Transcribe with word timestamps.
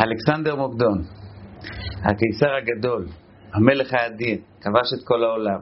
אלכסנדר 0.00 0.56
מוקדון, 0.56 1.02
הקיסר 2.04 2.54
הגדול, 2.62 3.06
המלך 3.52 3.94
האדיר, 3.94 4.38
כבש 4.60 4.92
את 4.94 5.04
כל 5.04 5.24
העולם. 5.24 5.60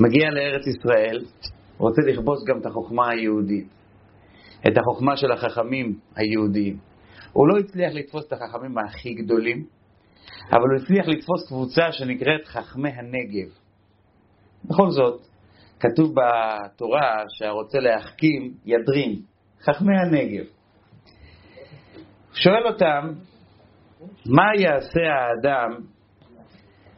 מגיע 0.00 0.30
לארץ 0.30 0.66
ישראל, 0.66 1.24
רוצה 1.78 2.02
לכבוש 2.06 2.38
גם 2.48 2.60
את 2.60 2.66
החוכמה 2.66 3.10
היהודית, 3.10 3.68
את 4.66 4.78
החוכמה 4.78 5.16
של 5.16 5.32
החכמים 5.32 5.98
היהודיים. 6.16 6.76
הוא 7.32 7.48
לא 7.48 7.58
הצליח 7.58 7.92
לתפוס 7.94 8.26
את 8.26 8.32
החכמים 8.32 8.78
הכי 8.78 9.14
גדולים, 9.14 9.64
אבל 10.50 10.60
הוא 10.60 10.82
הצליח 10.82 11.08
לתפוס 11.08 11.48
קבוצה 11.48 11.92
שנקראת 11.92 12.44
חכמי 12.44 12.90
הנגב. 12.90 13.48
בכל 14.64 14.90
זאת, 14.90 15.20
כתוב 15.80 16.14
בתורה 16.14 17.22
שהרוצה 17.28 17.78
להחכים 17.78 18.54
ידרים, 18.64 19.22
חכמי 19.62 19.94
הנגב. 20.00 20.57
שואל 22.40 22.66
אותם, 22.66 23.12
מה 24.26 24.44
יעשה 24.58 25.00
האדם 25.00 25.80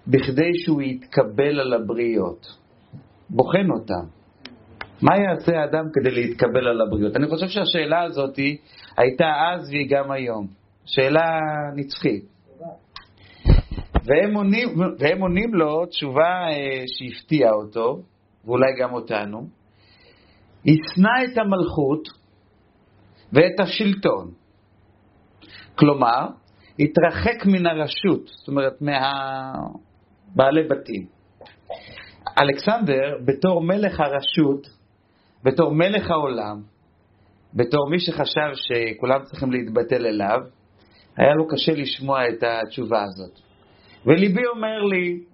בכדי 0.06 0.54
שהוא 0.54 0.82
יתקבל 0.82 1.60
על 1.60 1.72
הבריות? 1.72 2.46
בוחן 3.30 3.70
אותם. 3.70 4.06
מה 5.02 5.16
יעשה 5.16 5.60
האדם 5.60 5.84
כדי 5.92 6.10
להתקבל 6.10 6.68
על 6.68 6.80
הבריות? 6.80 7.16
אני 7.16 7.28
חושב 7.28 7.46
שהשאלה 7.46 8.02
הזאת 8.02 8.38
הייתה 8.96 9.26
אז 9.54 9.68
והיא 9.70 9.90
גם 9.90 10.10
היום. 10.10 10.46
שאלה 10.84 11.38
נצחית. 11.76 12.24
והם 14.04 14.34
עונים, 14.34 14.68
והם 14.98 15.20
עונים 15.20 15.54
לו 15.54 15.86
תשובה 15.86 16.48
אה, 16.50 16.84
שהפתיעה 16.86 17.52
אותו, 17.52 18.02
ואולי 18.44 18.66
גם 18.80 18.92
אותנו. 18.92 19.48
ישנא 20.64 21.32
את 21.32 21.38
המלכות 21.38 22.08
ואת 23.32 23.60
השלטון. 23.60 24.39
כלומר, 25.80 26.26
התרחק 26.78 27.46
מן 27.46 27.66
הרשות, 27.66 28.26
זאת 28.26 28.48
אומרת, 28.48 28.82
מהבעלי 28.82 30.68
בתים. 30.68 31.06
אלכסנדר, 32.38 33.18
בתור 33.24 33.62
מלך 33.62 34.00
הרשות, 34.00 34.66
בתור 35.44 35.74
מלך 35.74 36.10
העולם, 36.10 36.62
בתור 37.54 37.90
מי 37.90 38.00
שחשב 38.00 38.50
שכולם 38.54 39.24
צריכים 39.24 39.52
להתבטל 39.52 40.06
אליו, 40.06 40.38
היה 41.16 41.34
לו 41.34 41.48
קשה 41.48 41.72
לשמוע 41.72 42.28
את 42.28 42.42
התשובה 42.42 43.02
הזאת. 43.02 43.38
וליבי 44.06 44.46
אומר 44.54 44.82
לי 44.82 45.24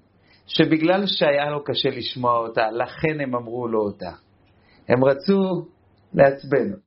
שבגלל 0.46 1.06
שהיה 1.06 1.50
לו 1.50 1.64
קשה 1.64 1.88
לשמוע 1.88 2.38
אותה, 2.38 2.70
לכן 2.70 3.20
הם 3.20 3.34
אמרו 3.34 3.68
לו 3.68 3.80
אותה. 3.80 4.10
הם 4.88 5.04
רצו 5.04 5.66
לעצבן. 6.14 6.85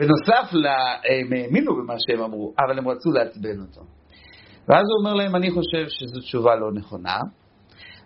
בנוסף, 0.00 0.52
הם 0.52 1.32
האמינו 1.32 1.76
במה 1.76 1.94
שהם 1.98 2.22
אמרו, 2.22 2.54
אבל 2.58 2.78
הם 2.78 2.88
רצו 2.88 3.10
לעצבן 3.10 3.60
אותו. 3.60 3.80
ואז 4.68 4.84
הוא 4.88 4.98
אומר 4.98 5.14
להם, 5.14 5.36
אני 5.36 5.50
חושב 5.50 5.86
שזו 5.88 6.20
תשובה 6.20 6.56
לא 6.56 6.72
נכונה. 6.72 7.18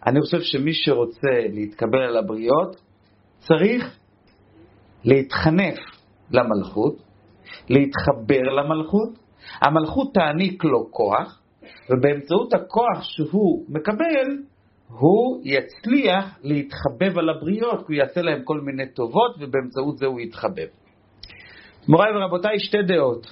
אני 0.07 0.21
חושב 0.21 0.41
שמי 0.41 0.73
שרוצה 0.73 1.29
להתקבל 1.53 1.99
על 1.99 2.17
הבריות, 2.17 2.77
צריך 3.39 3.99
להתחנף 5.05 5.79
למלכות, 6.31 7.03
להתחבר 7.69 8.43
למלכות, 8.43 9.09
המלכות 9.61 10.15
תעניק 10.15 10.65
לו 10.65 10.91
כוח, 10.91 11.41
ובאמצעות 11.91 12.55
הכוח 12.55 13.03
שהוא 13.03 13.65
מקבל, 13.69 14.39
הוא 14.89 15.41
יצליח 15.45 16.39
להתחבב 16.43 17.19
על 17.19 17.29
הבריות, 17.29 17.87
כי 17.87 17.93
הוא 17.93 17.95
יעשה 17.95 18.23
להם 18.23 18.43
כל 18.45 18.61
מיני 18.61 18.93
טובות, 18.95 19.37
ובאמצעות 19.41 19.99
זה 19.99 20.07
הוא 20.07 20.21
יתחבב. 20.21 20.84
מוריי 21.89 22.17
ורבותיי, 22.17 22.59
שתי 22.59 22.83
דעות. 22.83 23.27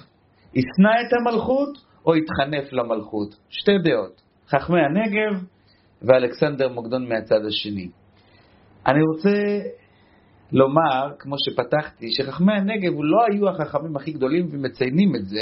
ישנא 0.53 0.91
את 1.07 1.13
המלכות 1.13 1.77
או 2.05 2.15
יתחנף 2.15 2.73
למלכות? 2.73 3.35
שתי 3.49 3.77
דעות. 3.83 4.21
חכמי 4.49 4.79
הנגב 4.79 5.43
ואלכסנדר 6.01 6.69
מוקדון 6.69 7.09
מהצד 7.09 7.45
השני. 7.47 7.89
אני 8.87 8.99
רוצה 9.13 9.29
לומר, 10.51 11.11
כמו 11.19 11.35
שפתחתי, 11.37 12.11
שחכמי 12.11 12.53
הנגב 12.53 12.91
לא 12.99 13.25
היו 13.31 13.49
החכמים 13.49 13.95
הכי 13.95 14.11
גדולים 14.11 14.47
ומציינים 14.51 15.15
את 15.15 15.25
זה, 15.25 15.41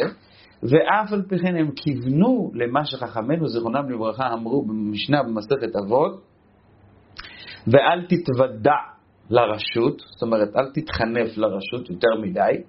ואף 0.64 1.14
על 1.14 1.22
פי 1.30 1.40
כן 1.40 1.56
הם 1.56 1.72
כיוונו 1.76 2.52
למה 2.54 2.86
שחכמינו, 2.86 3.48
זיכרונם 3.48 3.90
לברכה, 3.90 4.34
אמרו 4.34 4.66
במשנה 4.66 5.24
במסכת 5.24 5.76
אבות, 5.86 6.22
ואל 7.68 8.06
תתוודע 8.08 8.76
לרשות, 9.30 10.00
זאת 10.00 10.22
אומרת, 10.22 10.56
אל 10.56 10.72
תתחנף 10.74 11.38
לרשות 11.38 11.90
יותר 11.90 12.22
מדי, 12.22 12.64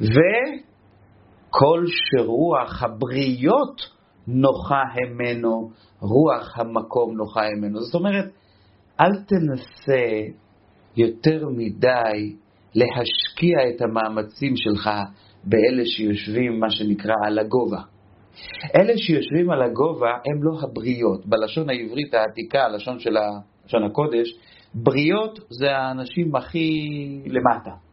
וכל 0.00 1.84
שרוח 1.86 2.82
הבריות 2.82 3.80
נוחה 4.26 4.82
ממנו, 4.96 5.70
רוח 6.00 6.58
המקום 6.58 7.16
נוחה 7.16 7.40
ממנו. 7.56 7.80
זאת 7.80 7.94
אומרת, 7.94 8.24
אל 9.00 9.12
תנסה 9.26 10.30
יותר 10.96 11.48
מדי 11.48 12.34
להשקיע 12.74 13.68
את 13.68 13.82
המאמצים 13.82 14.56
שלך 14.56 14.90
באלה 15.44 15.84
שיושבים, 15.84 16.60
מה 16.60 16.70
שנקרא, 16.70 17.14
על 17.26 17.38
הגובה. 17.38 17.80
אלה 18.76 18.92
שיושבים 18.96 19.50
על 19.50 19.62
הגובה 19.62 20.10
הם 20.10 20.42
לא 20.42 20.60
הבריות. 20.62 21.26
בלשון 21.26 21.70
העברית 21.70 22.14
העתיקה, 22.14 22.64
הלשון 22.64 22.98
של 22.98 23.10
לשון 23.66 23.84
הקודש, 23.84 24.38
בריות 24.74 25.38
זה 25.50 25.76
האנשים 25.76 26.36
הכי 26.36 26.88
למטה. 27.26 27.83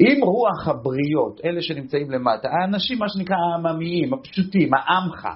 אם 0.00 0.20
רוח 0.22 0.68
הבריות, 0.68 1.40
אלה 1.44 1.62
שנמצאים 1.62 2.10
למטה, 2.10 2.48
האנשים, 2.50 2.98
מה 2.98 3.08
שנקרא 3.08 3.36
העממיים, 3.36 4.14
הפשוטים, 4.14 4.70
העמך, 4.74 5.28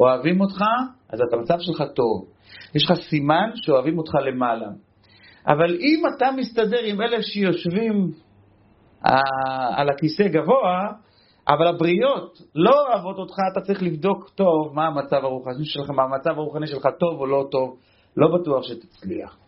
אוהבים 0.00 0.40
אותך, 0.40 0.60
אז 1.10 1.20
את 1.20 1.32
המצב 1.32 1.58
שלך 1.60 1.82
טוב. 1.94 2.24
יש 2.74 2.90
לך 2.90 2.98
סימן 3.10 3.50
שאוהבים 3.54 3.98
אותך 3.98 4.14
למעלה. 4.14 4.68
אבל 5.46 5.76
אם 5.80 6.02
אתה 6.16 6.26
מסתדר 6.36 6.80
עם 6.84 7.00
אלה 7.00 7.22
שיושבים 7.22 8.10
על 9.76 9.88
הכיסא 9.88 10.28
גבוה, 10.28 10.88
אבל 11.48 11.66
הבריות 11.66 12.38
לא 12.54 12.86
אוהבות 12.86 13.18
אותך, 13.18 13.34
אתה 13.52 13.60
צריך 13.60 13.82
לבדוק 13.82 14.30
טוב 14.34 14.74
מה 14.74 14.86
המצב 14.86 15.16
הרוחני 15.16 15.64
שלך, 15.64 15.90
מה 15.90 16.02
המצב 16.02 16.30
הרוחני 16.30 16.66
שלך 16.66 16.88
טוב 17.00 17.20
או 17.20 17.26
לא 17.26 17.48
טוב, 17.50 17.76
לא 18.16 18.28
בטוח 18.38 18.62
שתצליח. 18.62 19.47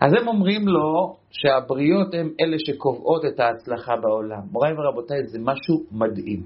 אז 0.00 0.12
הם 0.20 0.28
אומרים 0.28 0.68
לו 0.68 1.16
שהבריות 1.30 2.14
הן 2.14 2.30
אלה 2.40 2.56
שקובעות 2.58 3.24
את 3.24 3.40
ההצלחה 3.40 3.96
בעולם. 4.02 4.40
מוריי 4.52 4.72
ורבותיי, 4.72 5.26
זה 5.26 5.38
משהו 5.42 5.82
מדהים. 5.92 6.42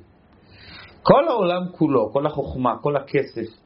כל 1.03 1.29
העולם 1.29 1.63
כולו, 1.73 2.13
כל 2.13 2.27
החוכמה, 2.27 2.77
כל 2.83 2.97
הכסף, 2.97 3.61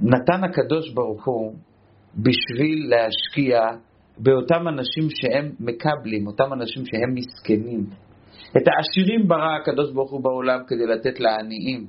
נתן 0.00 0.44
הקדוש 0.44 0.92
ברוך 0.92 1.26
הוא 1.26 1.54
בשביל 2.14 2.90
להשקיע 2.90 3.60
באותם 4.18 4.68
אנשים 4.68 5.10
שהם 5.10 5.52
מקבלים, 5.60 6.26
אותם 6.26 6.52
אנשים 6.52 6.86
שהם 6.86 7.14
מסכנים. 7.14 7.86
את 8.56 8.62
העשירים 8.68 9.28
ברא 9.28 9.56
הקדוש 9.60 9.92
ברוך 9.92 10.10
הוא 10.10 10.22
בעולם 10.22 10.60
כדי 10.66 10.86
לתת 10.86 11.20
לעניים. 11.20 11.86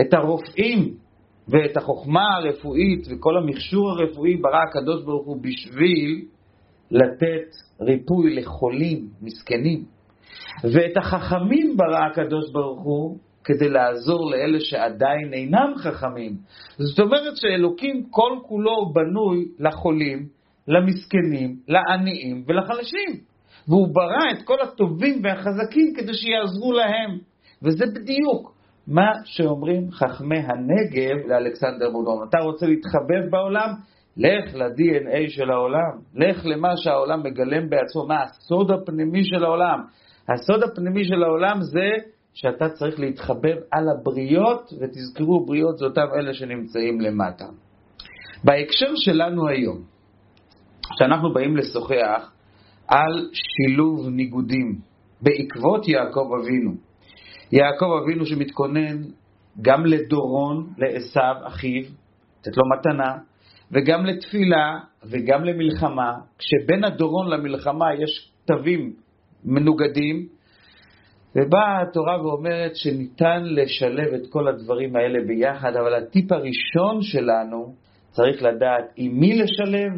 את 0.00 0.14
הרופאים 0.14 0.94
ואת 1.48 1.76
החוכמה 1.76 2.36
הרפואית 2.36 3.06
וכל 3.10 3.36
המכשור 3.36 3.90
הרפואי 3.90 4.36
ברא 4.36 4.62
הקדוש 4.68 5.04
ברוך 5.04 5.26
הוא 5.26 5.42
בשביל 5.42 6.24
לתת 6.90 7.54
ריפוי 7.80 8.34
לחולים 8.34 9.08
מסכנים. 9.22 9.84
ואת 10.64 10.96
החכמים 10.96 11.76
ברא 11.76 12.04
הקדוש 12.10 12.50
ברוך 12.52 12.82
הוא 12.82 13.18
כדי 13.44 13.68
לעזור 13.68 14.30
לאלה 14.30 14.60
שעדיין 14.60 15.32
אינם 15.32 15.72
חכמים. 15.76 16.36
זאת 16.78 17.00
אומרת 17.00 17.36
שאלוקים 17.36 18.04
כל 18.10 18.38
כולו 18.42 18.92
בנוי 18.92 19.44
לחולים, 19.58 20.26
למסכנים, 20.68 21.56
לעניים 21.68 22.44
ולחלשים. 22.46 23.10
והוא 23.68 23.88
ברא 23.94 24.30
את 24.32 24.42
כל 24.44 24.60
הטובים 24.62 25.20
והחזקים 25.24 25.92
כדי 25.96 26.14
שיעזרו 26.14 26.72
להם. 26.72 27.18
וזה 27.62 27.84
בדיוק 27.94 28.57
מה 28.88 29.10
שאומרים 29.24 29.90
חכמי 29.90 30.38
הנגב 30.38 31.26
לאלכסנדר 31.26 31.90
מודרון. 31.90 32.28
אתה 32.28 32.38
רוצה 32.38 32.66
להתחבב 32.66 33.30
בעולם? 33.30 33.68
לך 34.16 34.54
ל-DNA 34.54 35.28
של 35.30 35.50
העולם, 35.50 35.98
לך 36.14 36.46
למה 36.46 36.76
שהעולם 36.76 37.22
מגלם 37.22 37.70
בעצמו, 37.70 38.06
מה 38.06 38.22
הסוד 38.22 38.70
הפנימי 38.70 39.24
של 39.24 39.44
העולם. 39.44 39.82
הסוד 40.28 40.62
הפנימי 40.62 41.04
של 41.04 41.22
העולם 41.22 41.60
זה 41.60 41.90
שאתה 42.34 42.68
צריך 42.68 43.00
להתחבב 43.00 43.56
על 43.72 43.84
הבריות, 43.88 44.72
ותזכרו, 44.80 45.46
בריות 45.46 45.78
זה 45.78 45.84
אותם 45.84 46.06
אלה 46.18 46.34
שנמצאים 46.34 47.00
למטה. 47.00 47.44
בהקשר 48.44 48.92
שלנו 48.96 49.48
היום, 49.48 49.82
שאנחנו 50.98 51.32
באים 51.32 51.56
לשוחח 51.56 52.32
על 52.88 53.28
שילוב 53.32 54.08
ניגודים 54.08 54.78
בעקבות 55.22 55.88
יעקב 55.88 56.30
אבינו. 56.42 56.87
יעקב 57.52 57.86
אבינו 58.02 58.26
שמתכונן 58.26 59.02
גם 59.62 59.86
לדורון, 59.86 60.72
לעשו, 60.78 61.46
אחיו, 61.46 61.82
לתת 62.40 62.56
לו 62.56 62.62
מתנה, 62.68 63.18
וגם 63.72 64.06
לתפילה 64.06 64.78
וגם 65.04 65.44
למלחמה, 65.44 66.12
כשבין 66.38 66.84
הדורון 66.84 67.28
למלחמה 67.30 67.94
יש 67.94 68.32
תווים 68.44 68.92
מנוגדים, 69.44 70.26
ובאה 71.36 71.82
התורה 71.82 72.22
ואומרת 72.22 72.76
שניתן 72.76 73.42
לשלב 73.44 74.14
את 74.14 74.30
כל 74.30 74.48
הדברים 74.48 74.96
האלה 74.96 75.18
ביחד, 75.26 75.76
אבל 75.76 75.94
הטיפ 75.94 76.32
הראשון 76.32 77.02
שלנו 77.02 77.74
צריך 78.10 78.42
לדעת 78.42 78.84
עם 78.96 79.20
מי 79.20 79.38
לשלב 79.38 79.92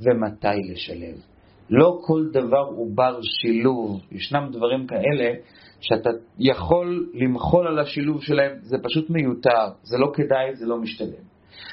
ומתי 0.00 0.72
לשלב. 0.72 1.35
לא 1.70 1.98
כל 2.06 2.26
דבר 2.32 2.68
הוא 2.68 2.96
בר 2.96 3.18
שילוב. 3.22 4.00
ישנם 4.12 4.48
דברים 4.52 4.86
כאלה 4.86 5.32
שאתה 5.80 6.10
יכול 6.38 7.10
למחול 7.14 7.66
על 7.66 7.78
השילוב 7.78 8.22
שלהם, 8.22 8.52
זה 8.60 8.76
פשוט 8.82 9.10
מיותר, 9.10 9.68
זה 9.82 9.98
לא 9.98 10.12
כדאי, 10.14 10.54
זה 10.54 10.66
לא 10.66 10.78
משתלם. 10.78 11.26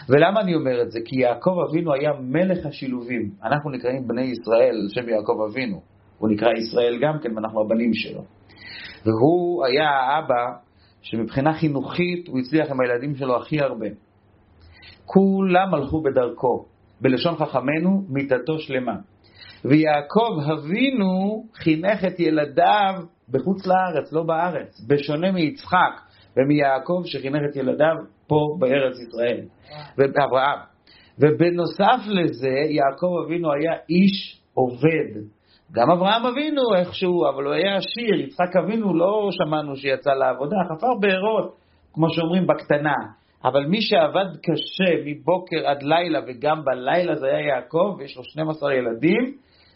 ולמה 0.10 0.42
אני 0.42 0.56
אומר 0.56 0.82
את 0.82 0.92
זה? 0.92 1.00
כי 1.06 1.20
יעקב 1.20 1.56
אבינו 1.70 1.94
היה 1.94 2.12
מלך 2.20 2.66
השילובים. 2.66 3.30
אנחנו 3.44 3.70
נקראים 3.72 4.08
בני 4.08 4.22
ישראל 4.22 4.76
על 4.76 4.88
שם 4.90 5.10
יעקב 5.10 5.42
אבינו. 5.50 5.82
הוא 6.18 6.30
נקרא 6.30 6.50
ישראל 6.52 7.00
גם 7.02 7.20
כן, 7.20 7.36
ואנחנו 7.36 7.62
הבנים 7.62 7.94
שלו. 7.94 8.24
והוא 9.06 9.66
היה 9.66 9.90
האבא 9.90 10.46
שמבחינה 11.02 11.54
חינוכית 11.54 12.28
הוא 12.28 12.40
הצליח 12.40 12.72
עם 12.72 12.80
הילדים 12.82 13.16
שלו 13.16 13.36
הכי 13.36 13.62
הרבה. 13.62 13.88
כולם 15.06 15.74
הלכו 15.74 16.02
בדרכו, 16.02 16.66
בלשון 17.02 17.36
חכמינו, 17.36 18.06
מיתתו 18.10 18.60
שלמה. 18.60 18.96
ויעקב 19.66 20.52
אבינו 20.52 21.44
חינך 21.56 22.06
את 22.06 22.20
ילדיו 22.20 22.94
בחוץ 23.30 23.68
לארץ, 23.68 24.14
לא 24.14 24.24
בארץ, 24.24 24.86
בשונה 24.90 25.32
מיצחק 25.32 26.02
ומיעקב 26.38 27.02
שחינך 27.06 27.42
את 27.52 27.56
ילדיו 27.56 27.96
פה 28.28 28.58
בארץ 28.60 28.96
ישראל, 29.00 29.42
ואברהם. 29.98 30.60
ובנוסף 31.20 32.02
לזה, 32.08 32.56
יעקב 32.70 33.24
אבינו 33.26 33.52
היה 33.52 33.74
איש 33.90 34.42
עובד. 34.54 35.22
גם 35.72 35.92
אברהם 35.92 36.26
אבינו 36.26 36.62
איכשהו, 36.76 37.30
אבל 37.30 37.44
הוא 37.44 37.54
היה 37.54 37.76
עשיר, 37.76 38.20
יצחק 38.20 38.56
אבינו 38.64 38.94
לא 38.94 39.30
שמענו 39.32 39.76
שיצא 39.76 40.12
לעבודה, 40.12 40.56
חפר 40.70 40.94
בארות, 41.02 41.56
כמו 41.94 42.10
שאומרים, 42.10 42.48
בקטנה. 42.48 42.96
אבל 43.46 43.66
מי 43.66 43.82
שעבד 43.82 44.26
קשה 44.44 45.04
מבוקר 45.06 45.68
עד 45.68 45.84
לילה, 45.84 46.20
וגם 46.28 46.66
בלילה 46.66 47.16
זה 47.16 47.28
היה 47.28 47.48
יעקב, 47.48 47.96
ויש 48.00 48.18
לו 48.18 48.24
12 48.24 48.74
ילדים, 48.74 49.34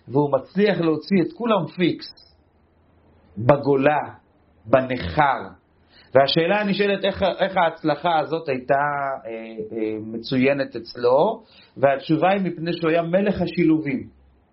והוא 0.08 0.32
מצליח 0.32 0.82
להוציא 0.82 1.18
את 1.22 1.34
כולם 1.34 1.68
פיקס, 1.76 2.08
בגולה, 3.38 4.00
בניכר. 4.66 5.42
והשאלה 6.16 6.62
הנשאלת, 6.62 7.06
איך, 7.06 7.24
איך 7.40 7.58
ההצלחה 7.58 8.20
הזאת 8.20 8.50
הייתה 8.50 8.74
אה, 8.74 9.32
אה, 9.78 9.98
מצוינת 10.02 10.76
אצלו, 10.76 11.44
והתשובה 11.78 12.30
היא 12.30 12.42
מפני 12.42 12.74
שהוא 12.74 12.90
היה 12.90 13.02
מלך 13.02 13.42
השילובים. 13.42 14.08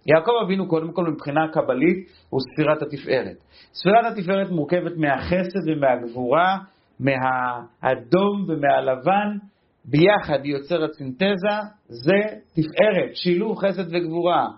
יעקב 0.06 0.32
אבינו, 0.44 0.68
קודם 0.68 0.92
כל, 0.92 1.10
מבחינה 1.10 1.48
קבלית, 1.52 2.08
הוא 2.30 2.40
ספירת 2.40 2.82
התפארת. 2.82 3.36
ספירת 3.72 4.18
התפארת 4.18 4.50
מורכבת 4.50 4.96
מהחסד 4.96 5.68
ומהגבורה, 5.68 6.58
מהאדום 7.00 8.44
ומהלבן, 8.48 9.36
ביחד 9.84 10.44
היא 10.44 10.52
יוצרת 10.52 10.92
סינתזה, 10.92 11.56
זה 11.88 12.20
תפארת, 12.52 13.14
שילוב 13.14 13.58
חסד 13.58 13.94
וגבורה. 13.94 14.48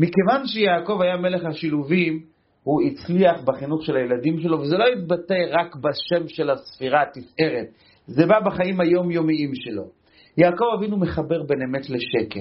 מכיוון 0.00 0.46
שיעקב 0.46 1.00
היה 1.00 1.16
מלך 1.16 1.44
השילובים, 1.44 2.20
הוא 2.62 2.82
הצליח 2.82 3.42
בחינוך 3.44 3.84
של 3.84 3.96
הילדים 3.96 4.40
שלו, 4.40 4.60
וזה 4.60 4.76
לא 4.76 4.84
התבטא 4.86 5.34
רק 5.50 5.76
בשם 5.76 6.28
של 6.28 6.50
הספירה, 6.50 7.02
התפארת, 7.02 7.66
זה 8.06 8.26
בא 8.26 8.40
בחיים 8.40 8.80
היומיומיים 8.80 9.54
שלו. 9.54 9.84
יעקב 10.36 10.64
אבינו 10.78 10.96
מחבר 10.96 11.42
בין 11.42 11.62
אמת 11.62 11.90
לשקר. 11.90 12.40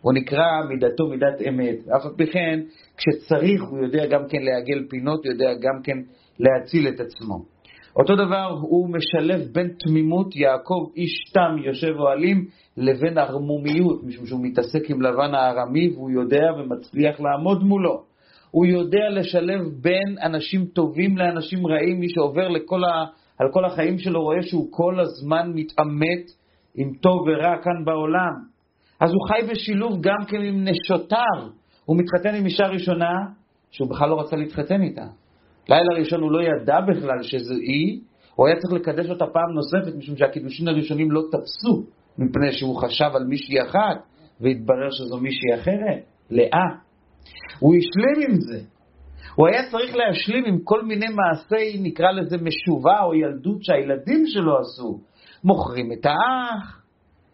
הוא 0.00 0.12
נקרא 0.12 0.44
מידתו 0.68 1.06
מידת 1.06 1.48
אמת. 1.48 1.88
אף 1.96 2.06
על 2.06 2.12
פי 2.16 2.26
כן, 2.26 2.60
כשצריך 2.96 3.62
הוא 3.62 3.78
יודע 3.84 4.06
גם 4.06 4.28
כן 4.28 4.42
לעגל 4.42 4.86
פינות, 4.90 5.24
הוא 5.24 5.32
יודע 5.32 5.54
גם 5.54 5.82
כן 5.82 5.98
להציל 6.38 6.88
את 6.88 7.00
עצמו. 7.00 7.53
אותו 7.96 8.16
דבר 8.16 8.58
הוא 8.60 8.88
משלב 8.88 9.40
בין 9.52 9.68
תמימות 9.86 10.36
יעקב 10.36 10.86
איש 10.96 11.30
תם 11.34 11.56
יושב 11.64 11.94
אוהלים 11.98 12.44
לבין 12.76 13.18
ערמומיות, 13.18 14.04
משום 14.04 14.26
שהוא 14.26 14.40
מתעסק 14.42 14.90
עם 14.90 15.02
לבן 15.02 15.34
הארמי 15.34 15.90
והוא 15.94 16.10
יודע 16.10 16.46
ומצליח 16.58 17.20
לעמוד 17.20 17.62
מולו. 17.62 18.02
הוא 18.50 18.66
יודע 18.66 19.10
לשלב 19.10 19.60
בין 19.80 20.18
אנשים 20.22 20.64
טובים 20.64 21.18
לאנשים 21.18 21.66
רעים, 21.66 22.00
מי 22.00 22.06
שעובר 22.08 22.48
לכל 22.48 22.84
ה... 22.84 23.04
על 23.38 23.48
כל 23.52 23.64
החיים 23.64 23.98
שלו 23.98 24.22
רואה 24.22 24.42
שהוא 24.42 24.68
כל 24.70 25.00
הזמן 25.00 25.50
מתעמת 25.54 26.30
עם 26.74 26.92
טוב 27.00 27.20
ורע 27.26 27.56
כאן 27.62 27.84
בעולם. 27.84 28.32
אז 29.00 29.10
הוא 29.10 29.28
חי 29.28 29.52
בשילוב 29.52 30.00
גם 30.00 30.24
כן 30.28 30.40
עם 30.40 30.64
נשותיו. 30.64 31.48
הוא 31.84 31.96
מתחתן 31.98 32.34
עם 32.34 32.44
אישה 32.44 32.66
ראשונה 32.66 33.12
שהוא 33.70 33.90
בכלל 33.90 34.08
לא 34.08 34.20
רצה 34.20 34.36
להתחתן 34.36 34.82
איתה. 34.82 35.04
לילה 35.68 35.98
ראשון 35.98 36.20
הוא 36.20 36.32
לא 36.32 36.38
ידע 36.42 36.80
בכלל 36.80 37.22
שזו 37.22 37.54
היא, 37.54 38.00
הוא 38.34 38.46
היה 38.46 38.56
צריך 38.56 38.72
לקדש 38.72 39.10
אותה 39.10 39.24
פעם 39.26 39.50
נוספת, 39.54 39.96
משום 39.96 40.16
שהקידושין 40.16 40.68
הראשונים 40.68 41.10
לא 41.10 41.22
תפסו, 41.32 41.84
מפני 42.18 42.52
שהוא 42.52 42.76
חשב 42.76 43.10
על 43.14 43.24
מישהי 43.24 43.62
אחת, 43.62 44.02
והתברר 44.40 44.90
שזו 44.90 45.20
מישהי 45.20 45.54
אחרת, 45.54 46.02
לאה. 46.30 46.66
הוא 47.58 47.74
השלים 47.74 48.30
עם 48.30 48.40
זה. 48.40 48.60
הוא 49.34 49.48
היה 49.48 49.70
צריך 49.70 49.96
להשלים 49.96 50.44
עם 50.44 50.58
כל 50.64 50.84
מיני 50.84 51.06
מעשי, 51.08 51.78
נקרא 51.82 52.10
לזה 52.10 52.36
משובה 52.36 53.02
או 53.02 53.14
ילדות 53.14 53.64
שהילדים 53.64 54.26
שלו 54.26 54.58
עשו. 54.58 55.00
מוכרים 55.44 55.92
את 55.92 56.06
האח 56.06 56.82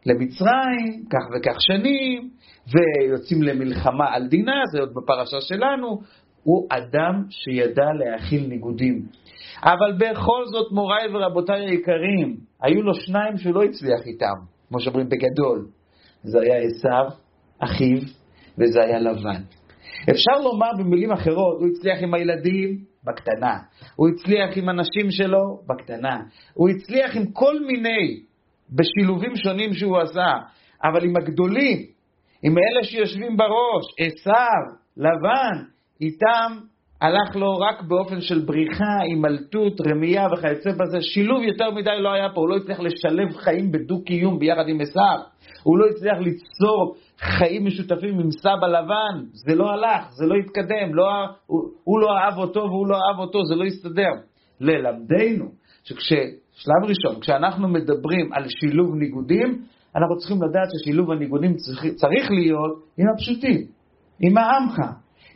למצרים, 0.07 1.05
כך 1.11 1.37
וכך 1.37 1.57
שנים, 1.59 2.31
ויוצאים 2.67 3.43
למלחמה 3.43 4.15
על 4.15 4.29
דינה, 4.29 4.63
זה 4.73 4.81
עוד 4.81 4.95
בפרשה 4.95 5.41
שלנו, 5.41 6.01
הוא 6.43 6.67
אדם 6.71 7.25
שידע 7.31 7.93
להכיל 7.93 8.47
ניגודים. 8.47 9.03
אבל 9.63 9.93
בכל 9.99 10.45
זאת, 10.47 10.73
מוריי 10.73 11.09
ורבותיי 11.15 11.67
היקרים, 11.67 12.37
היו 12.63 12.83
לו 12.83 12.95
שניים 12.95 13.37
שהוא 13.37 13.55
לא 13.55 13.63
הצליח 13.63 14.07
איתם, 14.07 14.35
כמו 14.69 14.81
שאומרים 14.81 15.09
בגדול. 15.09 15.67
זה 16.23 16.41
היה 16.41 16.57
עשיו, 16.57 17.05
אחיו, 17.59 17.99
וזה 18.59 18.83
היה 18.83 18.99
לבן. 18.99 19.43
אפשר 20.11 20.39
לומר 20.45 20.71
במילים 20.79 21.13
אחרות, 21.13 21.61
הוא 21.61 21.69
הצליח 21.69 22.03
עם 22.03 22.15
הילדים 22.15 22.79
בקטנה, 23.05 23.59
הוא 23.97 24.09
הצליח 24.09 24.57
עם 24.57 24.69
הנשים 24.69 25.11
שלו 25.11 25.61
בקטנה, 25.69 26.21
הוא 26.55 26.69
הצליח 26.69 27.17
עם 27.17 27.27
כל 27.33 27.61
מיני, 27.67 28.21
בשילובים 28.71 29.37
שונים 29.37 29.75
שהוא 29.75 29.99
עשה, 29.99 30.33
אבל 30.85 31.05
עם 31.05 31.17
הגדולים, 31.17 31.79
עם 32.43 32.55
אלה 32.59 32.85
שיושבים 32.85 33.37
בראש, 33.37 33.85
עשיו, 33.99 34.77
לבן, 34.97 35.65
איתם 36.01 36.59
הלך 37.01 37.37
לו 37.37 37.59
רק 37.59 37.83
באופן 37.83 38.21
של 38.21 38.39
בריחה, 38.39 39.01
הימלטות, 39.03 39.81
רמייה 39.81 40.27
וכיוצא 40.33 40.71
בזה. 40.71 41.01
שילוב 41.01 41.43
יותר 41.43 41.71
מדי 41.71 42.01
לא 42.01 42.13
היה 42.13 42.29
פה, 42.35 42.41
הוא 42.41 42.49
לא 42.49 42.57
הצליח 42.57 42.81
לשלב 42.81 43.37
חיים 43.37 43.73
בדו-קיום 43.73 44.39
ביחד 44.39 44.69
עם 44.69 44.81
עשיו. 44.81 45.19
הוא 45.63 45.79
לא 45.79 45.87
הצליח 45.87 46.19
ליצור 46.19 46.97
חיים 47.19 47.67
משותפים 47.67 48.21
עם 48.21 48.31
סבא 48.31 48.67
לבן, 48.67 49.25
זה 49.33 49.55
לא 49.55 49.71
הלך, 49.71 50.11
זה 50.11 50.27
לא 50.27 50.35
התקדם, 50.35 50.95
לא, 50.95 51.05
הוא, 51.47 51.61
הוא 51.85 52.01
לא 52.01 52.19
אהב 52.19 52.39
אותו 52.39 52.61
והוא 52.61 52.87
לא 52.87 52.97
אהב 52.97 53.19
אותו, 53.19 53.45
זה 53.45 53.55
לא 53.55 53.65
הסתדר. 53.65 54.13
ללמדנו 54.61 55.45
שכששלב 55.85 56.83
ראשון, 56.89 57.21
כשאנחנו 57.21 57.69
מדברים 57.69 58.33
על 58.33 58.45
שילוב 58.49 58.95
ניגודים, 58.95 59.63
אנחנו 59.97 60.17
צריכים 60.19 60.37
לדעת 60.37 60.69
ששילוב 60.73 61.11
הניגודים 61.11 61.55
צריך, 61.57 61.95
צריך 61.95 62.31
להיות 62.31 62.79
עם 62.99 63.07
הפשוטים, 63.15 63.67
עם 64.21 64.39
העמך, 64.39 64.77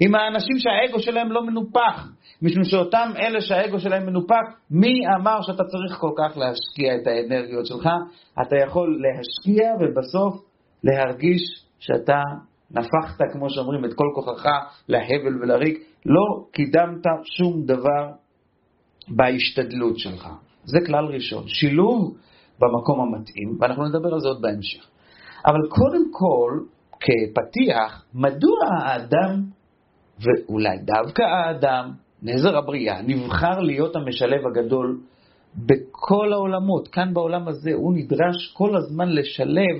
עם 0.00 0.14
האנשים 0.14 0.58
שהאגו 0.58 1.00
שלהם 1.00 1.32
לא 1.32 1.46
מנופח, 1.46 2.08
משום 2.42 2.64
שאותם 2.64 3.10
אלה 3.16 3.40
שהאגו 3.40 3.80
שלהם 3.80 4.06
מנופח, 4.06 4.44
מי 4.70 5.00
אמר 5.16 5.42
שאתה 5.42 5.64
צריך 5.64 5.96
כל 6.00 6.12
כך 6.18 6.36
להשקיע 6.36 6.96
את 6.96 7.06
האנרגיות 7.06 7.66
שלך? 7.66 7.88
אתה 8.42 8.56
יכול 8.66 8.98
להשקיע 9.02 9.70
ובסוף 9.80 10.44
להרגיש 10.84 11.64
שאתה 11.78 12.22
נפחת, 12.70 13.18
כמו 13.32 13.50
שאומרים, 13.50 13.84
את 13.84 13.94
כל 13.94 14.10
כוחך 14.14 14.46
להבל 14.88 15.42
ולריק, 15.42 15.78
לא 16.06 16.46
קידמת 16.52 17.06
שום 17.24 17.64
דבר 17.64 18.10
בהשתדלות 19.08 19.98
שלך. 19.98 20.28
זה 20.64 20.78
כלל 20.86 21.04
ראשון. 21.04 21.48
שילוב 21.48 22.16
במקום 22.60 23.00
המתאים, 23.00 23.58
ואנחנו 23.60 23.88
נדבר 23.88 24.14
על 24.14 24.20
זה 24.20 24.28
עוד 24.28 24.42
בהמשך. 24.42 24.86
אבל 25.46 25.60
קודם 25.68 26.10
כל, 26.10 26.60
כפתיח, 27.00 28.04
מדוע 28.14 28.58
האדם 28.82 29.42
ואולי 30.20 30.78
דווקא 30.78 31.22
האדם, 31.22 31.90
נזר 32.22 32.56
הבריאה, 32.56 33.02
נבחר 33.02 33.60
להיות 33.60 33.96
המשלב 33.96 34.46
הגדול 34.46 35.00
בכל 35.56 36.32
העולמות. 36.32 36.88
כאן 36.88 37.14
בעולם 37.14 37.48
הזה 37.48 37.72
הוא 37.72 37.94
נדרש 37.96 38.52
כל 38.56 38.76
הזמן 38.76 39.08
לשלב 39.08 39.76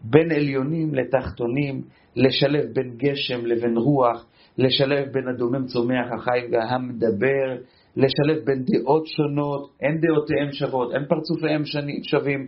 בין 0.00 0.32
עליונים 0.32 0.94
לתחתונים, 0.94 1.82
לשלב 2.16 2.64
בין 2.72 2.96
גשם 2.96 3.46
לבין 3.46 3.76
רוח, 3.76 4.26
לשלב 4.58 5.08
בין 5.12 5.28
הדומם 5.28 5.66
צומח 5.66 6.06
החי 6.12 6.40
והמדבר, 6.52 7.62
לשלב 7.96 8.44
בין 8.44 8.64
דעות 8.64 9.06
שונות, 9.06 9.70
אין 9.80 10.00
דעותיהם 10.00 10.52
שוות, 10.52 10.94
אין 10.94 11.04
פרצופיהם 11.08 11.62
שווים. 12.02 12.46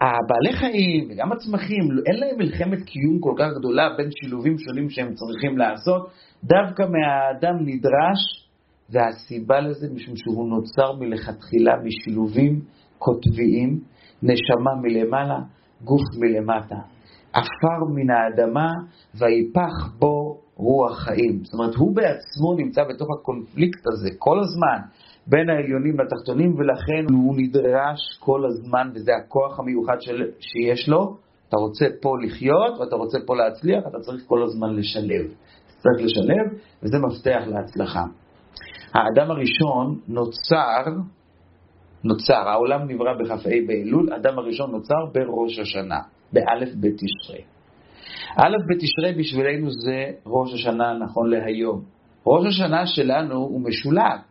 הבעלי 0.00 0.52
חיים 0.52 1.08
וגם 1.10 1.32
הצמחים, 1.32 1.88
אין 2.06 2.20
להם 2.20 2.38
מלחמת 2.38 2.82
קיום 2.82 3.18
כל 3.20 3.34
כך 3.38 3.46
גדולה 3.58 3.88
בין 3.96 4.10
שילובים 4.10 4.58
שונים 4.58 4.90
שהם 4.90 5.14
צריכים 5.14 5.58
לעשות, 5.58 6.08
דווקא 6.44 6.82
מהאדם 6.82 7.54
נדרש 7.60 8.48
והסיבה 8.90 9.60
לזה 9.60 9.86
משום 9.94 10.16
שהוא 10.16 10.48
נוצר 10.48 10.92
מלכתחילה 10.92 11.72
משילובים 11.84 12.60
קוטביים, 12.98 13.80
נשמה 14.22 14.70
מלמעלה, 14.82 15.38
גוף 15.84 16.02
מלמטה. 16.18 16.76
עפר 17.32 17.84
מן 17.94 18.10
האדמה 18.10 18.68
ויפח 19.14 19.98
בו 19.98 20.40
רוח 20.56 20.98
חיים. 20.98 21.44
זאת 21.44 21.54
אומרת, 21.54 21.74
הוא 21.74 21.96
בעצמו 21.96 22.54
נמצא 22.56 22.84
בתוך 22.84 23.08
הקונפליקט 23.20 23.80
הזה 23.92 24.08
כל 24.18 24.38
הזמן, 24.40 24.78
בין 25.28 25.50
העליונים 25.50 26.00
לתחתונים, 26.00 26.54
ולכן 26.58 27.14
הוא 27.14 27.34
נדרש 27.36 28.18
כל 28.20 28.46
הזמן, 28.46 28.90
וזה 28.94 29.12
הכוח 29.16 29.60
המיוחד 29.60 30.00
של, 30.00 30.30
שיש 30.40 30.88
לו. 30.88 31.16
אתה 31.48 31.56
רוצה 31.56 31.86
פה 32.02 32.16
לחיות, 32.22 32.80
ואתה 32.80 32.96
רוצה 32.96 33.18
פה 33.26 33.36
להצליח, 33.36 33.84
אתה 33.90 33.98
צריך 34.00 34.22
כל 34.26 34.42
הזמן 34.42 34.76
לשלב. 34.76 35.26
צריך 35.78 36.04
לשלב, 36.04 36.58
וזה 36.82 36.98
מפתח 36.98 37.42
להצלחה. 37.46 38.04
האדם 38.94 39.30
הראשון 39.30 40.00
נוצר, 40.08 40.84
נוצר, 42.04 42.48
העולם 42.48 42.88
נברא 42.88 43.14
בכ"ה 43.14 43.50
באלול, 43.66 44.12
האדם 44.12 44.38
הראשון 44.38 44.70
נוצר 44.70 45.06
בראש 45.14 45.58
השנה, 45.58 45.98
באלף 46.32 46.68
בתשרי. 46.80 47.42
א' 48.36 48.56
בתשרי 48.68 49.12
בשבילנו 49.18 49.70
זה 49.70 50.04
ראש 50.26 50.54
השנה 50.54 50.98
נכון 50.98 51.30
להיום. 51.30 51.82
ראש 52.26 52.46
השנה 52.46 52.86
שלנו 52.86 53.36
הוא 53.36 53.60
משולב. 53.60 54.27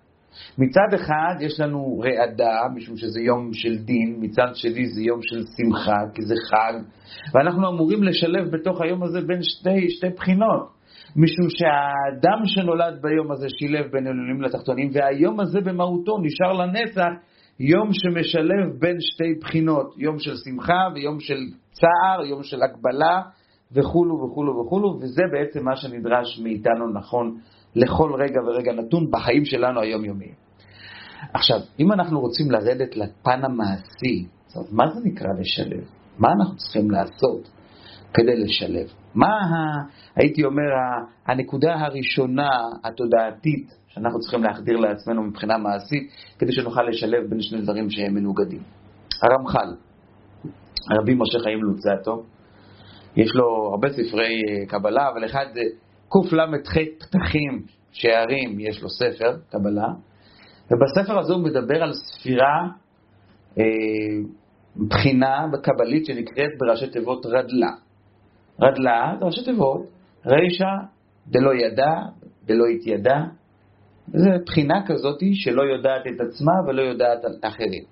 מצד 0.57 0.93
אחד 0.95 1.35
יש 1.41 1.59
לנו 1.59 1.99
רעדה, 1.99 2.61
משום 2.75 2.97
שזה 2.97 3.21
יום 3.21 3.53
של 3.53 3.77
דין, 3.77 4.17
מצד 4.19 4.47
שני 4.53 4.85
זה 4.85 5.01
יום 5.01 5.19
של 5.21 5.43
שמחה, 5.57 5.97
כי 6.15 6.21
זה 6.21 6.35
חג, 6.49 6.73
ואנחנו 7.33 7.67
אמורים 7.69 8.03
לשלב 8.03 8.51
בתוך 8.51 8.81
היום 8.81 9.03
הזה 9.03 9.21
בין 9.21 9.39
שתי, 9.41 9.89
שתי 9.89 10.09
בחינות. 10.09 10.77
משום 11.15 11.49
שהאדם 11.49 12.45
שנולד 12.45 13.01
ביום 13.01 13.31
הזה 13.31 13.47
שילב 13.49 13.91
בין 13.91 14.07
אלולים 14.07 14.41
לתחתונים, 14.41 14.89
והיום 14.93 15.39
הזה 15.39 15.61
במהותו 15.61 16.17
נשאר 16.21 16.53
לנצח 16.53 17.11
יום 17.59 17.89
שמשלב 17.93 18.79
בין 18.79 18.97
שתי 18.99 19.39
בחינות, 19.41 19.93
יום 19.97 20.19
של 20.19 20.33
שמחה 20.35 20.87
ויום 20.95 21.19
של 21.19 21.39
צער, 21.71 22.25
יום 22.25 22.43
של 22.43 22.63
הגבלה 22.63 23.21
וכולו 23.71 24.15
וכולו 24.15 24.59
וכולו, 24.59 24.99
וזה 25.01 25.23
בעצם 25.31 25.65
מה 25.65 25.75
שנדרש 25.75 26.39
מאיתנו 26.43 26.93
נכון 26.93 27.37
לכל 27.77 28.11
רגע 28.19 28.41
ורגע 28.41 28.73
נתון 28.73 29.11
בחיים 29.11 29.45
שלנו 29.45 29.81
היומיומיים. 29.81 30.33
עכשיו, 31.33 31.59
אם 31.79 31.91
אנחנו 31.91 32.19
רוצים 32.19 32.51
לרדת 32.51 32.95
לפן 32.95 33.43
המעשי, 33.43 34.27
אומרת, 34.57 34.71
מה 34.71 34.83
זה 34.93 34.99
נקרא 35.03 35.29
לשלב? 35.39 35.83
מה 36.19 36.27
אנחנו 36.31 36.55
צריכים 36.55 36.91
לעשות 36.91 37.49
כדי 38.13 38.35
לשלב? 38.35 38.87
מה, 39.15 39.27
ה, 39.27 39.83
הייתי 40.15 40.43
אומר, 40.43 40.69
הנקודה 41.27 41.75
הראשונה 41.75 42.49
התודעתית 42.83 43.71
שאנחנו 43.87 44.19
צריכים 44.19 44.43
להחדיר 44.43 44.77
לעצמנו 44.77 45.23
מבחינה 45.23 45.57
מעשית, 45.57 46.11
כדי 46.39 46.51
שנוכל 46.51 46.83
לשלב 46.83 47.29
בין 47.29 47.41
שני 47.41 47.61
דברים 47.61 47.89
שהם 47.89 48.13
מנוגדים? 48.13 48.61
הרמח"ל, 49.23 49.75
רבי 51.01 51.15
משה 51.15 51.39
חיים 51.39 51.63
לוצטו, 51.63 52.23
יש 53.15 53.31
לו 53.35 53.69
הרבה 53.71 53.89
ספרי 53.89 54.41
קבלה, 54.67 55.09
אבל 55.09 55.25
אחד 55.25 55.45
קל"ח 56.09 56.73
פתחים, 56.99 57.63
שערים, 57.91 58.59
יש 58.59 58.81
לו 58.81 58.89
ספר 58.89 59.37
קבלה, 59.49 59.87
ובספר 60.71 61.19
הזה 61.19 61.33
הוא 61.33 61.43
מדבר 61.43 61.83
על 61.83 61.93
ספירה, 61.93 62.67
אה, 63.57 63.63
בחינה 64.87 65.45
קבלית 65.63 66.05
שנקראת 66.05 66.51
בראשי 66.57 66.89
תיבות 66.89 67.25
רדלה. 67.25 67.71
רדלה 68.61 69.13
ראשי 69.21 69.43
תיבות, 69.43 69.81
רישא 70.25 70.65
דלא 71.27 71.53
ידע, 71.53 71.93
דלא 72.45 72.65
התיידע. 72.65 73.17
זו 74.07 74.29
בחינה 74.45 74.83
כזאת 74.87 75.19
שלא 75.33 75.61
יודעת 75.61 76.01
את 76.07 76.21
עצמה 76.21 76.51
ולא 76.67 76.81
יודעת 76.81 77.25
על 77.25 77.31
אחרים. 77.41 77.83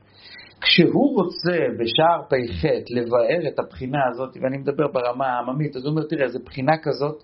כשהוא 0.61 1.15
רוצה 1.15 1.57
בשער 1.79 2.21
פ"ח 2.29 2.65
לבאר 2.89 3.47
את 3.47 3.59
הבחינה 3.59 3.99
הזאת, 4.11 4.37
ואני 4.41 4.57
מדבר 4.57 4.87
ברמה 4.87 5.27
העממית, 5.27 5.75
אז 5.75 5.85
הוא 5.85 5.91
אומר, 5.91 6.03
תראה, 6.03 6.27
זו 6.27 6.39
בחינה 6.45 6.77
כזאת, 6.83 7.23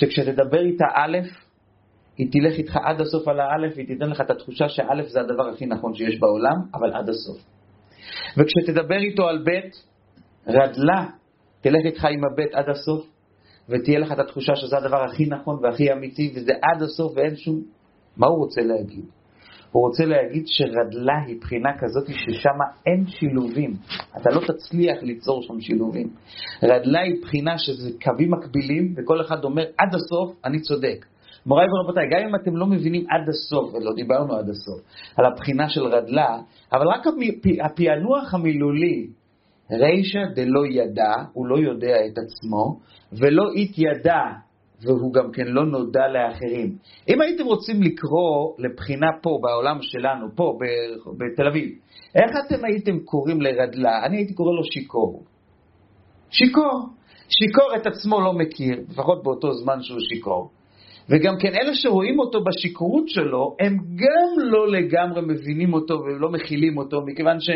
שכשתדבר 0.00 0.60
איתה 0.60 0.84
א', 0.94 1.18
היא 2.16 2.28
תלך 2.32 2.58
איתך 2.58 2.76
עד 2.84 3.00
הסוף 3.00 3.28
על 3.28 3.40
האלף, 3.40 3.72
והיא 3.74 3.86
תיתן 3.86 4.10
לך 4.10 4.20
את 4.20 4.30
התחושה 4.30 4.68
שא' 4.68 5.02
זה 5.06 5.20
הדבר 5.20 5.48
הכי 5.48 5.66
נכון 5.66 5.94
שיש 5.94 6.18
בעולם, 6.20 6.56
אבל 6.74 6.92
עד 6.94 7.08
הסוף. 7.08 7.38
וכשתדבר 8.36 8.96
איתו 8.96 9.28
על 9.28 9.38
ב', 9.38 9.50
רדלה, 10.46 11.06
תלך 11.60 11.84
איתך 11.84 12.04
עם 12.04 12.24
הב' 12.24 12.40
עד 12.52 12.68
הסוף, 12.68 13.06
ותהיה 13.68 13.98
לך 13.98 14.12
את 14.12 14.18
התחושה 14.18 14.56
שזה 14.56 14.76
הדבר 14.76 15.04
הכי 15.04 15.26
נכון 15.26 15.58
והכי 15.62 15.92
אמיתי, 15.92 16.32
וזה 16.36 16.52
עד 16.62 16.82
הסוף 16.82 17.12
ואין 17.16 17.36
שום... 17.36 17.62
מה 18.16 18.26
הוא 18.26 18.38
רוצה 18.38 18.60
להגיד? 18.60 19.04
הוא 19.72 19.86
רוצה 19.86 20.04
להגיד 20.04 20.44
שרדלה 20.46 21.18
היא 21.26 21.40
בחינה 21.40 21.78
כזאת 21.78 22.06
ששם 22.06 22.58
אין 22.86 23.06
שילובים. 23.06 23.72
אתה 24.16 24.30
לא 24.30 24.40
תצליח 24.40 25.02
ליצור 25.02 25.42
שם 25.42 25.60
שילובים. 25.60 26.08
רדלה 26.62 27.00
היא 27.00 27.22
בחינה 27.22 27.58
שזה 27.58 27.90
קווים 28.02 28.30
מקבילים, 28.30 28.94
וכל 28.96 29.20
אחד 29.20 29.44
אומר 29.44 29.62
עד 29.62 29.94
הסוף, 29.94 30.36
אני 30.44 30.60
צודק. 30.60 31.06
מוריי 31.46 31.66
ורבותיי, 31.70 32.04
גם 32.10 32.28
אם 32.28 32.34
אתם 32.34 32.56
לא 32.56 32.66
מבינים 32.66 33.06
עד 33.10 33.28
הסוף, 33.28 33.74
ולא 33.74 33.92
דיברנו 33.96 34.34
עד 34.34 34.48
הסוף, 34.48 34.80
על 35.16 35.24
הבחינה 35.24 35.68
של 35.68 35.82
רדלה, 35.82 36.38
אבל 36.72 36.86
רק 36.88 37.06
הפענוח 37.64 38.34
המילולי, 38.34 39.06
רישא 39.70 40.18
דלא 40.34 40.66
ידע, 40.70 41.12
הוא 41.32 41.46
לא 41.46 41.58
יודע 41.58 41.96
את 42.06 42.18
עצמו, 42.18 42.80
ולא 43.12 43.44
התיידע, 43.56 44.22
והוא 44.82 45.12
גם 45.12 45.32
כן 45.32 45.46
לא 45.46 45.66
נודע 45.66 46.08
לאחרים. 46.08 46.76
אם 47.08 47.20
הייתם 47.20 47.44
רוצים 47.44 47.82
לקרוא 47.82 48.54
לבחינה 48.58 49.06
פה, 49.22 49.38
בעולם 49.42 49.78
שלנו, 49.82 50.26
פה, 50.34 50.58
בתל 51.18 51.46
אביב, 51.46 51.68
איך 52.14 52.30
אתם 52.46 52.64
הייתם 52.64 52.98
קוראים 52.98 53.40
לרדלה? 53.40 54.06
אני 54.06 54.16
הייתי 54.16 54.34
קורא 54.34 54.52
לו 54.52 54.64
שיכור. 54.64 55.24
שיכור. 56.30 56.88
שיכור 57.28 57.76
את 57.76 57.86
עצמו 57.86 58.20
לא 58.20 58.32
מכיר, 58.32 58.80
לפחות 58.90 59.22
באותו 59.22 59.52
זמן 59.52 59.82
שהוא 59.82 60.00
שיכור. 60.00 60.50
וגם 61.08 61.34
כן 61.40 61.54
אלה 61.54 61.74
שרואים 61.74 62.18
אותו 62.18 62.44
בשכרות 62.44 63.08
שלו, 63.08 63.56
הם 63.60 63.76
גם 63.76 64.38
לא 64.38 64.68
לגמרי 64.68 65.20
מבינים 65.20 65.74
אותו 65.74 65.94
ולא 65.94 66.30
מכילים 66.30 66.78
אותו, 66.78 67.02
מכיוון 67.06 67.40
ש... 67.40 67.50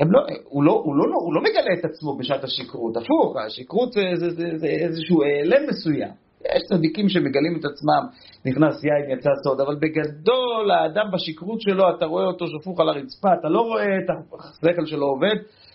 לא, 0.00 0.20
הוא, 0.44 0.64
לא, 0.64 0.72
הוא, 0.72 0.96
לא, 0.96 1.02
הוא 1.24 1.34
לא 1.34 1.40
מגלה 1.40 1.74
את 1.80 1.84
עצמו 1.84 2.16
בשעת 2.16 2.44
השכרות, 2.44 2.96
הפוך, 2.96 3.36
השכרות 3.46 3.92
זה, 3.92 4.00
זה, 4.14 4.30
זה, 4.30 4.44
זה 4.56 4.66
איזשהו 4.66 5.22
העלם 5.22 5.68
מסוים. 5.68 6.27
יש 6.44 6.62
צדיקים 6.68 7.08
שמגלים 7.08 7.56
את 7.60 7.64
עצמם, 7.64 8.06
נכנס 8.46 8.84
יין, 8.84 9.18
יצא 9.18 9.30
סוד, 9.44 9.60
אבל 9.60 9.76
בגדול 9.76 10.70
האדם 10.70 11.10
בשכרות 11.12 11.60
שלו, 11.60 11.96
אתה 11.96 12.06
רואה 12.06 12.24
אותו 12.24 12.46
שפוך 12.46 12.80
על 12.80 12.88
הרצפה, 12.88 13.28
אתה 13.40 13.48
לא 13.48 13.60
רואה 13.60 13.98
את 13.98 14.10
השכל 14.38 14.86
שלו 14.86 15.06
עובד, 15.06 15.34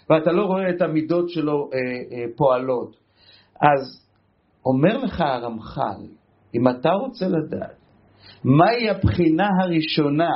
ואתה 0.10 0.32
לא 0.32 0.46
רואה 0.46 0.70
את 0.70 0.82
המידות 0.82 1.29
שלו 1.29 1.70
אה, 1.74 1.77
אה, 1.77 2.25
פועלות. 2.36 2.96
אז 3.62 4.08
אומר 4.65 4.98
לך 4.98 5.22
הרמח"ל, 5.22 6.01
אם 6.55 6.67
אתה 6.67 6.89
רוצה 6.91 7.25
לדעת 7.27 7.77
מהי 8.43 8.89
הבחינה 8.89 9.48
הראשונה 9.63 10.34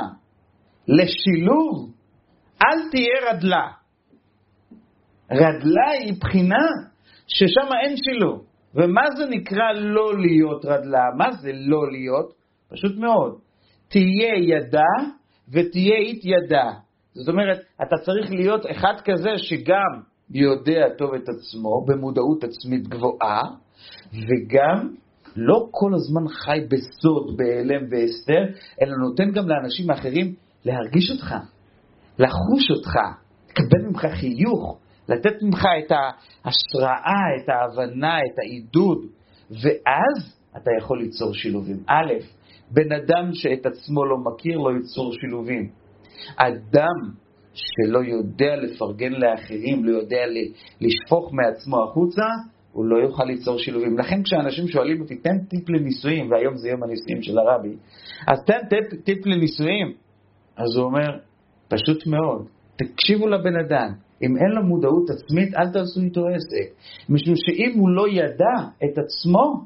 לשילוב, 0.88 1.92
אל 2.62 2.90
תהיה 2.90 3.30
רדלה. 3.30 3.68
רדלה 5.30 5.90
היא 6.00 6.14
בחינה 6.20 6.66
ששם 7.26 7.68
אין 7.84 7.96
שילוב. 7.96 8.47
ומה 8.78 9.02
זה 9.16 9.26
נקרא 9.30 9.72
לא 9.74 10.18
להיות 10.18 10.64
רדלה? 10.64 11.04
מה 11.16 11.32
זה 11.32 11.50
לא 11.54 11.90
להיות? 11.92 12.32
פשוט 12.68 12.96
מאוד. 12.96 13.38
תהיה 13.88 14.34
ידע 14.36 15.14
ותהיה 15.48 15.98
התיידע. 16.10 16.70
זאת 17.12 17.28
אומרת, 17.28 17.58
אתה 17.82 17.96
צריך 18.04 18.30
להיות 18.30 18.66
אחד 18.70 18.94
כזה 19.04 19.30
שגם 19.36 20.02
יודע 20.30 20.88
טוב 20.98 21.14
את 21.14 21.28
עצמו, 21.28 21.84
במודעות 21.86 22.44
עצמית 22.44 22.88
גבוהה, 22.88 23.42
וגם 24.12 24.94
לא 25.36 25.68
כל 25.70 25.90
הזמן 25.94 26.28
חי 26.28 26.60
בסוד, 26.70 27.36
בהיעלם 27.36 27.84
והסתר, 27.90 28.42
אלא 28.82 28.92
נותן 28.96 29.30
גם 29.32 29.48
לאנשים 29.48 29.90
אחרים 29.90 30.34
להרגיש 30.64 31.10
אותך, 31.10 31.34
לחוש 32.18 32.70
אותך, 32.70 32.92
לקבל 33.50 33.88
ממך 33.88 34.06
חיוך, 34.20 34.78
לתת 35.08 35.42
ממך 35.42 35.64
את 35.78 35.92
ההשראה, 36.44 37.36
את 37.44 37.48
ההבנה, 37.48 38.18
את 38.18 38.38
העידוד, 38.38 38.98
ואז 39.50 40.38
אתה 40.56 40.70
יכול 40.78 41.00
ליצור 41.00 41.34
שילובים. 41.34 41.76
א', 41.86 42.12
בן 42.70 42.92
אדם 42.92 43.32
שאת 43.32 43.66
עצמו 43.66 44.04
לא 44.04 44.16
מכיר 44.18 44.58
לא 44.58 44.70
ייצור 44.76 45.12
שילובים. 45.12 45.70
אדם 46.36 47.10
שלא 47.54 47.98
יודע 47.98 48.56
לפרגן 48.56 49.12
לאחרים, 49.12 49.84
לא 49.84 49.98
יודע 49.98 50.24
לשפוך 50.80 51.32
מעצמו 51.32 51.82
החוצה, 51.82 52.24
הוא 52.72 52.84
לא 52.84 52.96
יוכל 52.96 53.24
ליצור 53.24 53.58
שילובים. 53.58 53.98
לכן 53.98 54.22
כשאנשים 54.22 54.68
שואלים 54.68 55.00
אותי, 55.00 55.16
תן 55.16 55.38
טיפ 55.38 55.68
לנישואים, 55.68 56.30
והיום 56.30 56.56
זה 56.56 56.68
יום 56.68 56.82
הנישואים 56.82 57.22
של 57.22 57.38
הרבי, 57.38 57.76
אז 58.26 58.44
תן 58.44 58.58
טיפ, 59.04 59.26
לנישואים. 59.26 59.92
אז 60.56 60.76
הוא 60.76 60.84
אומר, 60.84 61.18
פשוט 61.68 62.06
מאוד, 62.06 62.46
תקשיבו 62.76 63.28
לבן 63.28 63.56
אדם, 63.56 63.92
אם 64.22 64.36
אין 64.36 64.50
לו 64.50 64.62
מודעות 64.62 65.10
עצמית, 65.10 65.54
אל 65.56 65.72
תעשו 65.72 66.00
איתו 66.00 66.20
עסק. 66.26 66.74
משום 67.08 67.34
שאם 67.36 67.78
הוא 67.78 67.88
לא 67.90 68.08
ידע 68.08 68.56
את 68.84 68.98
עצמו, 68.98 69.64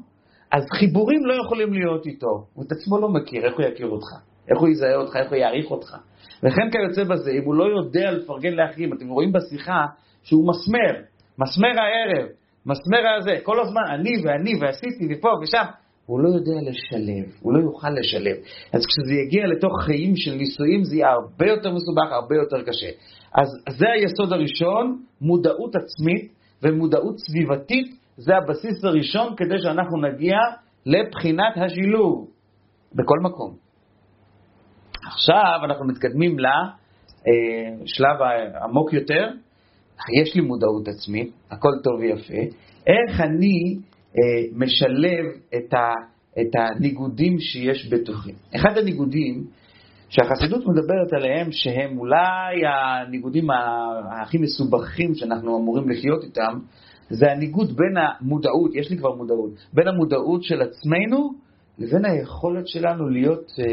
אז 0.51 0.63
חיבורים 0.79 1.25
לא 1.25 1.33
יכולים 1.45 1.73
להיות 1.73 2.05
איתו. 2.05 2.45
הוא 2.53 2.65
את 2.67 2.71
עצמו 2.71 2.99
לא 2.99 3.09
מכיר, 3.09 3.45
איך 3.45 3.57
הוא 3.57 3.65
יכיר 3.65 3.87
אותך? 3.87 4.07
איך 4.49 4.59
הוא 4.59 4.69
יזהה 4.69 4.95
אותך, 4.95 5.15
איך 5.15 5.29
הוא 5.29 5.37
יעריך 5.37 5.71
אותך. 5.71 5.95
וכן 6.43 6.69
כיוצא 6.71 7.03
בזה, 7.03 7.31
אם 7.31 7.43
הוא 7.45 7.55
לא 7.55 7.65
יודע 7.77 8.11
לפרגן 8.11 8.53
לאחרים, 8.53 8.93
אתם 8.93 9.09
רואים 9.09 9.31
בשיחה 9.31 9.85
שהוא 10.23 10.47
מסמר, 10.47 11.01
מסמר 11.39 11.81
הערב, 11.81 12.27
מסמר 12.65 13.07
הזה, 13.17 13.35
כל 13.43 13.59
הזמן 13.59 13.81
אני 13.89 14.11
ואני 14.23 14.53
ועשיתי 14.61 15.07
ופה 15.13 15.29
ושם, 15.43 15.63
הוא 16.05 16.19
לא 16.19 16.29
יודע 16.29 16.69
לשלב, 16.69 17.25
הוא 17.41 17.53
לא 17.53 17.59
יוכל 17.59 17.89
לשלב. 17.89 18.35
אז 18.73 18.81
כשזה 18.85 19.13
יגיע 19.13 19.47
לתוך 19.47 19.81
חיים 19.85 20.15
של 20.15 20.35
נישואים 20.35 20.83
זה 20.83 20.95
יהיה 20.95 21.09
הרבה 21.09 21.47
יותר 21.47 21.71
מסובך, 21.71 22.11
הרבה 22.11 22.35
יותר 22.35 22.61
קשה. 22.61 22.89
אז 23.35 23.47
זה 23.77 23.85
היסוד 23.95 24.33
הראשון, 24.33 25.03
מודעות 25.21 25.75
עצמית 25.75 26.31
ומודעות 26.63 27.15
סביבתית, 27.19 27.87
זה 28.17 28.33
הבסיס 28.37 28.83
הראשון 28.83 29.35
כדי 29.37 29.59
שאנחנו 29.59 30.01
נגיע 30.01 30.37
לבחינת 30.85 31.57
השילוב 31.65 32.27
בכל 32.95 33.19
מקום. 33.23 33.55
עכשיו 35.07 35.59
אנחנו 35.65 35.85
מתקדמים 35.85 36.37
לשלב 36.39 38.21
העמוק 38.21 38.93
יותר, 38.93 39.29
יש 40.21 40.35
לי 40.35 40.41
מודעות 40.41 40.87
עצמית, 40.87 41.31
הכל 41.51 41.69
טוב 41.83 41.99
ויפה, 41.99 42.55
איך 42.87 43.21
אני 43.21 43.77
אה, 43.77 43.92
משלב 44.53 45.25
את, 45.55 45.73
ה, 45.73 45.91
את 46.41 46.55
הניגודים 46.55 47.39
שיש 47.39 47.93
בתוכי. 47.93 48.31
אחד 48.55 48.77
הניגודים 48.77 49.43
שהחסידות 50.09 50.63
מדברת 50.67 51.13
עליהם, 51.13 51.51
שהם 51.51 51.97
אולי 51.97 52.61
הניגודים 52.67 53.47
הכי 54.21 54.37
מסובכים 54.37 55.15
שאנחנו 55.15 55.57
אמורים 55.57 55.89
לחיות 55.89 56.23
איתם, 56.23 56.59
זה 57.09 57.31
הניגוד 57.31 57.77
בין 57.77 57.93
המודעות, 57.97 58.75
יש 58.75 58.89
לי 58.89 58.97
כבר 58.97 59.15
מודעות, 59.15 59.51
בין 59.73 59.87
המודעות 59.87 60.43
של 60.43 60.61
עצמנו 60.61 61.33
לבין 61.79 62.05
היכולת 62.05 62.67
שלנו 62.67 63.09
להיות 63.09 63.51
אה, 63.59 63.65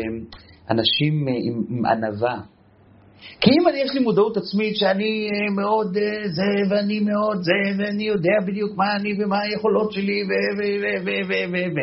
אנשים 0.71 1.29
אה, 1.29 1.33
עם 1.43 1.87
ענווה. 1.87 2.41
כי 3.41 3.51
אם 3.51 3.75
יש 3.85 3.95
לי 3.95 4.01
מודעות 4.01 4.37
עצמית 4.37 4.77
שאני 4.77 5.29
אה, 5.33 5.55
מאוד 5.55 5.95
זה, 6.37 6.75
ואני 6.75 7.01
מאוד 7.01 7.43
זה, 7.43 7.83
ואני 7.83 8.05
יודע 8.05 8.33
בדיוק 8.47 8.77
מה 8.77 8.97
אני 8.97 9.25
ומה 9.25 9.41
היכולות 9.41 9.93
שלי, 9.93 10.23
ו... 10.23 10.33
ו... 10.59 10.63
ו... 10.83 11.05
ו... 11.05 11.11
ו... 11.29 11.33
ו... 11.53 11.57
ו... 11.77 11.81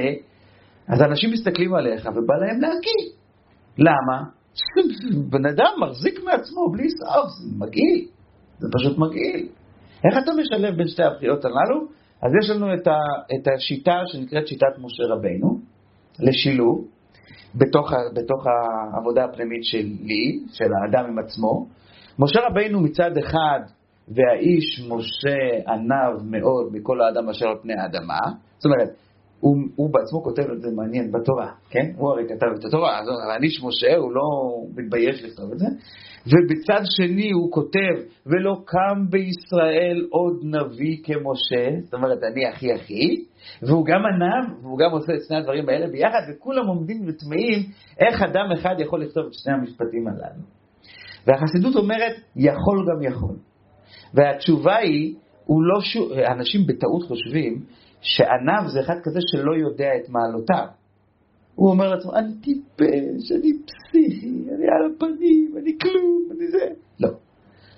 אז 0.87 1.01
אנשים 1.01 1.31
מסתכלים 1.31 1.73
עליך 1.73 2.05
ובא 2.05 2.35
להם 2.35 2.61
להקיא. 2.61 3.03
למה? 3.77 4.23
בן 5.31 5.45
אדם 5.45 5.73
מחזיק 5.81 6.23
מעצמו 6.23 6.71
בלי 6.71 6.89
סוף, 6.89 7.29
זה 7.41 7.55
מגעיל. 7.57 8.07
זה 8.59 8.67
פשוט 8.73 8.97
מגעיל. 8.97 9.47
איך 10.03 10.23
אתה 10.23 10.31
משלב 10.33 10.77
בין 10.77 10.87
שתי 10.87 11.03
הבחירות 11.03 11.45
הללו? 11.45 11.87
אז 12.21 12.31
יש 12.41 12.49
לנו 12.49 12.73
את, 12.73 12.87
ה, 12.87 12.97
את 13.35 13.47
השיטה 13.55 14.01
שנקראת 14.05 14.47
שיטת 14.47 14.77
משה 14.77 15.03
רבינו, 15.03 15.59
לשילוב, 16.19 16.87
בתוך, 17.55 17.91
בתוך 18.13 18.45
העבודה 18.47 19.25
הפנימית 19.25 19.63
שלי, 19.63 20.39
של 20.51 20.69
האדם 20.73 21.05
עם 21.05 21.19
עצמו. 21.19 21.67
משה 22.19 22.39
רבינו 22.49 22.79
מצד 22.81 23.17
אחד, 23.17 23.59
והאיש 24.07 24.89
משה 24.89 25.71
עניו 25.73 26.19
מאוד 26.23 26.65
מכל 26.71 27.01
האדם 27.01 27.29
אשר 27.29 27.47
על 27.47 27.55
פני 27.61 27.73
האדמה, 27.73 28.19
זאת 28.57 28.65
אומרת, 28.65 28.89
הוא, 29.39 29.57
הוא 29.75 29.89
בעצמו 29.93 30.23
כותב 30.23 30.43
את 30.51 30.61
זה 30.61 30.67
מעניין 30.75 31.11
בתורה, 31.11 31.51
כן? 31.69 31.91
הוא 31.97 32.09
הרי 32.09 32.23
כתב 32.27 32.47
את 32.59 32.65
התורה, 32.65 32.99
אז 32.99 33.07
האיש 33.29 33.63
משה, 33.63 33.97
הוא 33.97 34.11
לא 34.11 34.21
מתבייש 34.75 35.23
לכתוב 35.23 35.51
את 35.51 35.59
זה. 35.59 35.65
ובצד 36.27 36.81
שני 36.97 37.31
הוא 37.31 37.51
כותב, 37.51 37.93
ולא 38.25 38.57
קם 38.65 39.05
בישראל 39.09 40.07
עוד 40.09 40.41
נביא 40.43 40.97
כמשה, 41.03 41.81
זאת 41.83 41.93
אומרת, 41.93 42.17
אני 42.31 42.47
הכי 42.47 42.73
הכי, 42.73 43.23
והוא 43.61 43.85
גם 43.85 44.01
ענב, 44.05 44.63
והוא 44.63 44.79
גם 44.79 44.91
עושה 44.91 45.13
את 45.13 45.19
שני 45.27 45.37
הדברים 45.37 45.69
האלה 45.69 45.87
ביחד, 45.87 46.21
וכולם 46.29 46.67
עומדים 46.67 47.01
ותמהים 47.07 47.59
איך 47.99 48.21
אדם 48.21 48.51
אחד 48.53 48.75
יכול 48.79 49.01
לכתוב 49.01 49.25
את 49.25 49.33
שני 49.33 49.53
המשפטים 49.53 50.07
הללו. 50.07 50.43
והחסידות 51.27 51.75
אומרת, 51.75 52.13
יכול 52.35 52.85
גם 52.89 53.03
יכול. 53.03 53.35
והתשובה 54.13 54.75
היא, 54.75 55.15
לא 55.49 55.81
ש... 55.81 55.97
אנשים 56.31 56.67
בטעות 56.67 57.03
חושבים 57.03 57.63
שענב 58.01 58.67
זה 58.67 58.79
אחד 58.79 58.95
כזה 59.03 59.19
שלא 59.31 59.51
יודע 59.55 59.89
את 59.95 60.09
מעלותיו. 60.09 60.67
הוא 61.57 61.69
אומר 61.69 61.87
לעצמו, 61.89 62.15
אני 62.15 62.33
טיפש, 62.41 63.31
אני 63.31 63.51
פסיכי, 63.65 64.43
אני 64.55 64.65
על 64.67 64.91
הפנים, 64.95 65.55
אני 65.61 65.77
כלום, 65.81 66.29
אני 66.31 66.47
זה. 66.47 66.65
לא. 66.99 67.09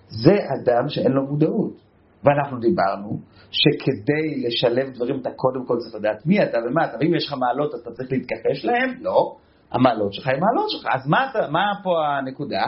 זה 0.08 0.32
אדם 0.32 0.90
שאין 0.90 1.12
לו 1.12 1.26
מודעות. 1.26 1.82
ואנחנו 2.24 2.60
דיברנו 2.60 3.20
שכדי 3.52 4.48
לשלב 4.48 4.94
דברים 4.94 5.20
אתה 5.22 5.30
קודם 5.36 5.66
כל 5.66 5.78
צריך 5.80 5.96
לדעת 5.96 6.26
מי 6.26 6.44
אתה 6.44 6.58
ומה 6.58 6.86
אתה, 6.86 6.98
ואם 7.00 7.16
יש 7.16 7.28
לך 7.28 7.34
מעלות 7.34 7.76
אתה 7.82 7.92
צריך 7.92 8.12
להתכחש 8.12 8.66
להם? 8.66 8.94
לא. 9.02 9.36
המעלות 9.72 10.14
שלך 10.14 10.28
הן 10.28 10.40
מעלות 10.40 10.70
שלך. 10.70 10.88
אז 10.94 11.08
מה, 11.08 11.30
אתה, 11.30 11.48
מה 11.52 11.64
פה 11.84 12.08
הנקודה? 12.08 12.64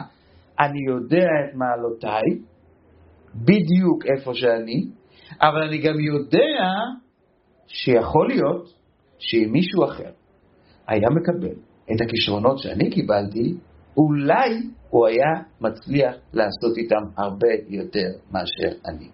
אני 0.59 0.79
יודע 0.87 1.25
את 1.25 1.55
מעלותיי, 1.55 2.41
בדיוק 3.35 4.05
איפה 4.05 4.33
שאני, 4.33 4.85
אבל 5.41 5.61
אני 5.61 5.77
גם 5.77 5.99
יודע 5.99 6.63
שיכול 7.67 8.27
להיות 8.27 8.73
שאם 9.17 9.49
מישהו 9.51 9.85
אחר 9.85 10.11
היה 10.91 11.09
מקבל 11.09 11.55
את 11.91 12.01
הכישרונות 12.01 12.59
שאני 12.59 12.89
קיבלתי, 12.89 13.53
אולי 13.97 14.49
הוא 14.89 15.07
היה 15.07 15.43
מצליח 15.61 16.15
לעשות 16.33 16.77
איתם 16.77 17.03
הרבה 17.17 17.47
יותר 17.69 18.07
מאשר 18.31 18.77
אני. 18.87 19.07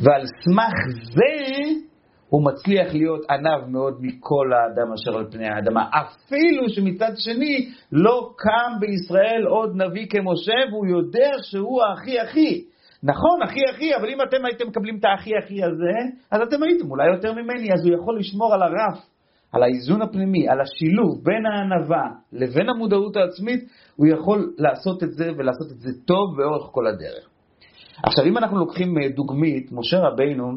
ועל 0.00 0.22
סמך 0.44 0.74
זה 1.14 1.62
הוא 2.28 2.44
מצליח 2.44 2.94
להיות 2.94 3.30
עניו 3.30 3.58
מאוד 3.68 3.98
מכל 4.00 4.50
האדם 4.52 4.92
אשר 4.92 5.18
על 5.18 5.26
פני 5.30 5.48
האדמה, 5.48 5.88
אפילו 5.90 6.68
שמצד 6.68 7.12
שני 7.16 7.68
לא 7.92 8.30
קם 8.36 8.80
בישראל 8.80 9.46
עוד 9.46 9.76
נביא 9.76 10.06
כמשה 10.10 10.70
והוא 10.70 10.86
יודע 10.86 11.30
שהוא 11.42 11.82
הכי 11.92 12.20
הכי. 12.20 12.64
נכון, 13.02 13.42
אחי 13.44 13.60
אחי, 13.70 13.96
אבל 13.96 14.08
אם 14.08 14.18
אתם 14.28 14.44
הייתם 14.44 14.68
מקבלים 14.68 14.96
את 14.98 15.04
האחי 15.04 15.30
אחי 15.44 15.64
הזה, 15.64 15.96
אז 16.30 16.40
אתם 16.42 16.62
הייתם 16.62 16.90
אולי 16.90 17.06
יותר 17.14 17.32
ממני, 17.32 17.68
אז 17.72 17.86
הוא 17.86 17.94
יכול 17.94 18.18
לשמור 18.18 18.54
על 18.54 18.62
הרף 18.62 19.13
על 19.54 19.62
האיזון 19.62 20.02
הפנימי, 20.02 20.48
על 20.48 20.60
השילוב 20.60 21.24
בין 21.24 21.46
הענווה 21.46 22.08
לבין 22.32 22.68
המודעות 22.68 23.16
העצמית, 23.16 23.60
הוא 23.96 24.06
יכול 24.06 24.54
לעשות 24.58 25.02
את 25.02 25.12
זה 25.12 25.30
ולעשות 25.36 25.72
את 25.72 25.80
זה 25.80 25.90
טוב 26.04 26.40
לאורך 26.40 26.68
כל 26.72 26.86
הדרך. 26.86 27.28
עכשיו, 28.02 28.24
אם 28.24 28.38
אנחנו 28.38 28.58
לוקחים 28.58 28.98
אה, 28.98 29.08
דוגמית, 29.08 29.72
משה 29.72 29.98
רבינו, 29.98 30.52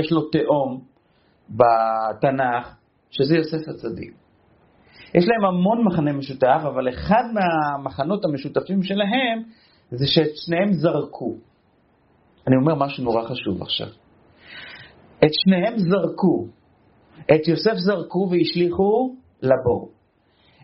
יש 0.00 0.12
לו 0.12 0.20
תאום 0.20 0.80
בתנ"ך, 1.50 2.74
שזה 3.10 3.36
יוסף 3.36 3.68
הצדיק. 3.68 4.12
יש 5.14 5.24
להם 5.28 5.44
המון 5.44 5.84
מחנה 5.84 6.12
משותף, 6.12 6.60
אבל 6.62 6.88
אחד 6.88 7.22
מהמחנות 7.34 8.24
המשותפים 8.24 8.82
שלהם 8.82 9.42
זה 9.90 10.06
שאת 10.06 10.36
שניהם 10.36 10.72
זרקו. 10.72 11.34
אני 12.46 12.56
אומר 12.56 12.74
משהו 12.74 13.04
נורא 13.04 13.24
חשוב 13.24 13.62
עכשיו. 13.62 13.88
את 15.24 15.30
שניהם 15.32 15.78
זרקו. 15.78 16.57
את 17.24 17.48
יוסף 17.48 17.74
זרקו 17.74 18.28
והשליכו 18.30 19.14
לבור. 19.42 19.90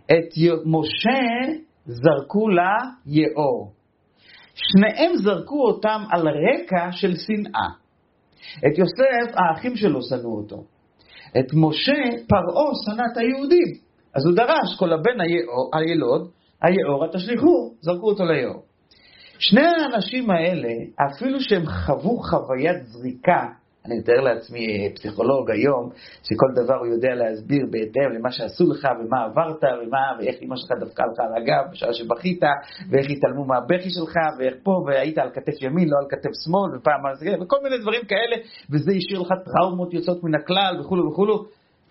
את 0.04 0.28
משה 0.64 1.52
זרקו 1.86 2.48
ליאור. 2.48 3.72
שניהם 4.54 5.16
זרקו 5.16 5.66
אותם 5.66 6.02
על 6.10 6.28
רקע 6.28 6.92
של 6.92 7.16
שנאה. 7.16 7.68
את 8.58 8.78
יוסף, 8.78 9.36
האחים 9.36 9.76
שלו 9.76 10.02
שנאו 10.02 10.36
אותו. 10.36 10.64
את 11.38 11.46
משה, 11.54 12.02
פרעה 12.28 12.70
שנא 12.84 13.02
את 13.12 13.16
היהודים. 13.16 13.84
אז 14.14 14.26
הוא 14.26 14.36
דרש, 14.36 14.78
כל 14.78 14.92
הבן 14.92 15.20
הילוד, 15.72 16.30
היאור, 16.62 17.06
תשליכו, 17.12 17.74
זרקו 17.80 18.10
אותו 18.10 18.24
ליאור. 18.24 18.62
שני 19.38 19.66
האנשים 19.66 20.30
האלה, 20.30 20.72
אפילו 21.06 21.40
שהם 21.40 21.66
חוו 21.66 22.18
חוויית 22.22 22.86
זריקה 22.86 23.46
אני 23.86 23.98
מתאר 23.98 24.20
לעצמי 24.20 24.66
אה, 24.66 24.94
פסיכולוג 24.94 25.50
היום, 25.50 25.90
שכל 26.22 26.62
דבר 26.62 26.74
הוא 26.74 26.86
יודע 26.86 27.14
להסביר 27.14 27.66
בהתאם 27.70 28.12
למה 28.18 28.30
שעשו 28.32 28.64
לך 28.70 28.88
ומה 29.00 29.24
עברת 29.24 29.64
ומה, 29.82 30.06
ואיך 30.18 30.36
אמא 30.42 30.56
שלך 30.56 30.70
דפקה 30.80 31.02
לך 31.12 31.20
על 31.20 31.42
הגב 31.42 31.70
בשעה 31.72 31.92
שבכית, 31.92 32.42
ואיך 32.90 33.06
התעלמו 33.10 33.44
מהבכי 33.44 33.90
שלך, 33.90 34.14
ואיך 34.38 34.54
פה, 34.62 34.84
והיית 34.86 35.18
על 35.18 35.30
כתף 35.34 35.62
ימין, 35.62 35.88
לא 35.88 35.96
על 35.98 36.06
כתף 36.10 36.30
שמאל, 36.44 36.76
ופעם 36.76 37.14
זה, 37.14 37.30
וכל 37.40 37.56
מיני 37.62 37.78
דברים 37.78 38.00
כאלה, 38.04 38.36
וזה 38.70 38.92
השאיר 38.96 39.20
לך 39.20 39.28
טראומות 39.44 39.94
יוצאות 39.94 40.24
מן 40.24 40.34
הכלל 40.34 40.80
וכולו 40.80 41.10
וכולו. 41.10 41.44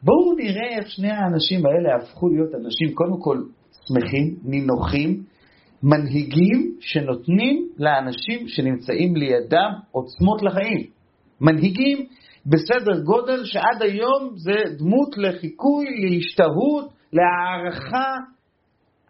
בואו 0.04 0.36
נראה 0.38 0.78
איך 0.78 0.90
שני 0.90 1.12
האנשים 1.12 1.62
האלה 1.66 1.96
הפכו 1.96 2.30
להיות 2.30 2.56
אנשים 2.56 2.94
קודם 2.94 3.20
כל 3.22 3.38
שמחים, 3.88 4.36
נינוחים, 4.44 5.24
מנהיגים 5.84 6.76
שנותנים 6.80 7.68
לאנשים 7.78 8.48
שנמצאים 8.48 9.16
לידם 9.16 9.72
עוצמות 9.92 10.42
לחיים. 10.42 10.93
מנהיגים 11.44 11.98
בסדר 12.46 13.04
גודל 13.04 13.46
שעד 13.46 13.82
היום 13.82 14.30
זה 14.36 14.76
דמות 14.78 15.18
לחיקוי, 15.18 15.86
להשתהות, 16.02 16.94
להערכה, 17.14 18.14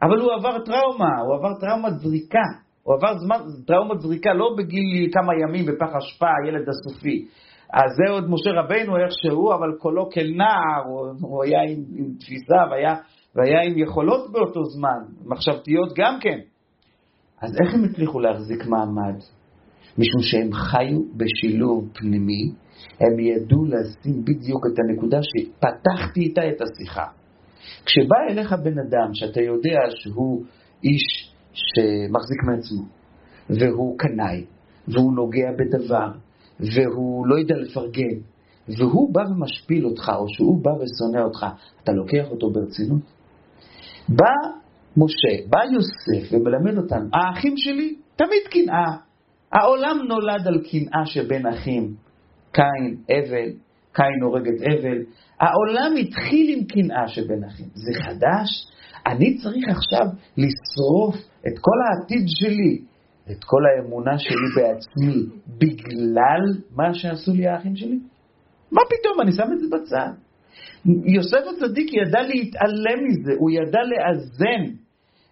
אבל 0.02 0.20
הוא 0.20 0.32
עבר 0.34 0.60
טראומה, 0.66 1.20
הוא 1.26 1.36
עבר 1.36 1.60
טראומת 1.60 1.94
זריקה. 2.00 2.48
הוא 2.84 2.96
עבר 2.96 3.18
זמן, 3.18 3.36
טראומת 3.68 4.02
זריקה 4.02 4.34
לא 4.34 4.56
בגיל 4.58 5.10
כמה 5.14 5.34
ימים 5.42 5.66
בפח 5.66 5.96
אשפה, 5.96 6.28
הילד 6.44 6.70
הסופי. 6.70 7.28
אז 7.74 7.90
זה 7.98 8.14
עוד 8.14 8.30
משה 8.30 8.50
רבינו 8.52 8.98
איך 8.98 9.12
שהוא, 9.22 9.54
אבל 9.54 9.78
קולו 9.80 10.10
כנער, 10.12 10.84
הוא, 10.86 11.08
הוא 11.22 11.44
היה 11.44 11.62
עם, 11.62 11.84
עם 11.98 12.14
תפיסה 12.20 12.56
והיה 12.72 12.96
והיה 13.36 13.62
עם 13.62 13.78
יכולות 13.78 14.32
באותו 14.32 14.64
זמן, 14.64 15.26
מחשבתיות 15.26 15.94
גם 15.98 16.18
כן. 16.22 16.40
אז 17.42 17.52
איך 17.62 17.74
הם 17.74 17.84
הצליחו 17.84 18.20
להחזיק 18.20 18.66
מעמד? 18.66 19.20
משום 19.98 20.22
שהם 20.22 20.54
חיו 20.54 21.00
בשילוב 21.18 21.90
פנימי, 21.94 22.52
הם 23.00 23.20
ידעו 23.20 23.66
לשים 23.66 24.26
בדיוק 24.26 24.66
את 24.66 24.80
הנקודה 24.80 25.20
שפתחתי 25.22 26.20
איתה 26.20 26.42
את 26.50 26.62
השיחה. 26.62 27.06
כשבא 27.86 28.16
אליך 28.30 28.54
בן 28.54 28.80
אדם 28.80 29.14
שאתה 29.14 29.42
יודע 29.42 29.80
שהוא 29.90 30.44
איש 30.84 31.34
שמחזיק 31.54 32.44
מעצמו, 32.44 32.84
והוא 33.50 33.98
קנאי, 33.98 34.46
והוא 34.88 35.14
נוגע 35.14 35.52
בדבר, 35.52 36.12
והוא 36.60 37.28
לא 37.28 37.36
יודע 37.36 37.56
לפרגן, 37.56 38.18
והוא 38.68 39.14
בא 39.14 39.22
ומשפיל 39.22 39.86
אותך, 39.86 40.12
או 40.16 40.26
שהוא 40.30 40.64
בא 40.64 40.70
ושונא 40.70 41.24
אותך, 41.24 41.46
אתה 41.84 41.92
לוקח 41.92 42.32
אותו 42.32 42.50
ברצינות? 42.50 43.02
בא 44.10 44.34
משה, 44.98 45.48
בא 45.50 45.60
יוסף 45.74 46.34
ומלמד 46.34 46.78
אותנו, 46.78 47.10
האחים 47.14 47.58
שלי 47.58 47.96
תמיד 48.16 48.44
קנאה. 48.50 48.98
העולם 49.54 49.98
נולד 50.08 50.48
על 50.48 50.62
קנאה 50.72 51.06
שבין 51.06 51.48
אחים. 51.48 51.94
קין, 52.52 52.98
אבל, 53.10 53.50
קין 53.94 54.24
הורג 54.24 54.48
את 54.48 54.62
אבל. 54.62 54.98
העולם 55.40 55.96
התחיל 56.00 56.58
עם 56.58 56.64
קנאה 56.64 57.08
שבין 57.08 57.44
אחים. 57.44 57.68
זה 57.74 57.92
חדש? 58.04 58.74
אני 59.08 59.38
צריך 59.38 59.70
עכשיו 59.70 60.06
לשרוף 60.38 61.16
את 61.48 61.60
כל 61.60 61.78
העתיד 61.86 62.26
שלי, 62.28 62.82
את 63.32 63.44
כל 63.44 63.62
האמונה 63.66 64.18
שלי 64.18 64.48
בעצמי, 64.56 65.24
בגלל 65.48 66.42
מה 66.76 66.94
שעשו 66.94 67.32
לי 67.34 67.48
האחים 67.48 67.76
שלי? 67.76 68.00
מה 68.72 68.82
פתאום, 68.90 69.22
אני 69.22 69.32
שם 69.32 69.54
את 69.54 69.60
זה 69.60 69.68
בצד. 69.78 70.12
יוסף 71.06 71.40
הצדיק 71.50 71.92
ידע 71.94 72.22
להתעלם 72.22 73.08
מזה, 73.08 73.32
הוא 73.38 73.52
ידע 73.52 73.80
לאזן, 73.84 74.74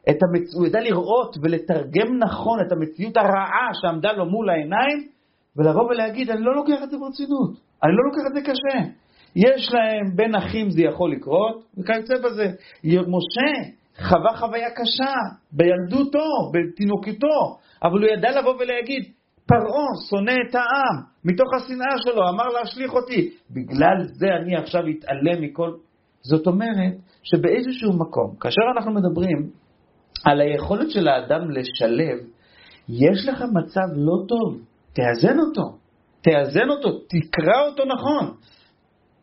את 0.10 0.18
המצ... 0.24 0.54
הוא 0.54 0.68
ידע 0.68 0.80
לראות 0.80 1.38
ולתרגם 1.42 2.18
נכון 2.20 2.60
את 2.68 2.72
המציאות 2.72 3.18
הרעה 3.18 3.70
שעמדה 3.82 4.12
לו 4.12 4.26
מול 4.26 4.50
העיניים, 4.50 5.08
ולבוא 5.58 5.84
ולהגיד, 5.84 6.30
אני 6.30 6.42
לא 6.42 6.56
לוקח 6.56 6.84
את 6.84 6.90
זה 6.90 6.98
ברצינות, 6.98 7.52
אני 7.84 7.92
לא 7.92 8.04
לוקח 8.04 8.22
את 8.28 8.34
זה 8.34 8.42
קשה. 8.42 8.90
יש 9.36 9.72
להם 9.74 10.16
בין 10.16 10.36
אחים 10.36 10.70
זה 10.70 10.82
יכול 10.82 11.12
לקרות, 11.12 11.64
וכיוצא 11.78 12.14
בזה. 12.24 12.52
משה 12.84 13.72
חווה 14.00 14.38
חוויה 14.38 14.70
קשה 14.72 15.14
בילדותו, 15.52 16.28
בתינוקתו, 16.54 17.58
אבל 17.84 18.00
הוא 18.00 18.10
ידע 18.18 18.40
לבוא 18.40 18.54
ולהגיד, 18.60 19.04
פרעה 19.46 19.88
שונא 20.10 20.36
את 20.50 20.56
העם, 20.56 21.04
מתוך 21.26 21.48
השנאה 21.56 21.98
שלו, 21.98 22.30
אמר 22.30 22.48
להשליך 22.48 22.94
אותי. 22.94 23.30
בגלל 23.52 23.98
זה 24.14 24.28
אני 24.42 24.56
עכשיו 24.56 24.82
אתעלם 24.82 25.42
מכל... 25.42 25.72
זאת 26.22 26.48
אומרת 26.48 26.94
שבאיזשהו 27.24 27.94
מקום, 27.94 28.36
כאשר 28.40 28.62
אנחנו 28.76 28.94
מדברים 28.94 29.50
על 30.26 30.42
היכולת 30.42 30.92
של 30.92 31.08
האדם 31.08 31.52
לשלב, 31.52 32.18
יש 32.90 33.28
לך 33.28 33.42
מצב 33.42 33.88
לא 33.96 34.26
טוב, 34.28 34.62
תאזן 34.94 35.40
אותו, 35.40 35.78
תאזן 36.22 36.70
אותו, 36.70 36.90
תקרא 37.00 37.68
אותו 37.68 37.84
נכון, 37.86 38.36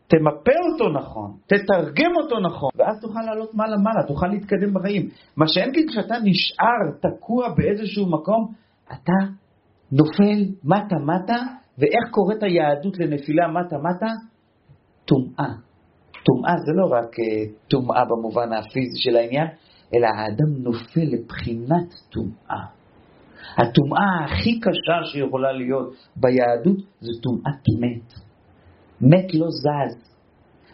תמפה 0.07 0.51
אותו 0.71 0.89
נכון, 0.89 1.31
תתרגם 1.47 2.11
אותו 2.21 2.39
נכון, 2.39 2.69
ואז 2.77 3.01
תוכל 3.01 3.19
לעלות 3.25 3.53
מעלה-מעלה, 3.53 4.07
תוכל 4.07 4.27
להתקדם 4.27 4.73
בחיים. 4.73 5.09
מה 5.37 5.47
שאין 5.47 5.71
כן 5.73 5.87
כשאתה 5.87 6.15
נשאר 6.23 7.09
תקוע 7.09 7.49
באיזשהו 7.57 8.05
מקום, 8.09 8.53
אתה 8.93 9.13
נופל 9.91 10.39
מטה-מטה, 10.63 11.43
ואיך 11.77 12.11
קוראת 12.11 12.43
היהדות 12.43 12.99
לנפילה 12.99 13.47
מטה-מטה? 13.47 14.13
טומאה. 15.05 15.53
טומאה 16.25 16.53
זה 16.65 16.71
לא 16.75 16.85
רק 16.97 17.19
אה, 17.19 17.53
טומאה 17.67 18.05
במובן 18.05 18.53
הפיזי 18.53 19.01
של 19.01 19.15
העניין, 19.15 19.47
אלא 19.93 20.07
האדם 20.07 20.63
נופל 20.63 21.07
לבחינת 21.11 21.93
טומאה. 22.09 22.65
הטומאה 23.57 24.25
הכי 24.25 24.59
קשה 24.59 25.03
שיכולה 25.11 25.51
להיות 25.51 25.93
ביהדות 26.15 26.77
זה 26.99 27.11
טומאת 27.23 27.63
מת. 27.79 28.13
מת 29.01 29.33
לא 29.33 29.47
זז. 29.49 30.09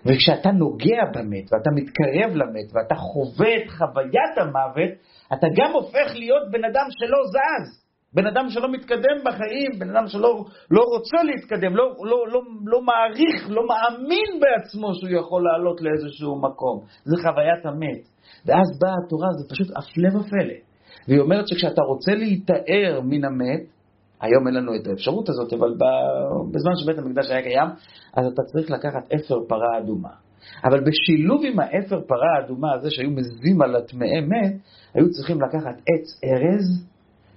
וכשאתה 0.05 0.51
נוגע 0.51 1.01
במת 1.13 1.53
ואתה 1.53 1.69
מתקרב 1.75 2.35
למת 2.35 2.67
ואתה 2.73 2.95
חווה 2.95 3.57
את 3.57 3.69
חוויית 3.69 4.37
המוות, 4.37 4.91
אתה 5.33 5.47
גם 5.57 5.71
הופך 5.73 6.15
להיות 6.15 6.51
בן 6.51 6.63
אדם 6.65 6.87
שלא 6.89 7.17
זז. 7.33 7.85
בן 8.13 8.25
אדם 8.27 8.49
שלא 8.49 8.71
מתקדם 8.71 9.17
בחיים, 9.25 9.71
בן 9.79 9.89
אדם 9.89 10.07
שלא 10.07 10.45
לא 10.71 10.81
רוצה 10.93 11.23
להתקדם, 11.23 11.75
לא, 11.75 11.85
לא, 12.03 12.27
לא, 12.27 12.41
לא 12.65 12.81
מעריך, 12.81 13.49
לא 13.49 13.61
מאמין 13.67 14.39
בעצמו 14.41 14.93
שהוא 14.93 15.09
יכול 15.09 15.43
לעלות 15.43 15.81
לאיזשהו 15.81 16.41
מקום. 16.41 16.85
זה 17.03 17.15
חוויית 17.23 17.65
המת. 17.65 18.14
ואז 18.45 18.79
באה 18.81 18.93
התורה, 19.05 19.27
זה 19.31 19.49
פשוט 19.49 19.67
הפלא 19.77 20.19
ופלא. 20.19 20.53
והיא 21.07 21.19
אומרת 21.19 21.47
שכשאתה 21.47 21.81
רוצה 21.81 22.15
להיטהר 22.15 23.01
מן 23.03 23.25
המת, 23.25 23.61
היום 24.21 24.47
אין 24.47 24.55
לנו 24.55 24.75
את 24.75 24.87
האפשרות 24.87 25.29
הזאת, 25.29 25.53
אבל 25.53 25.73
בזמן 26.51 26.71
שבית 26.75 26.97
המקדש 26.97 27.29
היה 27.29 27.41
קיים, 27.41 27.69
אז 28.17 28.25
אתה 28.33 28.41
צריך 28.43 28.71
לקחת 28.71 29.13
אפר 29.13 29.35
פרה 29.47 29.77
אדומה. 29.77 30.09
אבל 30.65 30.79
בשילוב 30.79 31.41
עם 31.45 31.59
האפר 31.59 32.01
פרה 32.07 32.27
האדומה 32.37 32.73
הזה 32.73 32.91
שהיו 32.91 33.09
מזים 33.11 33.61
על 33.61 33.75
הטמאי 33.75 34.21
מת, 34.21 34.53
היו 34.93 35.09
צריכים 35.09 35.37
לקחת 35.41 35.75
עץ 35.75 36.19
ארז 36.23 36.87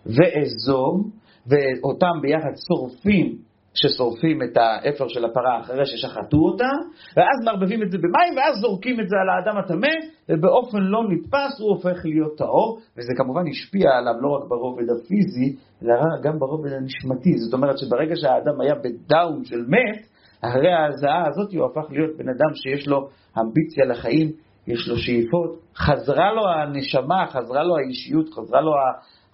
ואזור, 0.06 1.04
ואותם 1.46 2.20
ביחד 2.22 2.52
שורפים 2.68 3.38
כששורפים 3.74 4.42
את 4.42 4.56
האפר 4.56 5.08
של 5.08 5.24
הפרה 5.24 5.60
אחרי 5.60 5.86
ששחטו 5.86 6.36
אותה, 6.36 6.70
ואז 7.16 7.44
מערבבים 7.44 7.82
את 7.82 7.90
זה 7.90 7.98
במים, 7.98 8.36
ואז 8.36 8.56
זורקים 8.60 9.00
את 9.00 9.08
זה 9.08 9.16
על 9.22 9.28
האדם 9.28 9.58
הטמא, 9.58 9.94
ובאופן 10.28 10.78
לא 10.78 11.00
נתפס 11.08 11.60
הוא 11.60 11.70
הופך 11.70 12.04
להיות 12.04 12.38
טהור, 12.38 12.78
וזה 12.96 13.12
כמובן 13.16 13.42
השפיע 13.50 13.90
עליו 13.90 14.14
לא 14.20 14.28
רק 14.28 14.48
ברובד 14.48 14.84
הפיזי, 14.90 15.56
אלא 15.82 15.94
גם 16.22 16.38
ברובד 16.38 16.72
הנשמתי. 16.72 17.38
זאת 17.38 17.54
אומרת 17.54 17.78
שברגע 17.78 18.16
שהאדם 18.16 18.60
היה 18.60 18.74
בדאון 18.74 19.44
של 19.44 19.60
מת, 19.68 20.06
אחרי 20.40 20.72
ההזעה 20.72 21.26
הזאת 21.28 21.52
הוא 21.52 21.66
הפך 21.66 21.90
להיות 21.90 22.16
בן 22.16 22.28
אדם 22.28 22.54
שיש 22.54 22.88
לו 22.88 23.08
אמביציה 23.38 23.84
לחיים, 23.84 24.32
יש 24.66 24.88
לו 24.88 24.96
שאיפות, 24.96 25.58
חזרה 25.76 26.32
לו 26.32 26.48
הנשמה, 26.48 27.26
חזרה 27.26 27.64
לו 27.64 27.76
האישיות, 27.76 28.28
חזרה 28.34 28.60
לו, 28.60 28.72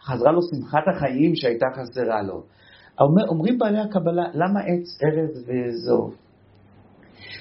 חזרה 0.02 0.32
לו 0.32 0.40
שמחת 0.42 0.84
החיים 0.94 1.34
שהייתה 1.34 1.66
חסרה 1.74 2.22
לו. 2.22 2.42
אומר, 3.00 3.22
אומרים 3.28 3.58
בעלי 3.58 3.78
הקבלה, 3.78 4.24
למה 4.34 4.60
עץ 4.60 4.98
ארז 5.04 5.44
ואזוב? 5.46 6.14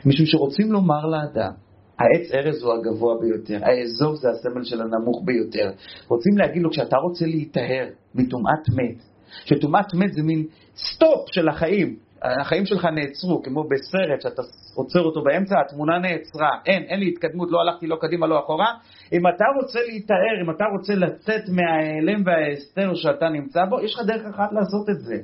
משום 0.06 0.26
שרוצים 0.26 0.72
לומר 0.72 1.06
לאדם, 1.06 1.52
העץ 2.00 2.32
ארז 2.34 2.63
הוא 2.63 2.74
הגבוה 2.74 3.16
ביותר, 3.22 3.60
האזוב 3.66 4.16
זה 4.16 4.30
הסמל 4.30 4.63
של 4.63 4.82
הנמוך 4.82 5.22
ביותר. 5.26 5.72
רוצים 6.08 6.38
להגיד 6.38 6.62
לו, 6.62 6.70
כשאתה 6.70 6.98
רוצה 6.98 7.26
להיטהר 7.26 7.88
מטומאת 8.16 8.70
מת, 8.70 9.04
שטומאת 9.46 9.94
מת 9.94 10.13
זה 10.13 10.24
מין 10.24 10.46
סטופ 10.76 11.28
של 11.32 11.50
החיים, 11.50 11.96
החיים 12.24 12.66
שלך 12.66 12.86
נעצרו, 12.86 13.42
כמו 13.44 13.63
בסרט 13.63 14.22
שאתה 14.22 14.42
עוצר 14.76 15.02
אותו 15.02 15.24
באמצע, 15.24 15.56
התמונה 15.66 16.00
נעצרה, 16.00 16.50
אין, 16.66 16.84
אין 16.84 17.00
לי 17.00 17.08
התקדמות, 17.08 17.52
לא 17.52 17.62
הלכתי 17.62 17.88
לא 17.88 17.96
קדימה, 18.02 18.28
לא 18.28 18.39
אחורה. 18.39 18.74
אם 19.13 19.28
אתה 19.28 19.46
רוצה 19.62 19.80
להיטהר, 19.88 20.42
אם 20.46 20.50
אתה 20.50 20.63
רוצה 20.78 20.96
לצאת 20.96 21.50
מההיעלם 21.50 22.24
וההסתר 22.26 22.94
שאתה 22.96 23.30
נמצא 23.30 23.66
בו, 23.70 23.82
יש 23.82 23.96
לך 23.96 24.02
דרך 24.08 24.26
אחת 24.26 24.50
לעשות 24.52 24.89
את 24.89 25.00
זה. 25.00 25.16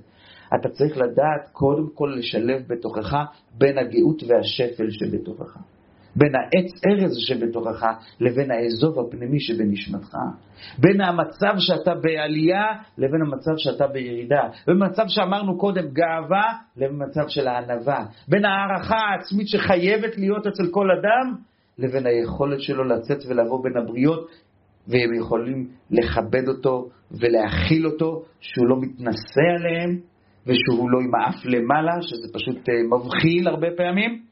אתה 0.56 0.70
צריך 0.70 0.98
לדעת 0.98 1.50
קודם 1.52 1.88
כל 1.94 2.14
לשלב 2.18 2.62
בתוכך 2.68 3.16
בין 3.58 3.78
הגאות 3.78 4.24
והשפל 4.28 4.90
שבתוכך. 4.90 5.58
בין 6.16 6.32
העץ 6.36 6.72
ארז 6.88 7.12
שבתוכך 7.18 7.86
לבין 8.20 8.52
האזוב 8.52 9.00
הפנימי 9.00 9.40
שבנשמתך. 9.40 10.16
בין 10.78 11.02
המצב 11.02 11.54
שאתה 11.58 11.96
בעלייה 11.96 12.66
לבין 12.98 13.22
המצב 13.22 13.52
שאתה 13.58 13.88
בירידה. 13.88 14.42
בין 14.68 14.82
המצב 14.82 15.04
שאמרנו 15.08 15.58
קודם 15.58 15.88
גאווה 15.94 16.54
לבין 16.78 17.04
מצב 17.08 17.28
של 17.28 17.48
הענווה. 17.48 18.06
בין 18.28 18.46
הערכה 18.46 18.96
העצמית 18.96 19.48
שחייבת 19.48 20.18
להיות 20.18 20.48
אצל 20.48 20.64
כל 20.72 20.88
אדם 20.92 21.36
לבין 21.78 22.06
היכולת 22.06 22.62
שלו 22.62 22.84
לצאת 22.84 23.18
ולבוא 23.30 23.64
בין 23.64 23.78
הבריות 23.78 24.30
והם 24.88 25.14
יכולים 25.14 25.68
לכבד 25.92 26.48
אותו 26.48 26.90
ולהכיל 27.12 27.86
אותו, 27.86 28.24
שהוא 28.40 28.68
לא 28.68 28.76
מתנשא 28.82 29.42
עליהם, 29.60 30.00
ושהוא 30.48 30.92
לא 30.92 31.00
עם 31.00 31.16
האף 31.16 31.46
למעלה, 31.46 32.02
שזה 32.02 32.28
פשוט 32.34 32.70
אה, 32.70 32.98
מבחיל 32.98 33.48
הרבה 33.48 33.68
פעמים. 33.78 34.24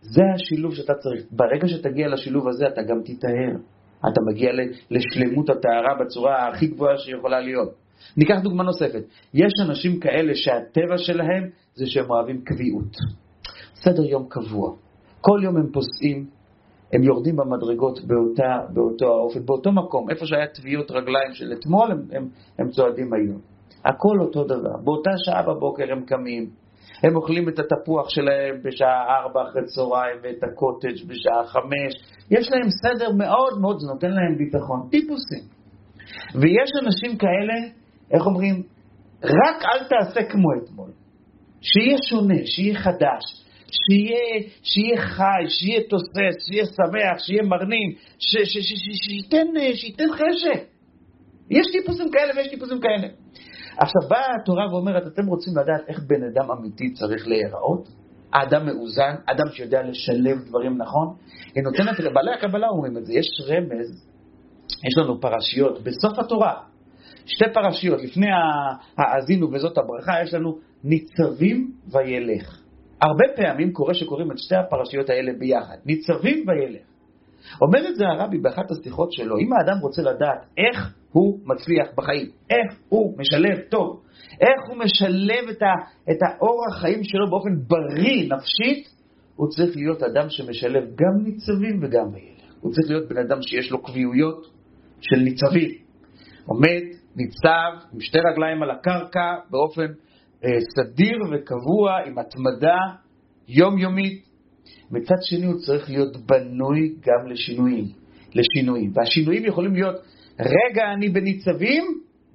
זה 0.00 0.22
השילוב 0.34 0.74
שאתה 0.74 0.94
צריך. 0.94 1.24
ברגע 1.30 1.68
שתגיע 1.68 2.08
לשילוב 2.08 2.48
הזה, 2.48 2.66
אתה 2.66 2.82
גם 2.82 3.02
תיטהר. 3.04 3.52
אתה 3.98 4.20
מגיע 4.30 4.50
לשלמות 4.90 5.50
הטהרה 5.50 5.94
בצורה 6.00 6.48
הכי 6.48 6.66
גבוהה 6.66 6.98
שיכולה 6.98 7.40
להיות. 7.40 7.74
ניקח 8.16 8.34
דוגמה 8.42 8.62
נוספת. 8.62 9.02
יש 9.34 9.52
אנשים 9.68 10.00
כאלה 10.00 10.34
שהטבע 10.34 10.98
שלהם 10.98 11.48
זה 11.74 11.86
שהם 11.86 12.10
אוהבים 12.10 12.40
קביעות. 12.44 12.96
סדר 13.74 14.04
יום 14.04 14.26
קבוע. 14.28 14.74
כל 15.20 15.40
יום 15.44 15.56
הם 15.56 15.72
פוסעים, 15.72 16.26
הם 16.92 17.02
יורדים 17.02 17.36
במדרגות 17.36 18.00
באותה, 18.04 18.72
באותו 18.74 19.06
האופן, 19.06 19.46
באותו 19.46 19.72
מקום, 19.72 20.10
איפה 20.10 20.26
שהיה 20.26 20.46
טביעות 20.46 20.90
רגליים 20.90 21.32
של 21.32 21.52
אתמול, 21.52 21.90
הם, 21.92 21.98
הם, 22.12 22.28
הם 22.58 22.70
צועדים 22.70 23.12
היום. 23.12 23.51
הכל 23.84 24.20
אותו 24.20 24.44
דבר. 24.44 24.76
באותה 24.84 25.10
שעה 25.24 25.42
בבוקר 25.42 25.92
הם 25.92 26.04
קמים, 26.04 26.50
הם 27.02 27.16
אוכלים 27.16 27.48
את 27.48 27.58
התפוח 27.58 28.08
שלהם 28.08 28.62
בשעה 28.64 29.18
ארבע 29.18 29.42
אחרי 29.42 29.62
צהריים 29.64 30.18
ואת 30.22 30.44
הקוטג' 30.44 31.08
בשעה 31.08 31.46
חמש. 31.46 31.92
יש 32.30 32.52
להם 32.52 32.70
סדר 32.70 33.12
מאוד 33.12 33.60
מאוד, 33.60 33.78
זה 33.78 33.86
נותן 33.86 34.10
להם 34.10 34.38
ביטחון. 34.38 34.88
טיפוסים. 34.90 35.44
ויש 36.34 36.70
אנשים 36.82 37.18
כאלה, 37.18 37.54
איך 38.10 38.26
אומרים, 38.26 38.62
רק 39.24 39.62
אל 39.64 39.84
תעשה 39.88 40.20
כמו 40.30 40.48
אתמול. 40.64 40.90
שיהיה 41.60 41.96
שונה, 42.02 42.46
שיהיה 42.46 42.78
חדש, 42.78 43.24
שיהיה, 43.70 44.48
שיהיה 44.62 45.00
חי, 45.00 45.44
שיהיה 45.48 45.80
תוסס, 45.88 46.36
שיהיה 46.48 46.64
שמח, 46.66 47.18
שיהיה 47.18 47.42
מרנין, 47.42 47.92
ש, 48.18 48.36
ש, 48.44 48.58
ש, 48.58 48.72
ש, 48.72 49.06
שייתן, 49.06 49.46
שייתן 49.74 50.12
חשק. 50.12 50.64
יש 51.50 51.66
טיפוסים 51.72 52.10
כאלה 52.10 52.32
ויש 52.36 52.48
טיפוסים 52.48 52.80
כאלה. 52.80 53.08
עכשיו 53.78 54.08
באה 54.08 54.26
התורה 54.42 54.72
ואומרת, 54.72 55.06
אתם 55.06 55.26
רוצים 55.26 55.52
לדעת 55.56 55.88
איך 55.88 56.00
בן 56.06 56.22
אדם 56.22 56.50
אמיתי 56.50 56.92
צריך 56.92 57.28
להיראות? 57.28 57.88
האדם 58.32 58.66
מאוזן, 58.66 59.14
אדם 59.26 59.48
שיודע 59.52 59.82
לשלב 59.82 60.38
דברים 60.48 60.78
נכון? 60.78 61.14
היא 61.54 61.62
נותנת, 61.64 62.14
בעלי 62.14 62.32
הקבלה 62.32 62.68
אומרים 62.68 62.96
את 62.98 63.06
זה, 63.06 63.12
יש 63.14 63.26
רמז, 63.48 64.08
יש 64.68 64.98
לנו 64.98 65.20
פרשיות 65.20 65.82
בסוף 65.82 66.18
התורה, 66.18 66.54
שתי 67.26 67.44
פרשיות, 67.54 68.02
לפני 68.02 68.26
האזינו 68.98 69.52
וזאת 69.52 69.78
הברכה, 69.78 70.12
יש 70.22 70.34
לנו 70.34 70.58
ניצבים 70.84 71.72
וילך. 71.92 72.62
הרבה 73.02 73.24
פעמים 73.36 73.72
קורה 73.72 73.94
שקוראים 73.94 74.32
את 74.32 74.38
שתי 74.38 74.56
הפרשיות 74.56 75.10
האלה 75.10 75.32
ביחד, 75.38 75.76
ניצבים 75.86 76.44
וילך. 76.48 76.86
אומר 77.62 77.88
את 77.88 77.96
זה 77.96 78.04
הרבי 78.06 78.38
באחת 78.38 78.70
השיחות 78.70 79.12
שלו, 79.12 79.38
אם 79.38 79.52
האדם 79.52 79.78
רוצה 79.82 80.02
לדעת 80.02 80.46
איך 80.58 80.94
הוא 81.12 81.40
מצליח 81.44 81.88
בחיים, 81.96 82.26
איך 82.50 82.78
הוא 82.88 83.18
משלב 83.18 83.58
טוב, 83.68 84.02
איך 84.40 84.68
הוא 84.68 84.76
משלב 84.76 85.48
את, 85.50 85.62
ה, 85.62 85.72
את 86.10 86.18
האורח 86.22 86.80
חיים 86.80 87.04
שלו 87.04 87.30
באופן 87.30 87.50
בריא 87.66 88.28
נפשית, 88.34 88.88
הוא 89.36 89.48
צריך 89.48 89.76
להיות 89.76 90.02
אדם 90.02 90.30
שמשלב 90.30 90.84
גם 90.84 91.24
ניצבים 91.24 91.80
וגם 91.82 92.06
וילך. 92.12 92.54
הוא 92.60 92.72
צריך 92.72 92.90
להיות 92.90 93.08
בן 93.08 93.18
אדם 93.18 93.42
שיש 93.42 93.70
לו 93.70 93.82
קביעויות 93.82 94.46
של 95.00 95.16
ניצבים. 95.16 95.70
עומד, 96.46 96.82
ניצב, 97.16 97.86
עם 97.94 98.00
שתי 98.00 98.18
רגליים 98.32 98.62
על 98.62 98.70
הקרקע, 98.70 99.34
באופן 99.50 99.86
אה, 100.44 100.50
סדיר 100.76 101.18
וקבוע, 101.32 101.98
עם 102.06 102.18
התמדה 102.18 102.78
יומיומית. 103.48 104.22
מצד 104.90 105.14
שני 105.22 105.46
הוא 105.46 105.60
צריך 105.60 105.90
להיות 105.90 106.16
בנוי 106.16 106.94
גם 107.06 107.26
לשינויים, 107.30 107.84
לשינויים. 108.34 108.92
והשינויים 108.94 109.44
יכולים 109.44 109.74
להיות 109.74 109.96
רגע 110.40 110.92
אני 110.92 111.08
בניצבים 111.08 111.84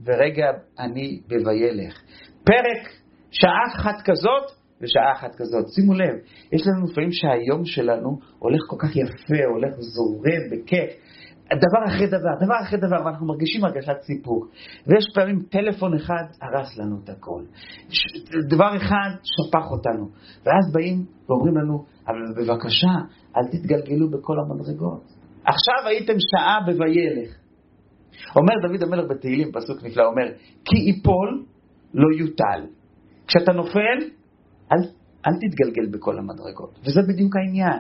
ורגע 0.05 0.45
אני 0.79 1.21
בוילך. 1.27 2.01
פרק, 2.43 2.91
שעה 3.31 3.63
אחת 3.75 4.01
כזאת 4.05 4.51
ושעה 4.81 5.13
אחת 5.13 5.35
כזאת. 5.35 5.65
שימו 5.75 5.93
לב, 5.93 6.15
יש 6.51 6.61
לנו 6.67 6.85
לפעמים 6.91 7.11
שהיום 7.11 7.65
שלנו 7.65 8.19
הולך 8.39 8.61
כל 8.69 8.75
כך 8.79 8.95
יפה, 8.95 9.43
הולך 9.53 9.75
זורם 9.79 10.43
בכיף. 10.51 10.89
דבר 11.55 11.85
אחרי 11.87 12.07
דבר, 12.07 12.45
דבר 12.45 12.55
אחרי 12.63 12.79
דבר, 12.79 13.05
ואנחנו 13.05 13.27
מרגישים 13.27 13.65
הרגשת 13.65 14.01
סיפוק. 14.01 14.51
ויש 14.87 15.05
פעמים 15.15 15.39
טלפון 15.51 15.93
אחד 15.93 16.23
הרס 16.41 16.77
לנו 16.77 16.95
את 17.03 17.09
הכל. 17.09 17.43
דבר 18.49 18.77
אחד 18.77 19.09
שפך 19.23 19.65
אותנו. 19.71 20.09
ואז 20.45 20.73
באים 20.73 21.05
ואומרים 21.29 21.57
לנו, 21.57 21.85
אבל 22.07 22.33
בבקשה, 22.37 22.93
אל 23.37 23.47
תתגלגלו 23.51 24.09
בכל 24.09 24.35
המדרגות. 24.39 25.03
עכשיו 25.45 25.87
הייתם 25.87 26.13
שעה 26.31 26.59
בוילך. 26.65 27.46
אומר 28.35 28.53
דוד 28.67 28.83
המלך 28.83 29.05
בתהילים, 29.09 29.51
פסוק 29.51 29.83
נפלא, 29.83 30.05
אומר, 30.05 30.31
כי 30.65 30.89
יפול 30.89 31.43
לא 31.93 32.17
יוטל. 32.17 32.61
כשאתה 33.27 33.51
נופל, 33.51 33.97
אל, 34.71 34.77
אל 35.27 35.33
תתגלגל 35.41 35.91
בכל 35.91 36.17
המדרגות. 36.17 36.79
וזה 36.85 37.01
בדיוק 37.09 37.35
העניין. 37.35 37.79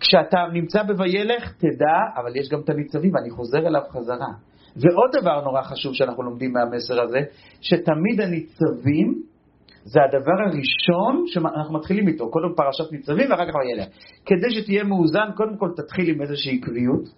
כשאתה 0.00 0.38
נמצא 0.52 0.82
בוילך, 0.82 1.52
תדע, 1.52 1.96
אבל 2.16 2.36
יש 2.36 2.48
גם 2.48 2.60
את 2.60 2.70
הניצבים, 2.70 3.14
ואני 3.14 3.30
חוזר 3.30 3.58
אליו 3.58 3.82
חזרה. 3.90 4.32
ועוד 4.76 5.10
דבר 5.20 5.44
נורא 5.44 5.62
חשוב 5.62 5.94
שאנחנו 5.94 6.22
לומדים 6.22 6.52
מהמסר 6.52 7.02
הזה, 7.02 7.18
שתמיד 7.60 8.20
הניצבים 8.20 9.22
זה 9.84 10.00
הדבר 10.02 10.42
הראשון 10.46 11.24
שאנחנו 11.26 11.78
מתחילים 11.78 12.08
איתו, 12.08 12.30
קודם 12.30 12.54
פרשת 12.56 12.92
ניצבים 12.92 13.30
ואחר 13.30 13.46
כך 13.48 13.54
וילך. 13.54 13.88
כדי 14.26 14.50
שתהיה 14.50 14.84
מאוזן, 14.84 15.28
קודם 15.36 15.56
כל 15.56 15.68
תתחיל 15.76 16.08
עם 16.08 16.22
איזושהי 16.22 16.60
קביעות, 16.60 17.08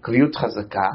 קביעות 0.00 0.36
חזקה, 0.36 0.88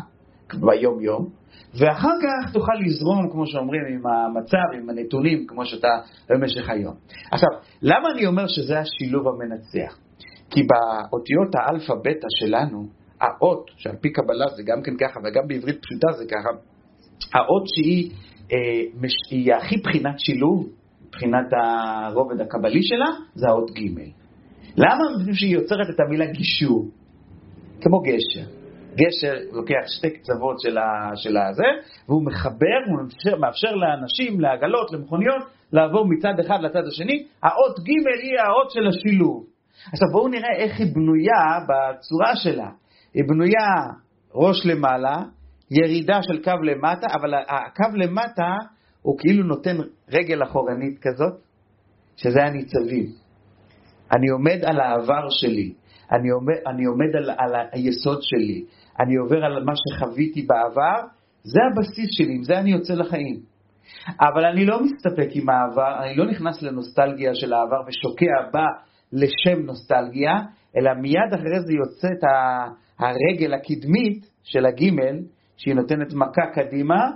ביום-יום, 0.53 1.29
ואחר 1.73 2.13
כך 2.23 2.53
תוכל 2.53 2.73
לזרום, 2.85 3.29
כמו 3.31 3.47
שאומרים, 3.47 3.81
עם 3.89 4.01
המצב, 4.07 4.81
עם 4.81 4.89
הנתונים, 4.89 5.45
כמו 5.47 5.65
שאתה 5.65 5.87
במשך 6.29 6.69
היום. 6.69 6.95
עכשיו, 7.31 7.49
למה 7.81 8.09
אני 8.15 8.25
אומר 8.25 8.47
שזה 8.47 8.79
השילוב 8.79 9.27
המנצח? 9.27 9.97
כי 10.49 10.61
באותיות 10.63 11.55
האלפא-בטא 11.55 12.27
שלנו, 12.39 12.87
האות, 13.21 13.71
שעל 13.77 13.95
פי 14.01 14.09
קבלה 14.11 14.45
זה 14.55 14.63
גם 14.63 14.81
כן 14.83 14.91
ככה, 14.97 15.19
וגם 15.19 15.47
בעברית 15.47 15.79
פשוטה 15.81 16.07
זה 16.17 16.25
ככה, 16.25 16.49
האות 17.33 17.63
שהיא 17.67 18.11
אה, 18.51 18.57
מש, 19.01 19.13
היא 19.31 19.53
הכי 19.53 19.77
בחינת 19.77 20.19
שילוב, 20.19 20.69
מבחינת 21.07 21.45
הרובד 21.53 22.41
הקבלי 22.41 22.83
שלה, 22.83 23.09
זה 23.35 23.47
האות 23.47 23.71
ג'. 23.71 23.99
למה? 24.77 25.03
מפני 25.19 25.33
שהיא 25.33 25.53
יוצרת 25.53 25.89
את 25.95 25.99
המילה 25.99 26.25
גישור, 26.25 26.89
כמו 27.81 27.99
גשר. 28.01 28.58
גשר 28.95 29.33
לוקח 29.51 29.87
שתי 29.87 30.09
קצוות 30.09 30.59
של, 30.59 30.77
ה, 30.77 31.11
של 31.15 31.37
הזה, 31.37 31.65
והוא 32.07 32.25
מחבר, 32.25 32.79
הוא 32.87 33.03
מאפשר, 33.03 33.35
מאפשר 33.35 33.71
לאנשים, 33.71 34.39
לעגלות, 34.39 34.91
למכוניות, 34.91 35.43
לעבור 35.73 36.05
מצד 36.05 36.39
אחד 36.39 36.59
לצד 36.61 36.87
השני. 36.87 37.25
האות 37.43 37.79
ג' 37.79 38.21
היא 38.23 38.39
האות 38.39 38.71
של 38.71 38.87
השילוב. 38.87 39.45
עכשיו 39.93 40.07
בואו 40.11 40.27
נראה 40.27 40.55
איך 40.57 40.79
היא 40.79 40.87
בנויה 40.95 41.59
בצורה 41.69 42.35
שלה. 42.35 42.69
היא 43.13 43.23
בנויה 43.27 43.67
ראש 44.33 44.65
למעלה, 44.65 45.17
ירידה 45.71 46.19
של 46.23 46.43
קו 46.43 46.51
למטה, 46.63 47.07
אבל 47.13 47.33
הקו 47.33 47.97
למטה 47.97 48.55
הוא 49.01 49.19
כאילו 49.19 49.43
נותן 49.43 49.77
רגל 50.09 50.43
אחורנית 50.43 50.99
כזאת, 51.01 51.33
שזה 52.15 52.43
הניצבים. 52.43 53.05
אני 54.11 54.29
עומד 54.29 54.65
על 54.65 54.79
העבר 54.79 55.29
שלי, 55.29 55.73
אני 56.11 56.29
עומד, 56.29 56.55
אני 56.67 56.85
עומד 56.85 57.15
על, 57.15 57.29
על 57.37 57.55
היסוד 57.71 58.19
שלי, 58.21 58.65
אני 58.99 59.15
עובר 59.15 59.45
על 59.45 59.63
מה 59.63 59.73
שחוויתי 59.75 60.41
בעבר, 60.41 61.07
זה 61.43 61.59
הבסיס 61.71 62.09
שלי, 62.11 62.35
עם 62.35 62.43
זה 62.43 62.59
אני 62.59 62.71
יוצא 62.71 62.93
לחיים. 62.93 63.39
אבל 64.21 64.45
אני 64.45 64.65
לא 64.65 64.83
מסתפק 64.83 65.29
עם 65.31 65.49
העבר, 65.49 66.03
אני 66.03 66.15
לא 66.15 66.25
נכנס 66.25 66.61
לנוסטלגיה 66.61 67.35
של 67.35 67.53
העבר 67.53 67.81
ושוקע 67.87 68.51
בה 68.53 68.65
לשם 69.13 69.65
נוסטלגיה, 69.65 70.33
אלא 70.77 70.93
מיד 70.93 71.33
אחרי 71.35 71.59
זה 71.59 71.73
יוצאת 71.73 72.23
הרגל 72.99 73.53
הקדמית 73.53 74.25
של 74.43 74.65
הגימל, 74.65 75.19
שהיא 75.57 75.75
נותנת 75.75 76.13
מכה 76.13 76.45
קדימה, 76.53 77.09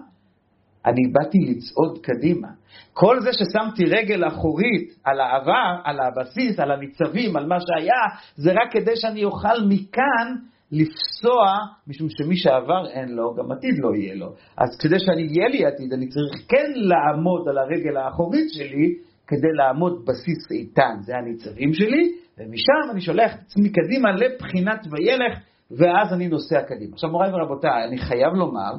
אני 0.86 1.02
באתי 1.12 1.38
לצעוד 1.38 2.00
קדימה. 2.04 2.48
כל 2.94 3.20
זה 3.22 3.30
ששמתי 3.34 3.86
רגל 3.86 4.28
אחורית 4.28 4.94
על 5.04 5.20
העבר, 5.20 5.82
על 5.84 6.00
הבסיס, 6.00 6.60
על 6.60 6.72
הניצבים, 6.72 7.36
על 7.36 7.48
מה 7.48 7.56
שהיה, 7.60 8.02
זה 8.36 8.52
רק 8.52 8.72
כדי 8.72 8.96
שאני 8.96 9.24
אוכל 9.24 9.64
מכאן 9.70 10.36
לפסוע, 10.74 11.46
משום 11.88 12.08
שמי 12.10 12.36
שעבר 12.36 12.88
אין 12.90 13.10
לו, 13.10 13.34
גם 13.36 13.52
עתיד 13.52 13.76
לא 13.80 13.96
יהיה 13.96 14.16
לו. 14.16 14.28
אז 14.58 14.78
כדי 14.80 15.00
שאני 15.00 15.28
אהיה 15.28 15.50
לי 15.50 15.66
עתיד, 15.66 15.94
אני 15.94 16.08
צריך 16.08 16.46
כן 16.50 16.72
לעמוד 16.76 17.50
על 17.50 17.58
הרגל 17.58 17.98
האחורית 17.98 18.48
שלי, 18.54 18.96
כדי 19.28 19.54
לעמוד 19.54 20.06
בסיס 20.08 20.52
איתן, 20.52 20.96
זה 21.02 21.18
הניצבים 21.18 21.74
שלי, 21.74 22.12
ומשם 22.38 22.92
אני 22.92 23.02
שולח 23.02 23.34
את 23.34 23.40
עצמי 23.40 23.70
קדימה 23.70 24.12
לבחינת 24.12 24.88
וילך, 24.92 25.40
ואז 25.72 26.14
אני 26.14 26.28
נוסע 26.28 26.62
קדימה. 26.62 26.94
עכשיו 26.94 27.10
מוריי 27.10 27.32
ורבותיי, 27.34 27.84
אני 27.88 27.98
חייב 27.98 28.34
לומר 28.34 28.72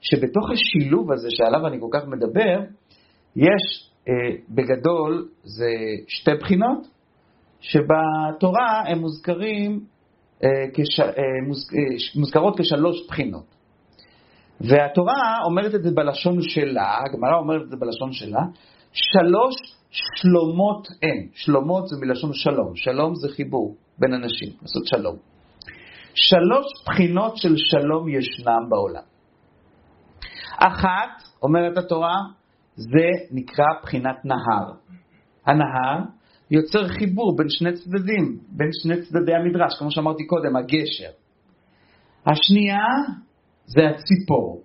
שבתוך 0.00 0.50
השילוב 0.50 1.12
הזה 1.12 1.28
שעליו 1.30 1.66
אני 1.66 1.80
כל 1.80 1.98
כך 1.98 2.06
מדבר, 2.06 2.60
יש 3.36 3.90
אה, 4.08 4.12
בגדול 4.48 5.28
זה 5.42 5.70
שתי 6.08 6.34
בחינות, 6.40 6.86
שבתורה 7.60 8.82
הם 8.86 8.98
מוזכרים, 8.98 9.80
אה, 10.44 10.50
מוז, 11.46 11.70
אה, 11.74 12.20
מוזכרות 12.20 12.60
כשלוש 12.60 13.06
בחינות. 13.08 13.44
והתורה 14.60 15.36
אומרת 15.44 15.74
את 15.74 15.82
זה 15.82 15.90
בלשון 15.90 16.42
שלה, 16.42 16.98
הגמרא 17.06 17.38
אומרת 17.38 17.62
את 17.62 17.68
זה 17.68 17.76
בלשון 17.76 18.12
שלה, 18.12 18.40
שלוש 18.92 19.54
שלומות 19.90 20.88
אין. 21.02 21.28
שלומות 21.34 21.88
זה 21.88 21.96
מלשון 22.00 22.30
שלום. 22.32 22.76
שלום 22.76 23.14
זה 23.14 23.28
חיבור 23.28 23.76
בין 23.98 24.14
אנשים, 24.14 24.48
לעשות 24.62 24.86
שלום. 24.86 25.16
שלוש 26.14 26.66
בחינות 26.86 27.36
של 27.36 27.54
שלום 27.56 28.08
ישנם 28.08 28.68
בעולם. 28.68 29.02
אחת, 30.56 31.22
אומרת 31.42 31.78
התורה, 31.78 32.16
זה 32.74 33.08
נקרא 33.30 33.66
בחינת 33.82 34.16
נהר. 34.24 34.72
הנהר 35.46 35.98
יוצר 36.50 36.88
חיבור 36.88 37.36
בין 37.36 37.48
שני 37.48 37.72
צדדים, 37.72 38.38
בין 38.48 38.68
שני 38.82 39.02
צדדי 39.02 39.34
המדרש, 39.34 39.78
כמו 39.78 39.90
שאמרתי 39.90 40.26
קודם, 40.26 40.56
הגשר. 40.56 41.10
השנייה 42.26 42.86
זה 43.66 43.82
הציפור. 43.88 44.62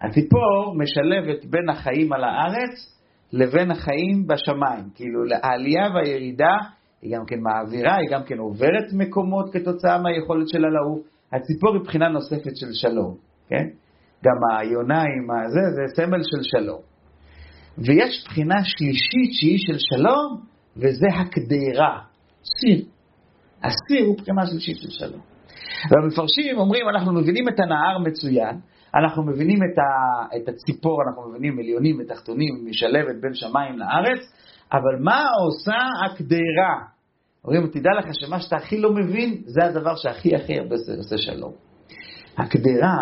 הציפור 0.00 0.74
משלבת 0.76 1.44
בין 1.44 1.68
החיים 1.68 2.12
על 2.12 2.24
הארץ 2.24 2.96
לבין 3.32 3.70
החיים 3.70 4.26
בשמיים. 4.26 4.84
כאילו, 4.94 5.20
העלייה 5.42 5.88
והירידה 5.94 6.56
היא 7.02 7.16
גם 7.16 7.24
כן 7.26 7.36
מעבירה, 7.40 7.96
היא 7.96 8.08
גם 8.10 8.24
כן 8.24 8.38
עוברת 8.38 8.92
מקומות 8.92 9.52
כתוצאה 9.52 10.02
מהיכולת 10.02 10.48
שלה 10.48 10.68
לעוף. 10.68 11.06
הציפור 11.32 11.74
היא 11.74 11.82
בחינה 11.82 12.08
נוספת 12.08 12.56
של 12.56 12.72
שלום, 12.72 13.14
כן? 13.48 13.66
גם 14.24 14.58
היונה 14.58 15.00
עם 15.00 15.30
הזה, 15.30 15.60
זה 15.74 15.96
סמל 15.96 16.22
של 16.22 16.42
שלום. 16.42 16.80
ויש 17.78 18.24
בחינה 18.24 18.64
שלישית 18.64 19.32
שהיא 19.32 19.58
של 19.58 19.78
שלום, 19.78 20.40
וזה 20.76 21.06
הקדרה, 21.20 22.00
סיר. 22.44 22.84
הסיר 23.62 24.06
הוא 24.06 24.16
בחינה 24.18 24.46
שלישית 24.46 24.76
של 24.76 24.90
שלום. 24.90 25.20
והמפרשים 25.90 26.58
אומרים, 26.58 26.88
אנחנו 26.88 27.12
מבינים 27.12 27.48
את 27.48 27.60
הנהר 27.60 27.98
מצוין, 27.98 28.60
אנחנו 28.94 29.22
מבינים 29.22 29.58
את, 29.58 29.78
ה, 29.78 29.82
את 30.36 30.48
הציפור, 30.48 31.02
אנחנו 31.08 31.30
מבינים 31.30 31.58
עליונים 31.58 31.98
ותחתונים, 32.00 32.54
משלבת 32.64 33.16
בין 33.20 33.34
שמיים 33.34 33.78
לארץ, 33.78 34.20
אבל 34.72 35.02
מה 35.04 35.24
עושה 35.44 35.78
הקדרה? 36.06 36.96
אומרים, 37.44 37.66
תדע 37.66 37.90
לך 37.98 38.06
שמה 38.12 38.40
שאתה 38.40 38.56
הכי 38.56 38.80
לא 38.80 38.92
מבין, 38.92 39.42
זה 39.46 39.64
הדבר 39.64 39.96
שהכי 39.96 40.36
הכי 40.36 40.58
הרבה 40.58 40.74
עושה 40.98 41.18
שלום. 41.18 41.52
הקדרה, 42.38 42.96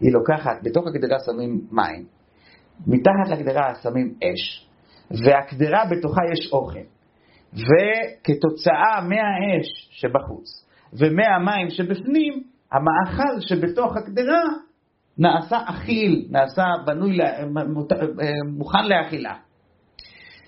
היא 0.00 0.12
לוקחת, 0.12 0.62
בתוך 0.62 0.84
הקדרה 0.86 1.18
שמים 1.26 1.60
מים, 1.70 2.04
מתחת 2.86 3.38
לקדרה 3.38 3.74
שמים 3.82 4.14
אש, 4.22 4.68
והקדרה 5.10 5.84
בתוכה 5.90 6.20
יש 6.32 6.52
אוכל. 6.52 6.93
וכתוצאה 7.54 9.00
מהאש 9.00 9.88
שבחוץ 9.90 10.66
ומהמים 10.92 11.70
שבפנים, 11.70 12.42
המאכל 12.72 13.40
שבתוך 13.40 13.96
הקדרה 13.96 14.42
נעשה 15.18 15.58
אכיל, 15.66 16.26
נעשה 16.30 16.64
בנוי, 16.86 17.18
מוכן 18.56 18.88
לאכילה. 18.88 19.34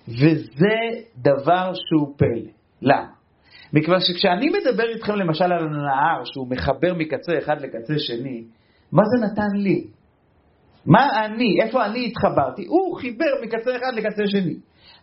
וזה 0.08 1.02
דבר 1.16 1.72
שהוא 1.74 2.14
פלא. 2.18 2.50
למה? 2.82 3.16
מכיוון 3.72 4.00
שכשאני 4.00 4.48
מדבר 4.48 4.88
איתכם 4.94 5.14
למשל 5.14 5.44
על 5.44 5.66
הנהר 5.66 6.24
שהוא 6.24 6.50
מחבר 6.50 6.94
מקצה 6.94 7.38
אחד 7.38 7.60
לקצה 7.60 7.94
שני, 7.98 8.44
מה 8.92 9.02
זה 9.04 9.26
נתן 9.26 9.56
לי? 9.56 9.86
מה 10.86 11.24
אני, 11.24 11.62
איפה 11.62 11.86
אני 11.86 12.06
התחברתי? 12.06 12.64
הוא 12.66 12.96
חיבר 12.98 13.26
מקצה 13.42 13.76
אחד 13.76 13.94
לקצה 13.94 14.22
שני. 14.26 14.54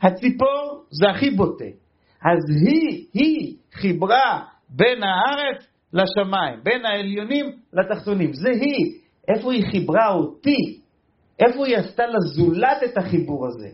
הציפור 0.01 0.83
זה 0.89 1.09
הכי 1.09 1.29
בוטה. 1.29 1.82
אז 2.23 2.39
היא, 2.65 3.05
היא 3.13 3.55
חיברה 3.73 4.43
בין 4.69 5.03
הארץ 5.03 5.67
לשמיים, 5.93 6.59
בין 6.63 6.85
העליונים 6.85 7.45
לתחתונים. 7.73 8.33
זה 8.33 8.49
היא. 8.49 8.99
איפה 9.27 9.53
היא 9.53 9.63
חיברה 9.71 10.13
אותי? 10.13 10.79
איפה 11.39 11.65
היא 11.65 11.77
עשתה 11.77 12.03
לזולת 12.07 12.77
את 12.85 12.97
החיבור 12.97 13.47
הזה? 13.47 13.69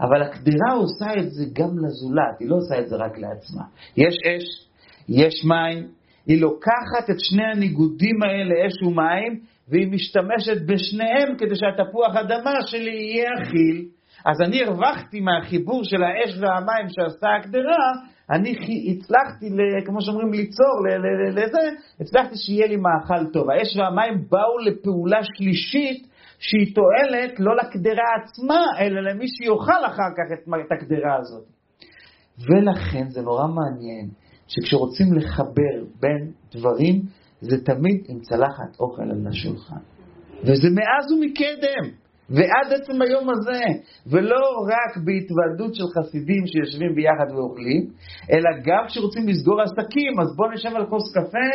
אבל 0.00 0.22
הקדרה 0.22 0.72
עושה 0.74 1.20
את 1.20 1.32
זה 1.32 1.44
גם 1.52 1.70
לזולת, 1.78 2.40
היא 2.40 2.48
לא 2.48 2.56
עושה 2.56 2.78
את 2.78 2.88
זה 2.88 2.96
רק 2.96 3.18
לעצמה. 3.18 3.62
יש 3.96 4.14
אש, 4.26 4.68
יש 5.08 5.44
מים, 5.44 5.88
היא 6.26 6.40
לוקחת 6.40 7.10
את 7.10 7.16
שני 7.18 7.44
הניגודים 7.54 8.22
האלה, 8.22 8.66
אש 8.66 8.82
ומים, 8.82 9.40
והיא 9.68 9.88
משתמשת 9.88 10.62
בשניהם 10.66 11.36
כדי 11.38 11.54
שהתפוח 11.54 12.16
אדמה 12.16 12.62
שלי 12.66 12.90
יהיה 12.90 13.30
אכיל. 13.42 13.88
אז 14.24 14.40
אני 14.40 14.64
הרווחתי 14.64 15.20
מהחיבור 15.20 15.84
של 15.84 16.02
האש 16.02 16.38
והמים 16.40 16.86
שעשתה 16.88 17.28
הקדרה, 17.40 17.92
אני 18.30 18.54
הצלחתי, 18.90 19.46
כמו 19.86 20.00
שאומרים, 20.00 20.32
ליצור 20.32 20.74
לזה, 21.34 21.76
הצלחתי 22.00 22.36
שיהיה 22.36 22.66
לי 22.66 22.76
מאכל 22.76 23.32
טוב. 23.32 23.50
האש 23.50 23.76
והמים 23.76 24.24
באו 24.30 24.58
לפעולה 24.58 25.20
שלישית 25.36 26.06
שהיא 26.38 26.74
תועלת 26.74 27.40
לא 27.40 27.56
לקדרה 27.56 28.04
עצמה, 28.22 28.64
אלא 28.80 29.00
למי 29.00 29.26
שיאכל 29.28 29.86
אחר 29.86 30.10
כך 30.16 30.38
את 30.66 30.72
הקדרה 30.72 31.16
הזאת. 31.20 31.44
ולכן 32.38 33.08
זה 33.08 33.22
נורא 33.22 33.46
מעניין 33.46 34.08
שכשרוצים 34.46 35.14
לחבר 35.14 35.84
בין 36.00 36.32
דברים, 36.54 37.02
זה 37.40 37.64
תמיד 37.64 38.04
עם 38.08 38.20
צלחת 38.20 38.80
אוכל 38.80 39.02
על 39.02 39.26
השולחן. 39.30 39.82
וזה 40.42 40.68
מאז 40.70 41.12
ומקדם. 41.12 42.01
ועד 42.36 42.72
עצם 42.76 43.02
היום 43.02 43.30
הזה, 43.30 43.60
ולא 44.06 44.42
רק 44.72 44.92
בהתוועדות 45.04 45.74
של 45.74 45.84
חסידים 45.94 46.46
שיושבים 46.46 46.94
ביחד 46.94 47.28
ואוכלים, 47.34 47.82
אלא 48.32 48.50
גם 48.64 48.84
כשרוצים 48.86 49.28
לסגור 49.28 49.60
עסקים, 49.60 50.12
אז 50.20 50.36
בואו 50.36 50.50
נשב 50.50 50.76
על 50.76 50.86
כוס 50.86 51.16
קפה, 51.16 51.48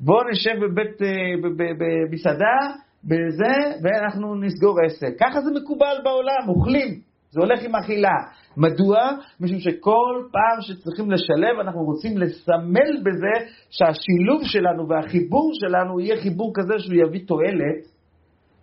בואו 0.00 0.28
נשב 0.30 0.54
בבית, 0.62 1.02
אה, 1.02 1.50
במסעדה, 1.78 2.56
בזה, 3.04 3.54
ואנחנו 3.82 4.34
נסגור 4.34 4.76
עסק. 4.86 5.12
ככה 5.20 5.40
זה 5.40 5.50
מקובל 5.60 5.96
בעולם, 6.04 6.48
אוכלים. 6.48 7.00
זה 7.30 7.40
הולך 7.40 7.62
עם 7.62 7.74
אכילה. 7.74 8.18
מדוע? 8.56 8.98
משום 9.40 9.58
שכל 9.58 10.22
פעם 10.32 10.60
שצריכים 10.60 11.10
לשלב, 11.10 11.58
אנחנו 11.60 11.80
רוצים 11.80 12.18
לסמל 12.18 12.92
בזה 13.04 13.34
שהשילוב 13.70 14.40
שלנו 14.44 14.88
והחיבור 14.88 15.50
שלנו 15.54 16.00
יהיה 16.00 16.16
חיבור 16.22 16.52
כזה 16.54 16.78
שהוא 16.78 16.94
יביא 17.06 17.20
תועלת 17.26 17.93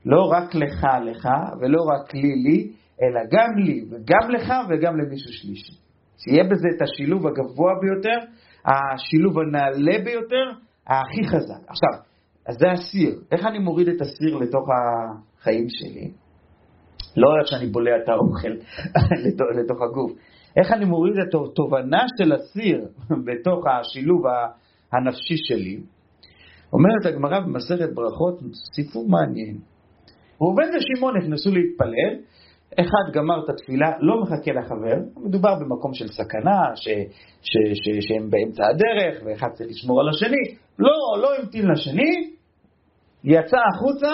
לא 0.05 0.31
רק 0.31 0.55
לך, 0.55 0.87
לך, 1.05 1.29
ולא 1.61 1.81
רק 1.81 2.13
לי, 2.13 2.35
לי, 2.43 2.71
אלא 3.01 3.21
גם 3.31 3.57
לי, 3.57 3.85
וגם 3.89 4.31
לך 4.31 4.53
וגם 4.69 4.97
למישהו 4.97 5.33
שלישי. 5.33 5.73
שיהיה 6.17 6.43
בזה 6.43 6.67
את 6.77 6.81
השילוב 6.81 7.27
הגבוה 7.27 7.73
ביותר, 7.81 8.17
השילוב 8.65 9.39
הנעלה 9.39 10.03
ביותר, 10.03 10.51
הכי 10.87 11.27
חזק. 11.27 11.69
עכשיו, 11.69 12.11
אז 12.47 12.55
זה 12.59 12.71
הסיר. 12.71 13.19
איך 13.31 13.45
אני 13.45 13.59
מוריד 13.59 13.87
את 13.87 14.01
הסיר 14.01 14.37
לתוך 14.37 14.67
החיים 14.69 15.65
שלי? 15.69 16.11
לא 17.17 17.29
איך 17.39 17.47
שאני 17.47 17.67
בולע 17.67 17.91
את 18.03 18.09
האוכל 18.09 18.53
לתוך 19.59 19.81
הגוף. 19.81 20.11
איך 20.57 20.71
אני 20.71 20.85
מוריד 20.85 21.13
את 21.17 21.35
התובנה 21.35 22.03
של 22.17 22.31
הסיר 22.31 22.87
בתוך 23.25 23.65
השילוב 23.67 24.21
הנפשי 24.93 25.37
שלי? 25.37 25.79
אומרת 26.73 27.05
הגמרא 27.05 27.39
במסכת 27.39 27.93
ברכות, 27.93 28.39
סיפור 28.75 29.09
מעניין. 29.09 29.57
ראובן 30.41 30.63
ושמעון 30.75 31.17
נכנסו 31.17 31.49
להתפלל, 31.51 32.13
אחד 32.79 33.13
גמר 33.13 33.43
את 33.43 33.49
התפילה, 33.49 33.91
לא 33.99 34.21
מחכה 34.21 34.51
לחבר, 34.51 34.95
מדובר 35.17 35.55
במקום 35.55 35.93
של 35.93 36.07
סכנה, 36.07 36.61
ש, 36.75 36.87
ש, 37.41 37.51
ש, 37.73 38.07
שהם 38.07 38.29
באמצע 38.29 38.63
הדרך, 38.67 39.23
ואחד 39.25 39.47
צריך 39.53 39.69
לשמור 39.69 40.01
על 40.01 40.09
השני, 40.09 40.55
לא, 40.79 41.21
לא 41.21 41.35
המתין 41.35 41.67
לשני, 41.67 42.31
יצא 43.23 43.57
החוצה, 43.73 44.11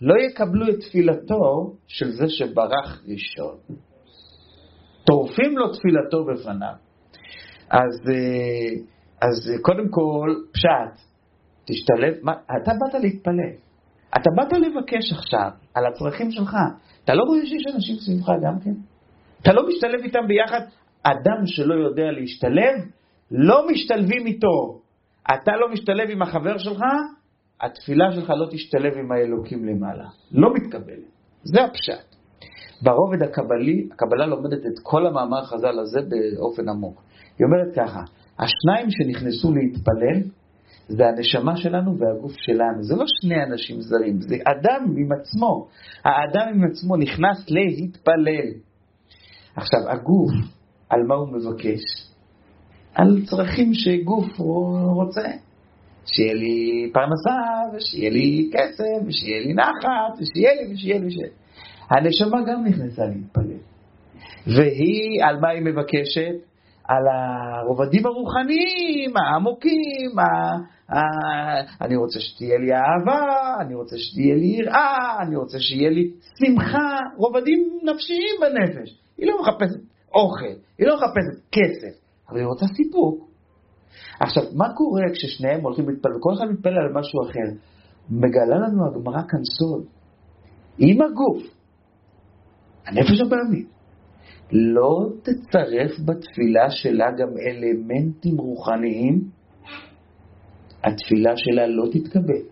לא 0.00 0.14
יקבלו 0.18 0.68
את 0.68 0.80
תפילתו 0.80 1.72
של 1.86 2.10
זה 2.10 2.28
שברח 2.28 3.02
ראשון. 3.08 3.56
טורפים 5.06 5.58
לו 5.58 5.72
תפילתו 5.72 6.24
בפניו. 6.24 6.74
אז, 7.70 8.08
אה, 8.08 8.82
אז 9.22 9.62
קודם 9.62 9.88
כל, 9.90 10.34
פשט, 10.52 11.06
תשתלב, 11.66 12.14
מה, 12.22 12.32
אתה 12.32 12.72
באת 12.80 13.02
להתפלל. 13.02 13.65
אתה 14.16 14.30
באת 14.36 14.52
לבקש 14.52 15.12
עכשיו 15.12 15.50
על 15.74 15.86
הצרכים 15.86 16.30
שלך. 16.30 16.56
אתה 17.04 17.14
לא 17.14 17.22
רואה 17.22 17.46
שיש 17.46 17.62
אנשים 17.74 17.96
סביבך 17.96 18.28
גם 18.42 18.60
כן? 18.64 18.74
אתה 19.42 19.52
לא 19.52 19.68
משתלב 19.68 20.00
איתם 20.04 20.26
ביחד? 20.28 20.60
אדם 21.02 21.46
שלא 21.46 21.74
יודע 21.74 22.10
להשתלב, 22.20 22.74
לא 23.30 23.66
משתלבים 23.70 24.26
איתו. 24.26 24.80
אתה 25.34 25.52
לא 25.56 25.72
משתלב 25.72 26.10
עם 26.10 26.22
החבר 26.22 26.58
שלך, 26.58 26.80
התפילה 27.60 28.12
שלך 28.12 28.30
לא 28.30 28.46
תשתלב 28.50 28.92
עם 28.98 29.12
האלוקים 29.12 29.64
למעלה. 29.64 30.08
לא 30.32 30.54
מתקבלת. 30.54 31.10
זה 31.42 31.64
הפשט. 31.64 32.16
ברובד 32.82 33.22
הקבלי, 33.22 33.88
הקבלה 33.92 34.26
לומדת 34.26 34.66
את 34.66 34.78
כל 34.82 35.06
המאמר 35.06 35.44
חז"ל 35.44 35.78
הזה 35.78 36.00
באופן 36.00 36.68
עמוק. 36.68 37.02
היא 37.38 37.46
אומרת 37.46 37.74
ככה, 37.76 38.00
השניים 38.38 38.90
שנכנסו 38.90 39.52
להתפלל, 39.54 40.30
זה 40.88 41.06
הנשמה 41.06 41.56
שלנו 41.56 41.98
והגוף 41.98 42.32
שלנו. 42.36 42.82
זה 42.82 42.96
לא 42.96 43.04
שני 43.20 43.44
אנשים 43.44 43.80
זרים, 43.80 44.20
זה 44.20 44.36
אדם 44.36 44.94
עם 44.96 45.08
עצמו. 45.12 45.68
האדם 46.04 46.48
עם 46.54 46.64
עצמו 46.70 46.96
נכנס 46.96 47.50
להתפלל. 47.50 48.48
עכשיו, 49.56 49.80
הגוף, 49.88 50.32
על 50.88 51.02
מה 51.02 51.14
הוא 51.14 51.28
מבקש? 51.28 51.80
על 52.94 53.22
צרכים 53.26 53.74
שגוף 53.74 54.38
רוצה. 54.94 55.28
שיהיה 56.06 56.34
לי 56.34 56.90
פרנסה, 56.92 57.40
ושיהיה 57.74 58.10
לי 58.10 58.50
כסף, 58.52 59.06
ושיהיה 59.06 59.40
לי 59.40 59.54
נחת, 59.54 60.20
ושיהיה 60.20 60.54
לי, 60.54 60.74
ושיהיה 60.74 60.98
לי, 60.98 61.06
ושיהיה 61.06 61.26
לי. 61.26 61.32
הנשמה 61.90 62.38
גם 62.46 62.64
נכנסה 62.64 63.02
להתפלל. 63.06 63.58
והיא, 64.46 65.24
על 65.24 65.40
מה 65.40 65.48
היא 65.48 65.62
מבקשת? 65.62 66.34
על 66.88 67.04
הרובדים 67.08 68.06
הרוחניים, 68.06 69.16
העמוקים, 69.16 70.10
אני 71.80 71.96
רוצה 71.96 72.20
שתהיה 72.20 72.58
לי 72.58 72.72
אהבה, 72.72 73.54
אני 73.60 73.74
רוצה 73.74 73.96
שתהיה 73.98 74.34
לי 74.34 74.46
יראה, 74.46 75.22
אני 75.22 75.36
רוצה 75.36 75.58
שיהיה 75.60 75.90
לי 75.90 76.10
שמחה, 76.38 76.98
רובדים 77.16 77.78
נפשיים 77.82 78.36
בנפש. 78.40 78.98
היא 79.18 79.26
לא 79.26 79.40
מחפשת 79.40 79.80
אוכל, 80.14 80.60
היא 80.78 80.86
לא 80.86 80.96
מחפשת 80.96 81.48
כסף, 81.52 82.00
אבל 82.28 82.38
היא 82.38 82.46
רוצה 82.46 82.66
סיפוק. 82.76 83.28
עכשיו, 84.20 84.42
מה 84.54 84.74
קורה 84.74 85.02
כששניהם 85.12 85.60
הולכים 85.60 85.88
להתפלל, 85.88 86.16
וכל 86.16 86.30
אחד 86.34 86.44
מתפלל 86.50 86.78
על 86.78 86.92
משהו 86.92 87.22
אחר? 87.22 87.58
מגלה 88.10 88.56
לנו 88.56 88.86
הגמרא 88.86 89.22
כאן 89.28 89.40
סוד. 89.58 89.84
עם 90.78 91.02
הגוף, 91.02 91.42
הנפש 92.86 93.20
הבעמית, 93.20 93.68
לא 94.52 95.08
תצרף 95.22 95.90
בתפילה 96.04 96.70
שלה 96.70 97.10
גם 97.18 97.28
אלמנטים 97.46 98.36
רוחניים, 98.36 99.20
התפילה 100.84 101.36
שלה 101.36 101.66
לא 101.66 101.84
תתקבל. 101.92 102.42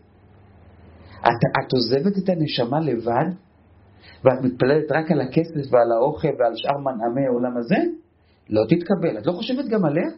את, 1.20 1.40
את 1.60 1.72
עוזבת 1.72 2.18
את 2.18 2.28
הנשמה 2.28 2.80
לבד, 2.80 3.30
ואת 4.24 4.44
מתפללת 4.44 4.92
רק 4.92 5.10
על 5.10 5.20
הכסף 5.20 5.72
ועל 5.72 5.92
האוכל 5.92 6.28
ועל 6.28 6.52
שאר 6.56 6.78
מנעמי 6.78 7.26
העולם 7.26 7.56
הזה, 7.56 7.76
לא 8.50 8.62
תתקבל. 8.68 9.18
את 9.18 9.26
לא 9.26 9.32
חושבת 9.32 9.64
גם 9.64 9.84
עליה? 9.84 10.08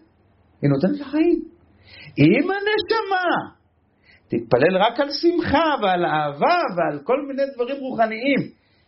היא 0.63 0.71
נותנת 0.71 1.01
לך 1.01 1.07
חיים. 1.07 1.43
אם 2.19 2.51
הנשמה 2.51 3.27
תתפלל 4.29 4.77
רק 4.77 5.01
על 5.01 5.11
שמחה 5.11 5.65
ועל 5.83 6.05
אהבה 6.05 6.59
ועל 6.77 6.99
כל 7.05 7.27
מיני 7.29 7.43
דברים 7.55 7.77
רוחניים, 7.81 8.41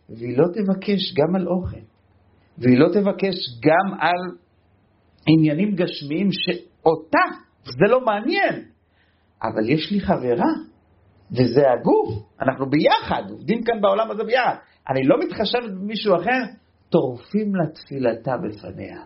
והיא 0.09 0.37
לא 0.37 0.45
תבקש 0.53 1.13
גם 1.17 1.35
על 1.35 1.47
אוכל, 1.47 1.88
והיא 2.59 2.79
לא 2.79 2.87
תבקש 2.93 3.35
גם 3.63 3.99
על 3.99 4.37
עניינים 5.27 5.75
גשמיים 5.75 6.29
שאותה 6.31 7.19
זה 7.63 7.91
לא 7.91 8.05
מעניין, 8.05 8.65
אבל 9.43 9.69
יש 9.69 9.91
לי 9.91 9.99
חברה, 9.99 10.51
וזה 11.31 11.61
הגוף, 11.71 12.29
אנחנו 12.41 12.65
ביחד, 12.69 13.23
עובדים 13.29 13.63
כאן 13.63 13.81
בעולם 13.81 14.11
הזה 14.11 14.23
ביחד. 14.23 14.55
אני 14.89 14.99
לא 15.03 15.15
מתחשבת 15.19 15.71
במישהו 15.71 16.15
אחר, 16.15 16.41
טורפים 16.89 17.55
לה 17.55 17.67
תפילתה 17.73 18.31
בפניה. 18.37 19.01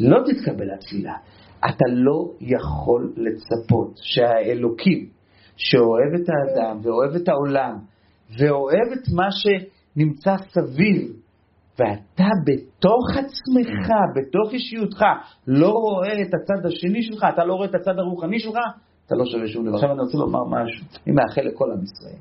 לא 0.00 0.18
תתקבל 0.26 0.70
התפילה. 0.74 1.14
אתה 1.58 1.84
לא 1.88 2.32
יכול 2.40 3.12
לצפות 3.16 3.92
שהאלוקים, 3.96 5.08
שאוהב 5.56 6.14
את 6.14 6.28
האדם 6.28 6.80
ואוהב 6.82 7.14
את 7.14 7.28
העולם, 7.28 7.78
ואוהב 8.38 8.92
את 8.92 9.08
מה 9.14 9.28
שנמצא 9.30 10.36
סביב, 10.36 11.12
ואתה 11.78 12.28
בתוך 12.46 13.10
עצמך, 13.10 13.88
בתוך 14.14 14.52
אישיותך, 14.52 15.04
לא 15.46 15.70
רואה 15.70 16.22
את 16.22 16.34
הצד 16.34 16.66
השני 16.66 17.02
שלך, 17.02 17.26
אתה 17.34 17.44
לא 17.44 17.54
רואה 17.54 17.68
את 17.68 17.74
הצד 17.74 17.98
הרוחני 17.98 18.38
שלך, 18.38 18.56
אתה 19.06 19.14
לא 19.14 19.24
שווה 19.24 19.46
שום 19.48 19.66
דבר. 19.66 19.74
עכשיו 19.74 19.92
אני 19.92 20.00
רוצה 20.00 20.18
לומר 20.18 20.44
משהו, 20.44 20.86
אני 21.06 21.14
מאחל 21.14 21.42
לכל 21.42 21.64
עם 21.72 21.82
ישראל, 21.82 22.20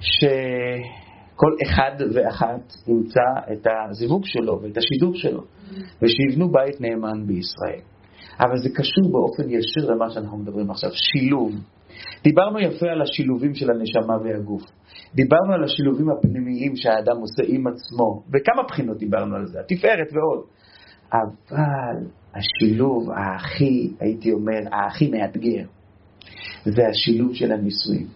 שכל 0.00 1.52
אחד 1.66 1.92
ואחת 2.14 2.72
ימצא 2.88 3.52
את 3.52 3.66
הזיווג 3.90 4.24
שלו 4.24 4.60
ואת 4.62 4.76
השידור 4.76 5.14
שלו, 5.14 5.44
ושיבנו 6.02 6.52
בית 6.52 6.80
נאמן 6.80 7.26
בישראל. 7.26 7.80
אבל 8.40 8.58
זה 8.62 8.68
קשור 8.74 9.12
באופן 9.12 9.50
ישיר 9.50 9.90
למה 9.90 10.10
שאנחנו 10.10 10.38
מדברים 10.38 10.70
עכשיו, 10.70 10.90
שילוב. 10.92 11.52
דיברנו 12.24 12.60
יפה 12.60 12.86
על 12.86 13.02
השילובים 13.02 13.54
של 13.54 13.70
הנשמה 13.70 14.16
והגוף. 14.24 14.62
דיברנו 15.14 15.52
על 15.52 15.64
השילובים 15.64 16.10
הפנימיים 16.10 16.76
שהאדם 16.76 17.16
עושה 17.20 17.42
עם 17.46 17.66
עצמו. 17.66 18.22
בכמה 18.30 18.62
בחינות 18.68 18.98
דיברנו 18.98 19.36
על 19.36 19.46
זה, 19.46 19.60
התפארת 19.60 20.08
ועוד. 20.12 20.44
אבל 21.12 22.06
השילוב 22.34 23.08
הכי, 23.10 23.92
הייתי 24.00 24.32
אומר, 24.32 24.60
הכי 24.72 25.10
מאתגר, 25.10 25.64
זה 26.64 26.88
השילוב 26.88 27.34
של 27.34 27.52
הנישואים. 27.52 28.06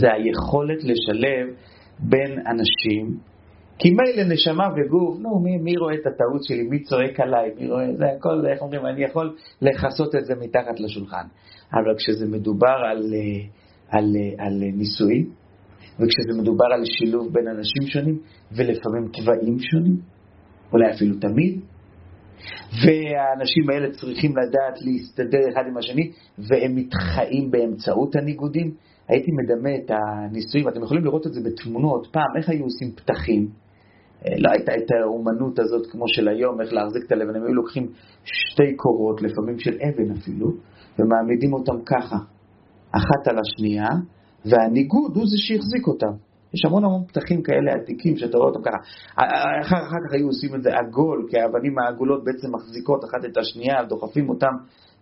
זה 0.00 0.06
היכולת 0.12 0.84
לשלב 0.84 1.54
בין 1.98 2.46
אנשים, 2.46 3.18
כי 3.78 3.90
מילא 3.90 4.32
נשמה 4.32 4.68
וגוף, 4.76 5.18
נו, 5.20 5.40
מי, 5.40 5.58
מי 5.58 5.76
רואה 5.76 5.94
את 5.94 6.06
הטעות 6.06 6.44
שלי, 6.44 6.62
מי 6.62 6.82
צועק 6.82 7.20
עליי, 7.20 7.50
מי 7.60 7.70
רואה, 7.70 7.84
זה 7.96 8.04
הכל, 8.16 8.46
איך 8.46 8.62
אומרים, 8.62 8.86
אני 8.86 9.04
יכול 9.04 9.36
לכסות 9.62 10.14
את 10.14 10.24
זה 10.24 10.34
מתחת 10.34 10.80
לשולחן. 10.80 11.26
אבל 11.72 11.96
כשזה 11.98 12.26
מדובר 12.26 12.76
על, 12.90 12.98
על, 12.98 13.04
על, 13.90 14.16
על 14.38 14.54
נישואים, 14.72 15.30
וכשזה 16.00 16.42
מדובר 16.42 16.66
על 16.74 16.84
שילוב 16.84 17.32
בין 17.32 17.48
אנשים 17.48 17.82
שונים, 17.86 18.18
ולפעמים 18.52 19.08
טבעים 19.12 19.58
שונים, 19.58 19.96
אולי 20.72 20.94
אפילו 20.94 21.14
תמיד, 21.20 21.60
והאנשים 22.82 23.70
האלה 23.70 23.90
צריכים 23.90 24.32
לדעת 24.36 24.82
להסתדר 24.82 25.48
אחד 25.52 25.62
עם 25.68 25.76
השני, 25.76 26.12
והם 26.38 26.74
מתחיים 26.74 27.50
באמצעות 27.50 28.16
הניגודים. 28.16 28.74
הייתי 29.08 29.30
מדמה 29.32 29.70
את 29.76 29.90
הניסויים, 29.90 30.68
אתם 30.68 30.82
יכולים 30.82 31.04
לראות 31.04 31.26
את 31.26 31.32
זה 31.32 31.40
בתמונות, 31.44 32.06
פעם 32.12 32.36
איך 32.36 32.48
היו 32.48 32.64
עושים 32.64 32.90
פתחים. 32.92 33.48
אה, 34.26 34.32
לא 34.38 34.50
הייתה 34.50 34.72
את 34.74 34.90
האומנות 34.90 35.58
הזאת 35.58 35.86
כמו 35.90 36.04
של 36.08 36.28
היום, 36.28 36.60
איך 36.60 36.72
להחזיק 36.72 37.02
את 37.06 37.12
הלבן, 37.12 37.36
הם 37.36 37.42
היו 37.44 37.54
לוקחים 37.54 37.88
שתי 38.24 38.76
קורות, 38.76 39.22
לפעמים 39.22 39.58
של 39.58 39.74
אבן 39.74 40.10
אפילו, 40.10 40.48
ומעמידים 40.98 41.52
אותם 41.52 41.84
ככה, 41.86 42.16
אחת 42.90 43.28
על 43.28 43.36
השנייה, 43.38 43.88
והניגוד 44.50 45.16
הוא 45.16 45.26
זה 45.26 45.36
שהחזיק 45.38 45.86
אותם. 45.86 46.12
יש 46.54 46.64
המון 46.64 46.84
המון 46.84 47.04
פתחים 47.04 47.42
כאלה 47.42 47.72
עתיקים 47.72 48.16
שאתה 48.16 48.38
רואה 48.38 48.48
אותם 48.48 48.62
ככה. 48.62 48.76
אחר, 49.14 49.76
אחר 49.86 49.96
כך 50.06 50.12
היו 50.12 50.26
עושים 50.26 50.54
את 50.54 50.62
זה 50.62 50.70
עגול, 50.78 51.26
כי 51.30 51.38
האבנים 51.38 51.78
העגולות 51.78 52.24
בעצם 52.24 52.54
מחזיקות 52.54 53.04
אחת 53.04 53.24
את 53.24 53.36
השנייה, 53.36 53.84
דוחפים 53.88 54.28
אותם, 54.28 54.52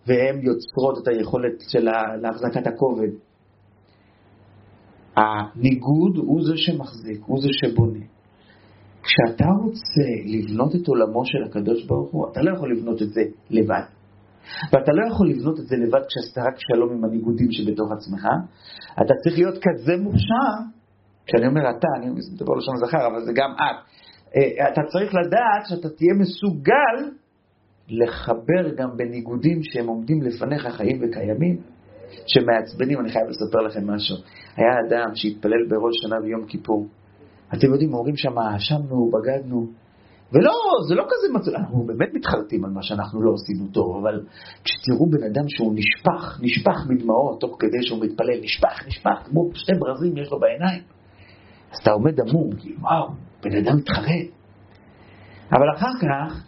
והן 0.06 0.40
יוצרות 0.42 0.98
את 1.02 1.08
היכולת 1.08 1.60
של 1.68 1.88
להחזקת 2.22 2.66
הכובד. 2.66 3.08
הניגוד 5.16 6.16
הוא 6.16 6.44
זה 6.44 6.56
שמחזיק, 6.56 7.20
הוא 7.26 7.40
זה 7.42 7.48
שבונה. 7.52 8.04
כשאתה 9.02 9.44
רוצה 9.62 10.08
לבנות 10.26 10.74
את 10.74 10.88
עולמו 10.88 11.24
של 11.24 11.44
הקדוש 11.44 11.86
ברוך 11.86 12.10
הוא, 12.10 12.26
אתה 12.32 12.42
לא 12.42 12.56
יכול 12.56 12.72
לבנות 12.72 13.02
את 13.02 13.08
זה 13.08 13.20
לבד. 13.50 13.82
ואתה 14.72 14.92
לא 14.92 15.12
יכול 15.12 15.30
לבנות 15.30 15.60
את 15.60 15.66
זה 15.66 15.76
לבד 15.76 16.00
כשאתה 16.08 16.40
רק 16.48 16.54
שלום 16.58 16.92
עם 16.92 17.04
הניגודים 17.04 17.52
שבתוך 17.52 17.92
עצמך. 17.92 18.26
אתה 19.00 19.14
צריך 19.22 19.38
להיות 19.38 19.58
כזה 19.62 19.96
מוכשר 19.96 20.74
כשאני 21.26 21.46
אומר 21.46 21.70
אתה, 21.70 21.88
אני 21.96 22.10
מדבר 22.10 22.54
לשון 22.54 22.76
זכר, 22.76 23.06
אבל 23.06 23.24
זה 23.24 23.32
גם 23.32 23.50
את. 23.52 23.76
אה, 24.36 24.68
אתה 24.68 24.80
צריך 24.88 25.14
לדעת 25.14 25.66
שאתה 25.68 25.88
תהיה 25.88 26.14
מסוגל 26.20 27.10
לחבר 27.88 28.74
גם 28.76 28.96
בניגודים 28.96 29.62
שהם 29.62 29.86
עומדים 29.86 30.22
לפניך 30.22 30.66
חיים 30.66 30.98
וקיימים, 31.02 31.56
שמעצבנים. 32.26 33.00
אני 33.00 33.10
חייב 33.10 33.26
לספר 33.28 33.58
לכם 33.58 33.90
משהו. 33.90 34.16
היה 34.56 34.72
אדם 34.88 35.14
שהתפלל 35.14 35.68
בראש 35.68 35.94
שנה 36.02 36.16
ויום 36.22 36.46
כיפור. 36.46 36.86
אתם 37.54 37.66
יודעים, 37.72 37.94
אומרים 37.94 38.16
שם, 38.16 38.38
האשמנו, 38.38 39.10
בגדנו. 39.10 39.66
ולא, 40.34 40.52
זה 40.88 40.94
לא 40.94 41.04
כזה 41.08 41.32
מצב, 41.32 41.50
אנחנו 41.50 41.84
באמת 41.86 42.14
מתחרטים 42.14 42.64
על 42.64 42.70
מה 42.70 42.82
שאנחנו 42.82 43.22
לא 43.22 43.34
עשינו 43.34 43.70
טוב, 43.72 43.96
אבל 43.96 44.20
כשתראו 44.64 45.10
בן 45.10 45.22
אדם 45.22 45.48
שהוא 45.48 45.74
נשפך, 45.74 46.40
נשפך 46.42 46.86
מדמעות 46.88 47.40
תוך 47.40 47.56
כדי 47.58 47.82
שהוא 47.82 48.04
מתפלל, 48.04 48.40
נשפך, 48.42 48.86
נשפך, 48.86 49.18
כמו 49.24 49.50
שתי 49.54 49.72
ברזים 49.78 50.16
יש 50.16 50.30
לו 50.30 50.40
בעיניים. 50.40 50.82
אז 51.72 51.78
אתה 51.82 51.90
עומד 51.90 52.20
עמום, 52.20 52.56
כי 52.56 52.74
וואו, 52.80 53.08
בן 53.42 53.56
אדם 53.56 53.76
מתחרט. 53.76 54.28
אבל 55.52 55.66
אחר 55.76 55.92
כך 56.00 56.44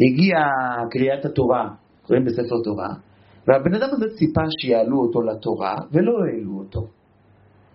הגיעה 0.00 0.50
קריאת 0.90 1.24
התורה, 1.24 1.68
קוראים 2.06 2.24
בספר 2.24 2.62
תורה, 2.64 2.88
והבן 3.48 3.74
אדם 3.74 3.88
הזה 3.92 4.06
ציפה 4.18 4.40
שיעלו 4.60 4.98
אותו 5.00 5.22
לתורה, 5.22 5.76
ולא 5.92 6.12
העלו 6.24 6.58
אותו. 6.58 6.80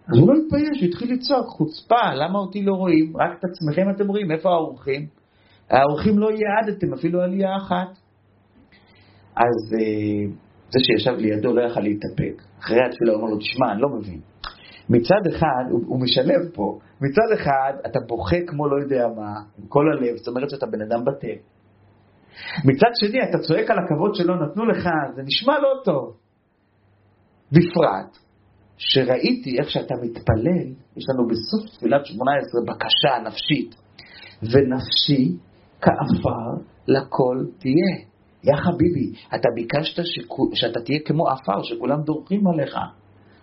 אז 0.07 0.17
הוא 0.19 0.33
לא 0.33 0.39
התבייש, 0.39 0.81
הוא 0.81 0.87
התחיל 0.89 1.13
לצעוק, 1.13 1.47
חוצפה, 1.47 2.13
למה 2.15 2.39
אותי 2.39 2.63
לא 2.63 2.73
רואים? 2.73 3.17
רק 3.17 3.39
את 3.39 3.45
עצמכם 3.45 3.89
אתם 3.95 4.07
רואים, 4.07 4.31
איפה 4.31 4.49
האורחים? 4.49 5.16
האורחים 5.69 6.19
לא 6.19 6.29
ייעדתם 6.31 6.93
אפילו 6.93 7.21
עלייה 7.21 7.57
אחת. 7.57 7.89
אז 9.35 9.73
אה, 9.79 10.33
זה 10.69 10.79
שישב 10.79 11.11
לידו 11.17 11.53
לא 11.53 11.61
יכל 11.61 11.79
להתאפק. 11.79 12.41
אחרי 12.59 12.77
התפילה 12.89 13.13
הוא 13.13 13.21
אמר 13.21 13.29
לו, 13.29 13.37
תשמע, 13.37 13.71
אני 13.71 13.81
לא 13.81 13.89
מבין. 13.89 14.19
מצד 14.89 15.27
אחד, 15.35 15.71
הוא, 15.71 15.81
הוא 15.87 16.01
משלב 16.01 16.41
פה, 16.53 16.79
מצד 17.01 17.41
אחד 17.41 17.73
אתה 17.85 17.99
בוכה 18.07 18.37
כמו 18.47 18.67
לא 18.67 18.81
יודע 18.83 19.07
מה, 19.15 19.29
עם 19.57 19.67
כל 19.67 19.85
הלב, 19.91 20.15
זאת 20.17 20.27
אומרת 20.27 20.49
שאתה 20.49 20.65
בן 20.65 20.81
אדם 20.81 20.99
בטל. 21.05 21.37
מצד 22.65 22.91
שני, 22.93 23.17
אתה 23.29 23.37
צועק 23.47 23.69
על 23.69 23.77
הכבוד 23.79 24.15
שלא 24.15 24.35
נתנו 24.35 24.65
לך, 24.65 24.89
זה 25.15 25.21
נשמע 25.23 25.59
לא 25.59 25.81
טוב. 25.83 26.17
בפרט, 27.51 28.17
שראיתי 28.77 29.59
איך 29.59 29.69
שאתה 29.69 29.93
מתפלל, 30.03 30.73
יש 30.97 31.05
לנו 31.09 31.27
בסוף 31.27 31.77
תפילת 31.77 32.05
18 32.05 32.61
בקשה 32.67 33.29
נפשית, 33.29 33.75
ונפשי 34.43 35.37
כעפר 35.81 36.63
לכל 36.87 37.45
תהיה. 37.59 38.07
יא 38.43 38.55
חביבי, 38.55 39.11
אתה 39.35 39.49
ביקשת 39.55 40.03
שכו, 40.05 40.49
שאתה 40.53 40.79
תהיה 40.81 40.99
כמו 41.05 41.27
עפר, 41.29 41.63
שכולם 41.63 42.01
דורכים 42.01 42.47
עליך. 42.47 42.75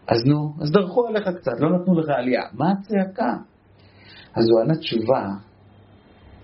אז 0.09 0.27
נו, 0.27 0.53
אז 0.61 0.71
דרכו 0.73 1.07
עליך 1.07 1.29
קצת, 1.29 1.53
לא 1.61 1.79
נתנו 1.79 2.01
לך 2.01 2.09
עלייה. 2.09 2.43
מה 2.53 2.73
הצעקה? 2.73 3.33
אז 4.35 4.45
הוא 4.51 4.61
ענה 4.61 4.75
תשובה 4.75 5.29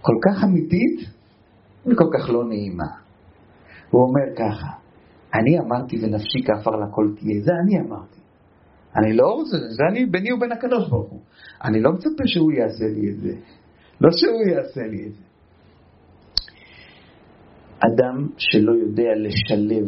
כל 0.00 0.14
כך 0.24 0.44
אמיתית 0.44 1.08
וכל 1.86 2.08
כך 2.18 2.30
לא 2.30 2.44
נעימה. 2.44 2.90
הוא 3.90 4.02
אומר 4.02 4.36
ככה, 4.36 4.68
אני 5.34 5.58
אמרתי 5.58 5.96
ונפשי 6.02 6.38
כעפר 6.46 6.70
לכל 6.70 7.14
תהיה, 7.16 7.40
זה 7.42 7.52
אני 7.64 7.88
אמרתי. 7.88 8.20
אני 8.96 9.16
לא 9.16 9.26
רוצה, 9.26 9.56
זה 9.56 9.82
אני 9.90 10.06
ביני 10.06 10.32
ובין 10.32 10.52
הקדוש 10.52 10.88
ברוך 10.88 11.10
הוא. 11.10 11.20
אני 11.64 11.80
לא 11.80 11.92
מצפה 11.92 12.22
שהוא 12.26 12.52
יעשה 12.52 12.84
לי 12.84 13.10
את 13.10 13.20
זה. 13.20 13.32
לא 14.00 14.10
שהוא 14.12 14.42
יעשה 14.56 14.80
לי 14.80 15.06
את 15.06 15.12
זה. 15.14 15.29
אדם 17.80 18.28
שלא 18.38 18.72
יודע 18.72 19.10
לשלב 19.16 19.86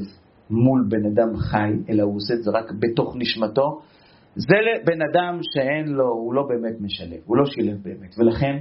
מול 0.50 0.84
בן 0.88 1.06
אדם 1.06 1.36
חי, 1.36 1.72
אלא 1.88 2.02
הוא 2.02 2.16
עושה 2.16 2.34
את 2.34 2.42
זה 2.42 2.50
רק 2.50 2.72
בתוך 2.78 3.16
נשמתו, 3.18 3.80
זה 4.34 4.56
בן 4.84 5.02
אדם 5.02 5.38
שאין 5.42 5.88
לו, 5.88 6.08
הוא 6.08 6.34
לא 6.34 6.42
באמת 6.48 6.80
משלב, 6.80 7.20
הוא 7.26 7.36
לא 7.36 7.46
שילב 7.46 7.76
באמת. 7.82 8.14
ולכן, 8.18 8.58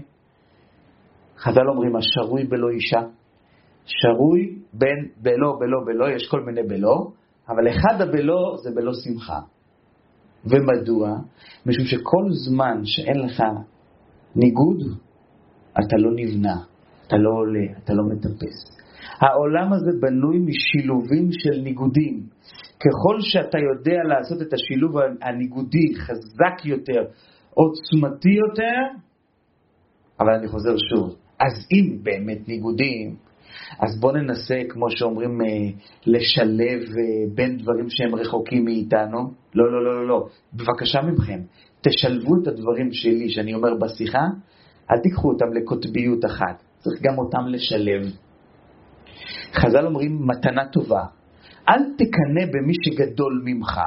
חז"ל 1.37 1.67
אומרים, 1.69 1.95
השרוי 1.95 2.43
בלא 2.43 2.69
אישה. 2.69 3.01
שרוי 3.85 4.55
בין 4.73 5.07
בלא, 5.21 5.57
בלא, 5.59 5.77
בלא, 5.85 6.15
יש 6.15 6.27
כל 6.27 6.41
מיני 6.41 6.63
בלא, 6.63 7.07
אבל 7.49 7.69
אחד 7.69 8.01
הבלא 8.01 8.55
זה 8.63 8.69
בלא 8.75 8.91
שמחה. 8.93 9.39
ומדוע? 10.45 11.09
משום 11.65 11.85
שכל 11.85 12.25
זמן 12.31 12.81
שאין 12.83 13.19
לך 13.19 13.43
ניגוד, 14.35 14.97
אתה 15.71 15.97
לא 15.97 16.11
נבנה, 16.15 16.55
אתה 17.07 17.17
לא 17.17 17.29
עולה, 17.29 17.79
אתה 17.83 17.93
לא 17.93 18.03
מטפס. 18.03 18.80
העולם 19.21 19.73
הזה 19.73 19.91
בנוי 20.01 20.39
משילובים 20.39 21.29
של 21.31 21.61
ניגודים. 21.63 22.23
ככל 22.79 23.21
שאתה 23.21 23.57
יודע 23.57 23.97
לעשות 24.07 24.41
את 24.41 24.53
השילוב 24.53 24.95
הניגודי 25.21 25.95
חזק 25.95 26.65
יותר, 26.65 27.03
עוצמתי 27.53 28.29
יותר, 28.29 28.79
אבל 30.19 30.33
אני 30.33 30.47
חוזר 30.47 30.75
שוב, 30.77 31.15
אז 31.39 31.67
אם 31.71 32.03
באמת 32.03 32.47
ניגודים, 32.47 33.15
אז 33.79 33.99
בואו 33.99 34.13
ננסה, 34.13 34.55
כמו 34.69 34.89
שאומרים, 34.89 35.41
אה, 35.41 35.47
לשלב 36.05 36.79
אה, 36.81 37.35
בין 37.35 37.57
דברים 37.57 37.85
שהם 37.89 38.15
רחוקים 38.15 38.65
מאיתנו. 38.65 39.31
לא, 39.55 39.71
לא, 39.71 39.83
לא, 39.83 39.95
לא, 39.95 40.07
לא. 40.07 40.27
בבקשה 40.53 41.01
מכם, 41.01 41.39
תשלבו 41.81 42.31
את 42.41 42.47
הדברים 42.47 42.91
שלי, 42.91 43.29
שאני 43.29 43.53
אומר 43.53 43.69
בשיחה, 43.81 44.23
אל 44.91 44.99
תיקחו 45.03 45.29
אותם 45.29 45.53
לקוטביות 45.53 46.25
אחת, 46.25 46.63
צריך 46.77 47.01
גם 47.01 47.17
אותם 47.17 47.47
לשלב. 47.47 48.01
חז"ל 49.53 49.85
אומרים, 49.85 50.27
מתנה 50.27 50.67
טובה, 50.67 51.03
אל 51.69 51.83
תקנא 51.97 52.45
במי 52.53 52.73
שגדול 52.85 53.41
ממך, 53.45 53.79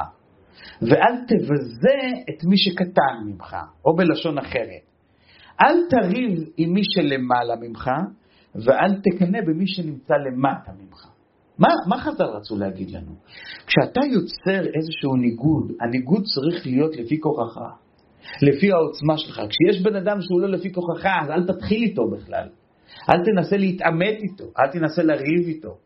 ואל 0.81 1.15
תבזה 1.27 1.99
את 2.29 2.43
מי 2.43 2.57
שקטן 2.57 3.25
ממך, 3.25 3.55
או 3.85 3.95
בלשון 3.95 4.37
אחרת. 4.37 4.85
אל 5.61 5.77
תריב 5.89 6.49
עם 6.57 6.73
מי 6.73 6.81
שלמעלה 6.83 7.55
ממך, 7.61 7.89
ואל 8.55 9.01
תקנא 9.03 9.41
במי 9.47 9.67
שנמצא 9.67 10.13
למטה 10.13 10.71
ממך. 10.79 11.07
מה, 11.59 11.67
מה 11.87 11.97
חז"ל 11.97 12.23
רצו 12.23 12.57
להגיד 12.57 12.91
לנו? 12.91 13.15
כשאתה 13.67 14.01
יוצר 14.05 14.67
איזשהו 14.75 15.15
ניגוד, 15.15 15.71
הניגוד 15.81 16.23
צריך 16.23 16.65
להיות 16.65 16.95
לפי 16.95 17.19
כוחך, 17.19 17.57
לפי 18.41 18.71
העוצמה 18.71 19.17
שלך. 19.17 19.41
כשיש 19.49 19.83
בן 19.83 19.95
אדם 19.95 20.21
שהוא 20.21 20.41
לא 20.41 20.49
לפי 20.49 20.73
כוחך, 20.73 21.05
אז 21.05 21.29
אל 21.29 21.47
תתחיל 21.47 21.83
איתו 21.83 22.01
בכלל. 22.11 22.49
אל 23.09 23.23
תנסה 23.25 23.57
להתעמת 23.57 24.17
איתו, 24.21 24.43
אל 24.59 24.71
תנסה 24.71 25.03
לריב 25.03 25.47
איתו, 25.47 25.77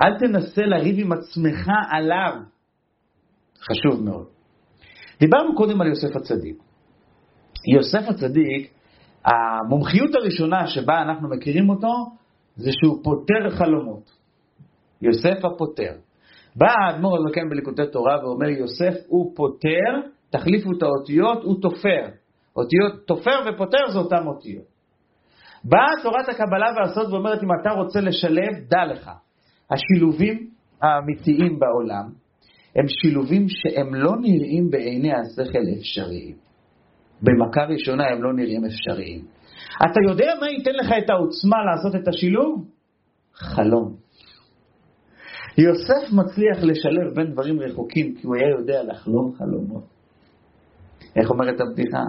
אל 0.00 0.18
תנסה 0.18 0.62
לריב 0.62 0.96
עם 0.98 1.12
עצמך 1.12 1.68
עליו. 1.90 2.32
חשוב 3.60 4.04
מאוד. 4.04 4.26
דיברנו 5.20 5.54
קודם 5.56 5.80
על 5.80 5.86
יוסף 5.86 6.16
הצדיק. 6.16 6.56
יוסף 7.74 8.08
הצדיק, 8.08 8.72
המומחיות 9.24 10.14
הראשונה 10.14 10.66
שבה 10.66 11.02
אנחנו 11.02 11.28
מכירים 11.28 11.68
אותו, 11.68 11.92
זה 12.56 12.70
שהוא 12.72 13.04
פותר 13.04 13.50
חלומות. 13.50 14.10
יוסף 15.02 15.44
הפותר. 15.44 15.92
בא 16.56 16.66
האדמו"ר 16.66 17.16
הזקן 17.18 17.48
בליקוטי 17.50 17.86
תורה 17.92 18.18
ואומר, 18.22 18.48
יוסף 18.48 18.94
הוא 19.06 19.32
פותר, 19.36 20.08
תחליפו 20.30 20.72
את 20.72 20.82
האותיות, 20.82 21.44
הוא 21.44 21.62
תופר. 21.62 22.08
אותיות 22.56 23.06
תופר 23.06 23.40
ופותר 23.46 23.90
זה 23.92 23.98
אותן 23.98 24.26
אותיות. 24.26 24.77
באה 25.64 26.02
תורת 26.02 26.28
הקבלה 26.28 26.66
והסוד 26.76 27.12
ואומרת, 27.12 27.42
אם 27.42 27.48
אתה 27.60 27.70
רוצה 27.70 28.00
לשלב, 28.00 28.54
דע 28.68 28.84
לך. 28.84 29.10
השילובים 29.70 30.50
האמיתיים 30.82 31.58
בעולם 31.58 32.10
הם 32.76 32.84
שילובים 32.88 33.46
שהם 33.48 33.94
לא 33.94 34.12
נראים 34.20 34.70
בעיני 34.70 35.12
השכל 35.14 35.78
אפשריים. 35.78 36.36
במכה 37.22 37.64
ראשונה 37.64 38.04
הם 38.08 38.22
לא 38.22 38.32
נראים 38.32 38.64
אפשריים. 38.64 39.24
אתה 39.76 40.00
יודע 40.08 40.32
מה 40.40 40.48
ייתן 40.48 40.74
לך 40.74 40.92
את 41.04 41.10
העוצמה 41.10 41.56
לעשות 41.64 42.02
את 42.02 42.08
השילוב? 42.08 42.64
חלום. 43.34 43.94
יוסף 45.58 46.12
מצליח 46.12 46.58
לשלב 46.62 47.14
בין 47.14 47.32
דברים 47.32 47.60
רחוקים 47.60 48.14
כי 48.14 48.26
הוא 48.26 48.36
היה 48.36 48.48
יודע 48.58 48.82
לחלום 48.82 49.32
חלומות. 49.38 49.84
איך 51.16 51.30
אומרת 51.30 51.60
הבדיחה? 51.60 52.02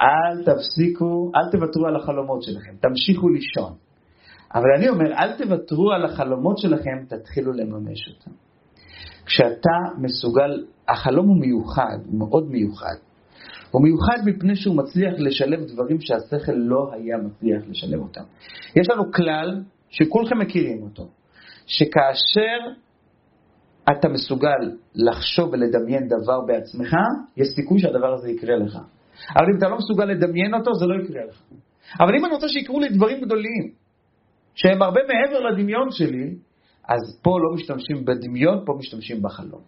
אל 0.00 0.44
תפסיקו, 0.44 1.32
אל 1.36 1.50
תוותרו 1.50 1.86
על 1.86 1.96
החלומות 1.96 2.42
שלכם, 2.42 2.72
תמשיכו 2.80 3.28
לישון. 3.28 3.72
אבל 4.54 4.68
אני 4.76 4.88
אומר, 4.88 5.12
אל 5.12 5.32
תוותרו 5.32 5.92
על 5.92 6.04
החלומות 6.04 6.58
שלכם, 6.58 7.04
תתחילו 7.08 7.52
לממש 7.52 8.08
אותם. 8.08 8.30
כשאתה 9.26 9.70
מסוגל, 9.98 10.64
החלום 10.88 11.28
הוא 11.28 11.40
מיוחד, 11.40 11.98
הוא 12.06 12.18
מאוד 12.18 12.50
מיוחד. 12.50 12.94
הוא 13.70 13.82
מיוחד 13.82 14.18
מפני 14.24 14.56
שהוא 14.56 14.76
מצליח 14.76 15.14
לשלב 15.18 15.64
דברים 15.64 16.00
שהשכל 16.00 16.52
לא 16.52 16.90
היה 16.92 17.16
מצליח 17.18 17.62
לשלב 17.68 18.00
אותם. 18.00 18.22
יש 18.76 18.90
לנו 18.90 19.12
כלל 19.12 19.62
שכולכם 19.90 20.38
מכירים 20.38 20.82
אותו, 20.82 21.08
שכאשר 21.66 22.58
אתה 23.90 24.08
מסוגל 24.08 24.76
לחשוב 24.94 25.52
ולדמיין 25.52 26.08
דבר 26.08 26.40
בעצמך, 26.46 26.94
יש 27.36 27.48
סיכוי 27.48 27.78
שהדבר 27.78 28.14
הזה 28.14 28.30
יקרה 28.30 28.56
לך. 28.56 28.78
אבל 29.36 29.46
אם 29.52 29.58
אתה 29.58 29.68
לא 29.68 29.76
מסוגל 29.76 30.04
לדמיין 30.04 30.54
אותו, 30.54 30.74
זה 30.74 30.86
לא 30.86 31.02
יקרה 31.02 31.24
לך. 31.24 31.42
אבל 32.00 32.14
אם 32.18 32.24
אני 32.24 32.34
רוצה 32.34 32.48
שיקרו 32.48 32.80
לי 32.80 32.88
דברים 32.88 33.20
גדולים, 33.20 33.72
שהם 34.54 34.82
הרבה 34.82 35.00
מעבר 35.08 35.40
לדמיון 35.40 35.90
שלי, 35.90 36.34
אז 36.88 37.20
פה 37.22 37.30
לא 37.30 37.54
משתמשים 37.54 38.04
בדמיון, 38.04 38.62
פה 38.66 38.74
משתמשים 38.78 39.22
בחלום. 39.22 39.60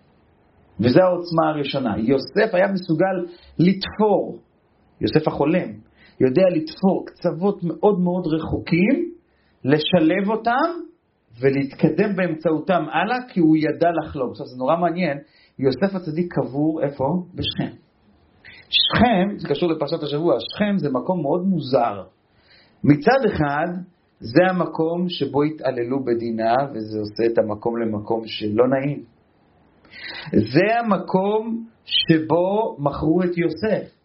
וזו 0.80 1.00
העוצמה 1.00 1.48
הראשונה. 1.48 1.98
יוסף 1.98 2.54
היה 2.54 2.66
מסוגל 2.72 3.32
לתפור, 3.58 4.38
יוסף 5.00 5.28
החולם, 5.28 5.68
יודע 6.20 6.42
לתפור 6.54 7.06
קצוות 7.06 7.62
מאוד 7.62 8.00
מאוד 8.00 8.26
רחוקים, 8.26 9.10
לשלב 9.64 10.30
אותם 10.30 10.70
ולהתקדם 11.40 12.16
באמצעותם 12.16 12.82
הלאה, 12.92 13.16
כי 13.28 13.40
הוא 13.40 13.56
ידע 13.56 13.88
לחלום. 13.90 14.30
עכשיו, 14.30 14.46
זה 14.46 14.56
נורא 14.58 14.76
מעניין, 14.76 15.18
יוסף 15.58 15.94
הצדיק 15.94 16.34
קבור 16.34 16.82
איפה? 16.82 17.04
בשכם. 17.34 17.76
שכם, 18.70 19.38
זה 19.38 19.48
קשור 19.48 19.68
לפרשת 19.68 20.02
השבוע, 20.02 20.34
שכם 20.40 20.78
זה 20.78 20.88
מקום 20.90 21.22
מאוד 21.22 21.46
מוזר. 21.46 22.02
מצד 22.84 23.24
אחד, 23.26 23.66
זה 24.20 24.42
המקום 24.50 25.08
שבו 25.08 25.42
התעללו 25.42 26.04
בדינה, 26.04 26.54
וזה 26.74 26.98
עושה 26.98 27.32
את 27.32 27.38
המקום 27.38 27.76
למקום 27.76 28.22
שלא 28.26 28.68
נעים. 28.68 29.04
זה 30.32 30.78
המקום 30.80 31.64
שבו 31.84 32.76
מכרו 32.78 33.22
את 33.22 33.38
יוסף. 33.38 34.00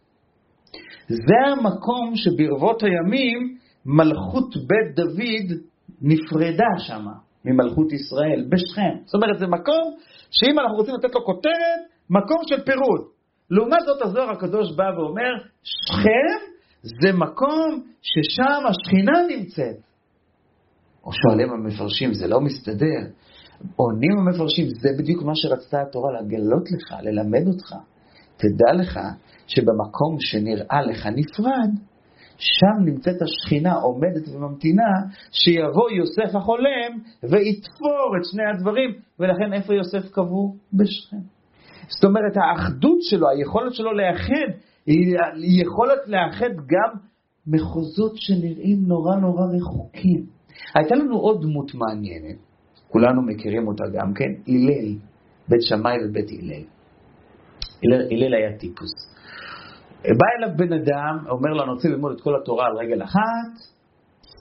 זה 1.07 1.51
המקום 1.51 2.15
שברבות 2.15 2.83
הימים 2.83 3.57
מלכות 3.85 4.55
בית 4.67 4.95
דוד 4.95 5.59
נפרדה 6.01 6.69
שמה 6.77 7.13
ממלכות 7.45 7.91
ישראל, 7.91 8.45
בשכם. 8.49 8.95
זאת 9.05 9.15
אומרת, 9.15 9.39
זה 9.39 9.47
מקום 9.47 9.93
שאם 10.31 10.59
אנחנו 10.59 10.77
רוצים 10.77 10.95
לתת 10.95 11.15
לו 11.15 11.25
כותרת, 11.25 11.81
מקום 12.09 12.37
של 12.49 12.63
פירוד. 12.63 13.14
לעומת 13.49 13.79
זאת 13.85 14.01
הזוהר 14.01 14.31
הקדוש 14.31 14.75
בא 14.75 14.83
ואומר, 14.97 15.31
שכם 15.63 16.55
זה 16.83 17.13
מקום 17.13 17.83
ששם 18.01 18.61
השכינה 18.69 19.11
נמצאת. 19.29 19.75
או 21.03 21.11
שואלים 21.13 21.49
המפרשים, 21.53 22.13
זה 22.13 22.27
לא 22.27 22.41
מסתדר. 22.41 22.99
עונים 23.75 24.11
המפרשים, 24.19 24.67
זה 24.69 24.89
בדיוק 24.99 25.23
מה 25.23 25.31
שרצתה 25.35 25.81
התורה 25.81 26.11
לגלות 26.21 26.71
לך, 26.71 26.95
ללמד 27.01 27.47
אותך. 27.47 27.75
תדע 28.37 28.73
לך 28.73 28.99
שבמקום 29.47 30.17
שנראה 30.19 30.81
לך 30.81 31.05
נפרד, 31.05 31.69
שם 32.37 32.85
נמצאת 32.85 33.21
השכינה 33.21 33.73
עומדת 33.73 34.27
וממתינה 34.33 34.91
שיבוא 35.31 35.89
יוסף 35.91 36.35
החולם 36.35 36.99
ויתפור 37.23 38.15
את 38.17 38.25
שני 38.31 38.43
הדברים, 38.53 38.89
ולכן 39.19 39.53
איפה 39.53 39.73
יוסף 39.73 40.11
קבור? 40.11 40.55
בשכם. 40.73 41.34
זאת 41.87 42.03
אומרת, 42.03 42.37
האחדות 42.37 42.97
שלו, 43.01 43.29
היכולת 43.29 43.73
שלו 43.73 43.93
לאחד, 43.93 44.57
היא 44.85 45.63
יכולת 45.63 46.07
לאחד 46.07 46.49
גם 46.49 46.99
מחוזות 47.47 48.11
שנראים 48.15 48.77
נורא 48.87 49.15
נורא 49.15 49.45
רחוקים. 49.57 50.25
הייתה 50.75 50.95
לנו 50.95 51.17
עוד 51.17 51.41
דמות 51.41 51.71
מעניינת, 51.75 52.37
כולנו 52.87 53.21
מכירים 53.21 53.67
אותה 53.67 53.83
גם 53.93 54.13
כן, 54.13 54.31
הלל, 54.47 54.95
בית 55.49 55.61
שמאי 55.61 55.97
ובית 56.05 56.29
הלל. 56.29 56.63
הלל 58.11 58.33
היה 58.33 58.57
טיפוס. 58.57 58.91
בא 60.01 60.25
אליו 60.37 60.57
בן 60.57 60.73
אדם, 60.73 61.17
אומר 61.29 61.49
לו, 61.49 61.63
אני 61.63 61.71
רוצה 61.71 61.87
ללמוד 61.89 62.11
את 62.15 62.21
כל 62.21 62.35
התורה 62.41 62.65
על 62.65 62.77
רגל 62.77 63.03
אחת, 63.03 63.51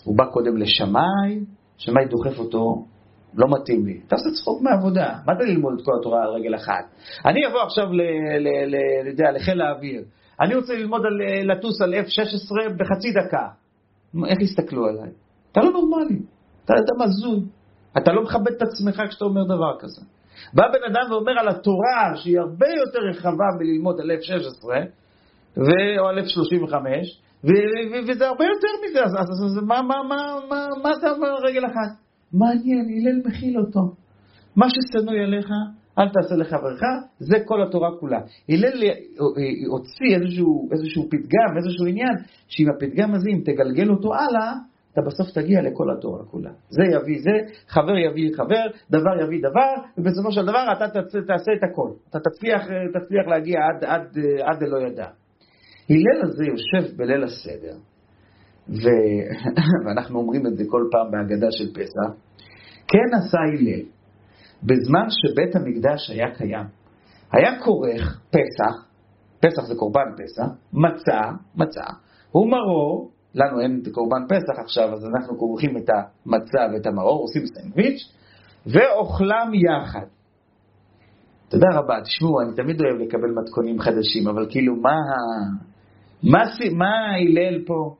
הוא 0.04 0.18
בא 0.18 0.24
קודם 0.24 0.56
לשמאי, 0.56 1.44
שמאי 1.76 2.04
דוחף 2.04 2.38
אותו, 2.38 2.84
לא 3.36 3.46
מתאים 3.50 3.86
לי. 3.86 4.00
אתה 4.06 4.16
עושה 4.16 4.30
צחוק 4.40 4.62
מהעבודה, 4.62 5.14
מה 5.26 5.32
זה 5.38 5.44
ללמוד 5.44 5.74
את 5.78 5.84
כל 5.84 5.92
התורה 6.00 6.22
על 6.22 6.28
רגל 6.28 6.54
אחת? 6.54 6.84
אני 7.26 7.46
אבוא 7.46 7.60
עכשיו 7.60 7.84
לחיל 9.34 9.60
האוויר, 9.60 10.02
אני 10.40 10.54
רוצה 10.54 10.74
ללמוד 10.74 11.02
על, 11.06 11.46
לטוס 11.52 11.80
על 11.82 11.94
F-16 11.94 12.72
בחצי 12.78 13.12
דקה. 13.12 13.48
איך 14.28 14.40
יסתכלו 14.40 14.86
עליי? 14.86 15.10
אתה 15.52 15.60
לא 15.60 15.70
נורמלי, 15.70 16.18
אתה 16.64 16.72
אדם 16.72 17.02
הזוי, 17.02 17.40
אתה 17.96 18.12
לא 18.12 18.22
מכבד 18.22 18.52
את 18.56 18.62
עצמך 18.62 19.02
כשאתה 19.08 19.24
אומר 19.24 19.44
דבר 19.44 19.78
כזה. 19.78 20.02
בא 20.54 20.62
בן 20.68 20.84
אדם 20.90 21.12
ואומר 21.12 21.32
על 21.40 21.48
התורה 21.48 22.12
שהיא 22.14 22.38
הרבה 22.38 22.66
יותר 22.68 22.98
רחבה 23.10 23.44
מללמוד 23.58 24.00
על 24.00 24.10
F-16 24.10 24.64
או 25.98 26.08
על 26.08 26.18
F-35, 26.18 26.74
וזה 28.08 28.26
הרבה 28.28 28.44
יותר 28.44 28.68
מזה, 28.84 29.04
אז, 29.04 29.12
אז, 29.12 29.28
אז 29.44 29.62
מה, 29.62 29.82
מה, 29.82 29.94
מה, 30.08 30.36
מה, 30.50 30.66
מה 30.82 30.90
אתה 30.98 31.10
אומר 31.10 31.28
רגל 31.48 31.66
אחת? 31.66 32.03
מעניין, 32.38 32.86
הלל 32.96 33.20
מכיל 33.26 33.58
אותו. 33.58 33.80
מה 34.56 34.66
ששנוא 34.68 35.14
עליך, 35.14 35.50
אל 35.98 36.08
תעשה 36.08 36.34
לחברך, 36.34 36.80
זה 37.18 37.36
כל 37.44 37.62
התורה 37.62 37.88
כולה. 38.00 38.20
הלל 38.48 38.82
הוציא 39.70 40.16
איזשהו, 40.16 40.68
איזשהו 40.72 41.02
פתגם, 41.10 41.56
איזשהו 41.56 41.86
עניין, 41.86 42.14
שעם 42.48 42.66
הפתגם 42.68 43.14
הזה, 43.14 43.30
אם 43.30 43.40
תגלגל 43.44 43.90
אותו 43.90 44.14
הלאה, 44.14 44.52
אתה 44.92 45.02
בסוף 45.02 45.30
תגיע 45.34 45.62
לכל 45.62 45.90
התורה 45.90 46.24
כולה. 46.24 46.50
זה 46.68 46.82
יביא 46.82 47.18
זה, 47.22 47.54
חבר 47.68 47.98
יביא 47.98 48.36
חבר, 48.36 48.66
דבר 48.90 49.22
יביא 49.22 49.38
דבר, 49.38 49.72
ובסופו 49.98 50.32
של 50.32 50.42
דבר 50.42 50.64
אתה 50.72 50.88
תעשה, 50.88 51.18
תעשה 51.26 51.52
את 51.52 51.70
הכל. 51.70 51.90
אתה 52.10 52.18
תצליח, 52.20 52.62
תצליח 52.94 53.26
להגיע 53.26 53.58
עד, 53.68 53.84
עד, 53.84 54.18
עד 54.42 54.62
אלא 54.62 54.86
ידע. 54.86 55.06
הלל 55.90 56.22
הזה 56.22 56.44
יושב 56.44 56.96
בליל 56.96 57.24
הסדר, 57.24 57.76
ו... 58.68 58.84
ואנחנו 59.86 60.18
אומרים 60.18 60.46
את 60.46 60.56
זה 60.56 60.64
כל 60.68 60.82
פעם 60.90 61.10
בהגדה 61.10 61.46
של 61.50 61.72
פסח, 61.74 62.23
כן 62.88 63.16
עשה 63.18 63.38
הלל, 63.38 63.82
בזמן 64.62 65.06
שבית 65.10 65.56
המקדש 65.56 66.10
היה 66.10 66.34
קיים. 66.34 66.66
היה 67.32 67.60
כורך 67.60 68.20
פסח, 68.30 68.86
פסח 69.40 69.62
זה 69.66 69.74
קורבן 69.74 70.08
פסח, 70.16 70.46
מצה, 70.72 71.20
מצה, 71.56 71.84
ומרור, 72.34 73.10
לנו 73.34 73.60
אין 73.60 73.80
את 73.82 73.88
קורבן 73.92 74.26
פסח 74.28 74.58
עכשיו, 74.58 74.92
אז 74.92 75.04
אנחנו 75.04 75.38
כורכים 75.38 75.76
את 75.76 75.90
המצה 75.90 76.58
ואת 76.72 76.86
המרור, 76.86 77.22
עושים 77.22 77.46
סנדוויץ', 77.46 78.12
ואוכלם 78.66 79.50
יחד. 79.54 80.06
תודה 81.48 81.66
רבה, 81.74 82.00
תשמעו, 82.00 82.40
אני 82.40 82.54
תמיד 82.56 82.80
אוהב 82.80 83.00
לקבל 83.00 83.30
מתכונים 83.42 83.80
חדשים, 83.80 84.28
אבל 84.28 84.46
כאילו, 84.50 84.76
מה, 84.76 84.96
מה, 86.22 86.42
מה 86.78 87.14
הלל 87.14 87.64
פה? 87.66 87.96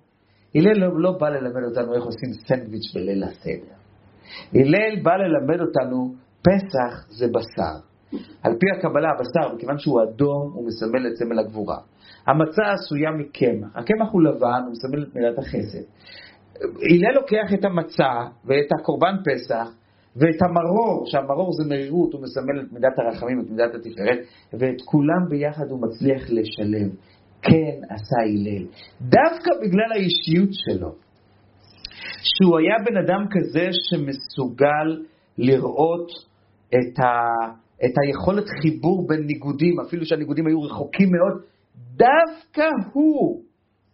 הלל 0.55 0.79
לא, 0.79 1.01
לא 1.01 1.13
בא 1.21 1.29
ללמד 1.29 1.63
אותנו 1.69 1.95
איך 1.95 2.05
עושים 2.05 2.33
סנדוויץ' 2.33 2.95
בליל 2.95 3.25
הסדר. 3.25 3.84
הלל 4.55 5.03
בא 5.03 5.13
ללמד 5.17 5.61
אותנו, 5.61 6.15
פסח 6.43 7.07
זה 7.09 7.27
בשר. 7.27 7.95
על 8.43 8.53
פי 8.59 8.67
הקבלה, 8.79 9.09
הבשר, 9.11 9.55
מכיוון 9.55 9.79
שהוא 9.79 10.03
אדום, 10.03 10.53
הוא 10.55 10.67
מסמל 10.67 11.07
את 11.07 11.17
סמל 11.17 11.39
הגבורה. 11.39 11.79
המצה 12.27 12.63
עשויה 12.73 13.11
מקמח. 13.11 13.69
הקמח 13.75 14.13
הוא 14.13 14.23
לבן, 14.23 14.61
הוא 14.65 14.73
מסמל 14.73 15.03
את 15.03 15.15
מילת 15.15 15.39
החסד. 15.39 15.85
הלל 16.61 17.15
לוקח 17.15 17.55
את 17.55 17.65
המצה 17.65 18.13
ואת 18.45 18.73
הקורבן 18.81 19.17
פסח 19.25 19.71
ואת 20.17 20.43
המרור, 20.43 21.07
שהמרור 21.07 21.53
זה 21.53 21.69
מרירות, 21.69 22.13
הוא 22.13 22.23
מסמל 22.23 22.61
את 22.61 22.73
מידת 22.73 22.99
הרחמים, 22.99 23.41
את 23.41 23.51
מידת 23.51 23.75
התפארת, 23.75 24.19
ואת 24.53 24.83
כולם 24.85 25.29
ביחד 25.29 25.71
הוא 25.71 25.81
מצליח 25.83 26.23
לשלב. 26.31 26.91
כן 27.43 27.77
עשה 27.91 28.17
הלל. 28.27 28.67
דווקא 29.01 29.51
בגלל 29.63 29.93
האישיות 29.93 30.49
שלו, 30.53 30.95
שהוא 32.25 32.59
היה 32.59 32.75
בן 32.85 32.97
אדם 32.97 33.27
כזה 33.31 33.69
שמסוגל 33.91 35.05
לראות 35.39 36.09
את, 36.69 36.99
ה, 36.99 37.11
את 37.85 37.95
היכולת 38.03 38.45
חיבור 38.63 39.07
בין 39.09 39.21
ניגודים, 39.21 39.81
אפילו 39.81 40.07
שהניגודים 40.07 40.47
היו 40.47 40.63
רחוקים 40.63 41.09
מאוד, 41.13 41.43
דווקא 41.97 42.69
הוא, 42.93 43.43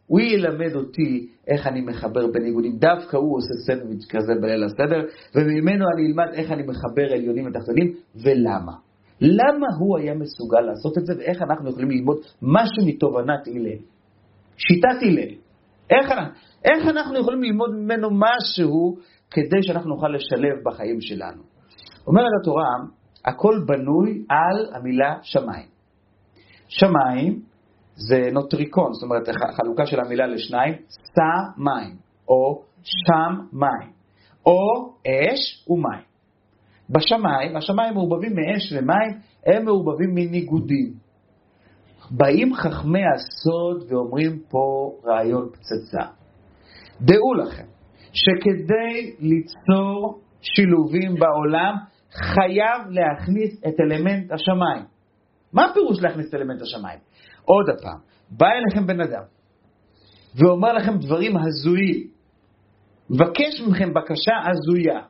הוא 0.07 0.21
ילמד 0.21 0.75
אותי 0.75 1.29
איך 1.49 1.67
אני 1.67 1.81
מחבר 1.81 2.27
בין 2.33 2.43
ניגודים. 2.43 2.77
דווקא 2.79 3.17
הוא 3.17 3.37
עושה 3.37 3.55
סנדוויץ' 3.67 4.07
כזה 4.11 4.33
בליל 4.43 4.65
הסדר, 4.65 5.05
וממנו 5.35 5.85
אני 5.95 6.07
אלמד 6.07 6.33
איך 6.33 6.53
אני 6.53 6.63
מחבר 6.63 7.13
עליונים 7.13 7.47
ותחתונים, 7.47 7.95
ולמה. 8.15 8.73
למה 9.21 9.67
הוא 9.79 9.99
היה 9.99 10.15
מסוגל 10.15 10.61
לעשות 10.61 10.99
את 10.99 11.07
זה, 11.07 11.13
ואיך 11.19 11.43
אנחנו 11.43 11.71
יכולים 11.71 11.91
ללמוד 11.91 12.17
משהו 12.43 12.87
מתובנת 12.87 13.47
הלל. 13.47 13.79
שיטת 14.57 15.03
הלל. 15.03 15.35
איך, 15.91 16.13
איך 16.65 16.89
אנחנו 16.89 17.19
יכולים 17.19 17.43
ללמוד 17.43 17.71
ממנו 17.75 18.09
משהו 18.11 18.97
כדי 19.31 19.63
שאנחנו 19.63 19.91
נוכל 19.91 20.09
לשלב 20.09 20.59
בחיים 20.65 21.01
שלנו. 21.01 21.43
אומרת 22.07 22.31
התורה, 22.41 22.69
הכל 23.25 23.65
בנוי 23.67 24.25
על 24.29 24.75
המילה 24.75 25.19
שמיים. 25.23 25.69
שמיים 26.69 27.43
זה 27.95 28.29
נוטריקון, 28.33 28.93
זאת 28.93 29.03
אומרת 29.03 29.29
חלוקה 29.57 29.87
של 29.87 30.01
המילה 30.01 30.27
לשניים, 30.27 30.75
מים, 31.57 31.97
או 32.29 32.63
שם 32.85 33.47
מים, 33.53 33.93
או 34.47 34.93
אש 35.07 35.69
ומים. 35.69 36.11
בשמיים, 36.91 37.57
השמיים 37.57 37.95
מעורבבים 37.95 38.33
מאש 38.35 38.73
ומים, 38.73 39.19
הם 39.47 39.65
מעורבבים 39.65 40.15
מניגודים. 40.15 40.93
באים 42.11 42.55
חכמי 42.55 43.03
הסוד 43.15 43.93
ואומרים 43.93 44.39
פה 44.51 44.93
רעיון 45.05 45.49
פצצה. 45.53 46.11
דעו 47.01 47.35
לכם 47.35 47.67
שכדי 48.13 49.17
ליצור 49.21 50.21
שילובים 50.43 51.15
בעולם, 51.15 51.75
חייב 52.13 52.91
להכניס 52.91 53.61
את 53.69 53.75
אלמנט 53.81 54.33
השמיים. 54.33 54.85
מה 55.53 55.65
הפירוש 55.65 56.03
להכניס 56.03 56.29
את 56.29 56.35
אלמנט 56.35 56.63
השמיים? 56.63 56.99
עוד 57.45 57.67
פעם, 57.83 57.99
בא 58.31 58.47
אליכם 58.47 58.87
בן 58.87 59.01
אדם 59.01 59.23
ואומר 60.35 60.73
לכם 60.73 60.99
דברים 60.99 61.37
הזויים, 61.37 62.07
מבקש 63.11 63.61
מכם 63.69 63.95
בקשה 63.95 64.33
הזויה, 64.51 65.01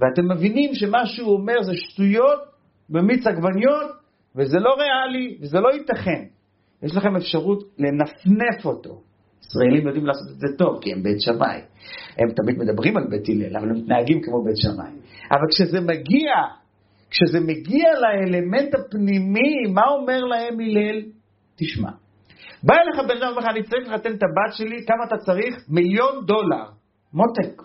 ואתם 0.00 0.32
מבינים 0.32 0.74
שמה 0.74 1.06
שהוא 1.06 1.34
אומר 1.34 1.62
זה 1.62 1.72
שטויות 1.74 2.40
במיץ 2.90 3.26
עגבניות, 3.26 3.90
וזה 4.36 4.58
לא 4.58 4.74
ריאלי, 4.78 5.38
וזה 5.40 5.60
לא 5.60 5.68
ייתכן. 5.68 6.24
יש 6.82 6.96
לכם 6.96 7.16
אפשרות 7.16 7.62
לנפנף 7.78 8.66
אותו. 8.66 9.02
ישראלים 9.42 9.86
יודעים 9.86 10.06
לעשות 10.06 10.28
את 10.34 10.40
זה 10.40 10.46
טוב, 10.58 10.78
כי 10.80 10.92
הם 10.92 11.02
בית 11.02 11.20
שמאי. 11.20 11.60
הם 12.18 12.28
תמיד 12.36 12.58
מדברים 12.58 12.96
על 12.96 13.04
בית 13.10 13.28
הלל, 13.28 13.56
אבל 13.56 13.70
הם 13.70 13.76
מתנהגים 13.76 14.20
כמו 14.22 14.44
בית 14.44 14.56
שמאי. 14.56 14.92
אבל 15.30 15.46
כשזה 15.50 15.80
מגיע, 15.80 16.32
כשזה 17.10 17.40
מגיע 17.40 17.88
לאלמנט 18.00 18.74
הפנימי, 18.74 19.72
מה 19.74 19.82
אומר 19.88 20.20
להם 20.24 20.60
הלל? 20.60 21.02
תשמע. 21.56 21.90
בא 22.62 22.74
אליך 22.74 23.08
בן 23.08 23.16
אדם 23.16 23.26
ואומר 23.26 23.38
לך, 23.38 23.46
אני 23.50 23.62
צריך 23.62 23.88
לחתן 23.88 24.12
את 24.12 24.22
הבת 24.22 24.52
שלי, 24.56 24.86
כמה 24.86 25.04
אתה 25.08 25.16
צריך? 25.16 25.54
מיליון 25.68 26.26
דולר. 26.26 26.64
מותק. 27.12 27.62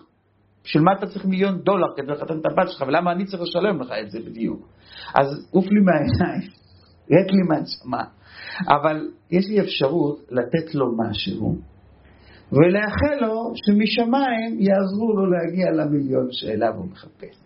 בשביל 0.64 0.82
מה 0.82 0.92
אתה 0.92 1.06
צריך 1.06 1.24
מיליון 1.24 1.58
דולר 1.58 1.86
כדי 1.96 2.06
לחתן 2.06 2.38
את 2.38 2.46
הבת 2.46 2.70
שלך, 2.70 2.84
ולמה 2.88 3.12
אני 3.12 3.24
צריך 3.24 3.42
לשלם 3.42 3.80
לך 3.80 3.92
את 4.02 4.10
זה 4.10 4.18
בדיוק? 4.20 4.68
אז 5.14 5.48
עוף 5.50 5.64
לי 5.64 5.80
מהעיניים, 5.80 6.50
ריק 7.10 7.30
לי 7.32 7.42
מהנשמה. 7.48 8.04
אבל 8.68 9.08
יש 9.30 9.48
לי 9.48 9.60
אפשרות 9.60 10.18
לתת 10.30 10.74
לו 10.74 10.86
משהו, 10.96 11.56
ולאחל 12.52 13.26
לו 13.26 13.52
שמשמיים 13.54 14.60
יעזרו 14.60 15.12
לו 15.16 15.26
להגיע 15.30 15.70
למיליון 15.70 16.26
שאליו 16.30 16.72
הוא 16.76 16.86
מחפש. 16.86 17.36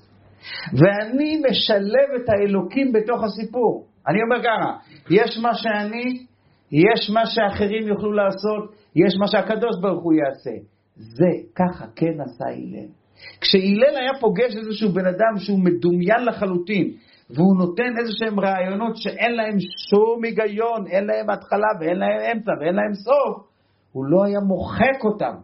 ואני 0.72 1.42
משלב 1.50 2.22
את 2.22 2.28
האלוקים 2.28 2.92
בתוך 2.92 3.22
הסיפור. 3.24 3.86
אני 4.08 4.18
אומר 4.22 4.42
ככה, 4.42 4.92
יש 5.10 5.38
מה 5.42 5.54
שאני, 5.54 6.26
יש 6.72 7.10
מה 7.10 7.26
שאחרים 7.26 7.88
יוכלו 7.88 8.12
לעשות, 8.12 8.74
יש 8.96 9.14
מה 9.20 9.26
שהקדוש 9.26 9.80
ברוך 9.82 10.04
הוא 10.04 10.12
יעשה. 10.12 10.50
זה, 10.96 11.30
ככה 11.54 11.86
כן 11.96 12.20
עשה 12.20 12.44
הלל. 12.44 12.97
כשהלל 13.40 13.96
היה 13.96 14.12
פוגש 14.20 14.56
איזשהו 14.56 14.92
בן 14.92 15.06
אדם 15.06 15.38
שהוא 15.38 15.58
מדומיין 15.58 16.24
לחלוטין, 16.24 16.92
והוא 17.30 17.56
נותן 17.58 17.98
איזה 17.98 18.12
שהם 18.12 18.40
רעיונות 18.40 18.96
שאין 18.96 19.34
להם 19.36 19.56
שום 19.90 20.24
היגיון, 20.24 20.86
אין 20.86 21.06
להם 21.06 21.30
התחלה 21.30 21.68
ואין 21.80 21.96
להם 21.98 22.20
אמצע 22.32 22.52
ואין 22.60 22.74
להם 22.74 22.94
סוף, 22.94 23.46
הוא 23.92 24.04
לא 24.04 24.24
היה 24.24 24.40
מוחק 24.40 25.04
אותם. 25.04 25.34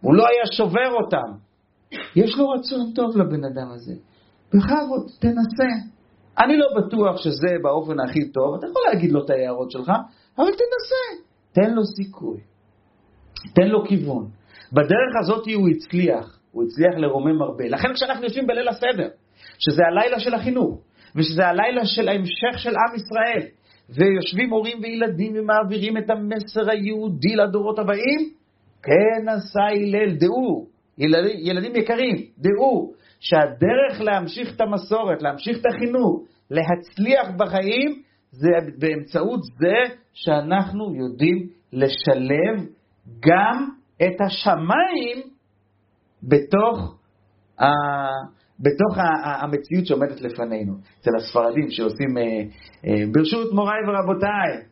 הוא 0.00 0.14
לא 0.14 0.24
היה 0.28 0.46
שובר 0.52 0.90
אותם. 0.90 1.32
יש 2.16 2.38
לו 2.38 2.48
רצון 2.50 2.92
טוב 2.94 3.16
לבן 3.16 3.44
אדם 3.44 3.70
הזה. 3.74 3.94
בכבוד, 4.48 5.10
תנסה. 5.20 5.70
אני 6.38 6.56
לא 6.56 6.66
בטוח 6.76 7.16
שזה 7.16 7.48
באופן 7.62 8.00
הכי 8.00 8.28
טוב, 8.32 8.54
אתה 8.58 8.66
יכול 8.66 8.82
להגיד 8.92 9.12
לו 9.12 9.24
את 9.24 9.30
ההערות 9.30 9.70
שלך, 9.70 9.92
אבל 10.38 10.46
תנסה. 10.46 11.22
תן 11.52 11.74
לו 11.74 11.82
סיכוי. 11.84 12.40
תן 13.54 13.68
לו 13.68 13.84
כיוון. 13.86 14.28
בדרך 14.72 15.12
הזאת 15.20 15.44
הוא 15.54 15.68
הצליח, 15.68 16.38
הוא 16.52 16.64
הצליח 16.64 16.94
לרומם 16.96 17.42
הרבה. 17.42 17.64
לכן 17.68 17.94
כשאנחנו 17.94 18.24
יושבים 18.24 18.46
בליל 18.46 18.68
הסדר, 18.68 19.08
שזה 19.58 19.82
הלילה 19.86 20.20
של 20.20 20.34
החינוך, 20.34 20.80
ושזה 21.16 21.46
הלילה 21.46 21.84
של 21.84 22.08
ההמשך 22.08 22.58
של 22.58 22.70
עם 22.70 22.94
ישראל, 22.94 23.46
ויושבים 23.88 24.50
הורים 24.50 24.78
וילדים 24.82 25.32
ומעבירים 25.36 25.96
את 25.96 26.10
המסר 26.10 26.70
היהודי 26.70 27.36
לדורות 27.36 27.78
הבאים, 27.78 28.30
כן 28.82 29.28
עשה 29.28 29.60
הלל, 29.60 30.16
דעו, 30.16 30.66
ילדים, 30.98 31.36
ילדים 31.38 31.76
יקרים, 31.76 32.16
דעו 32.38 32.92
שהדרך 33.20 34.00
להמשיך 34.00 34.56
את 34.56 34.60
המסורת, 34.60 35.22
להמשיך 35.22 35.58
את 35.60 35.66
החינוך, 35.66 36.24
להצליח 36.50 37.30
בחיים, 37.36 38.02
זה 38.30 38.48
באמצעות 38.78 39.40
זה 39.58 39.94
שאנחנו 40.12 40.94
יודעים 40.94 41.48
לשלב 41.72 42.66
גם 43.20 43.68
את 44.02 44.20
השמיים 44.20 45.22
בתוך, 46.22 46.98
ה... 47.60 47.64
בתוך 48.60 48.98
המציאות 49.24 49.86
שעומדת 49.86 50.20
לפנינו. 50.20 50.74
אצל 51.00 51.10
הספרדים 51.16 51.70
שעושים, 51.70 52.18
אה, 52.18 52.22
אה, 52.86 53.04
ברשות 53.12 53.52
מוריי 53.52 53.78
ורבותיי, 53.88 54.62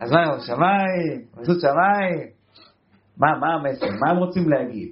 אז 0.00 0.12
מה, 0.12 0.40
שמיים, 0.46 1.24
רשות 1.36 1.60
שמיים? 1.60 2.28
מה, 3.16 3.38
מה 3.40 3.54
המסר? 3.54 3.86
מה 3.86 4.10
הם 4.10 4.16
רוצים 4.16 4.48
להגיד? 4.48 4.88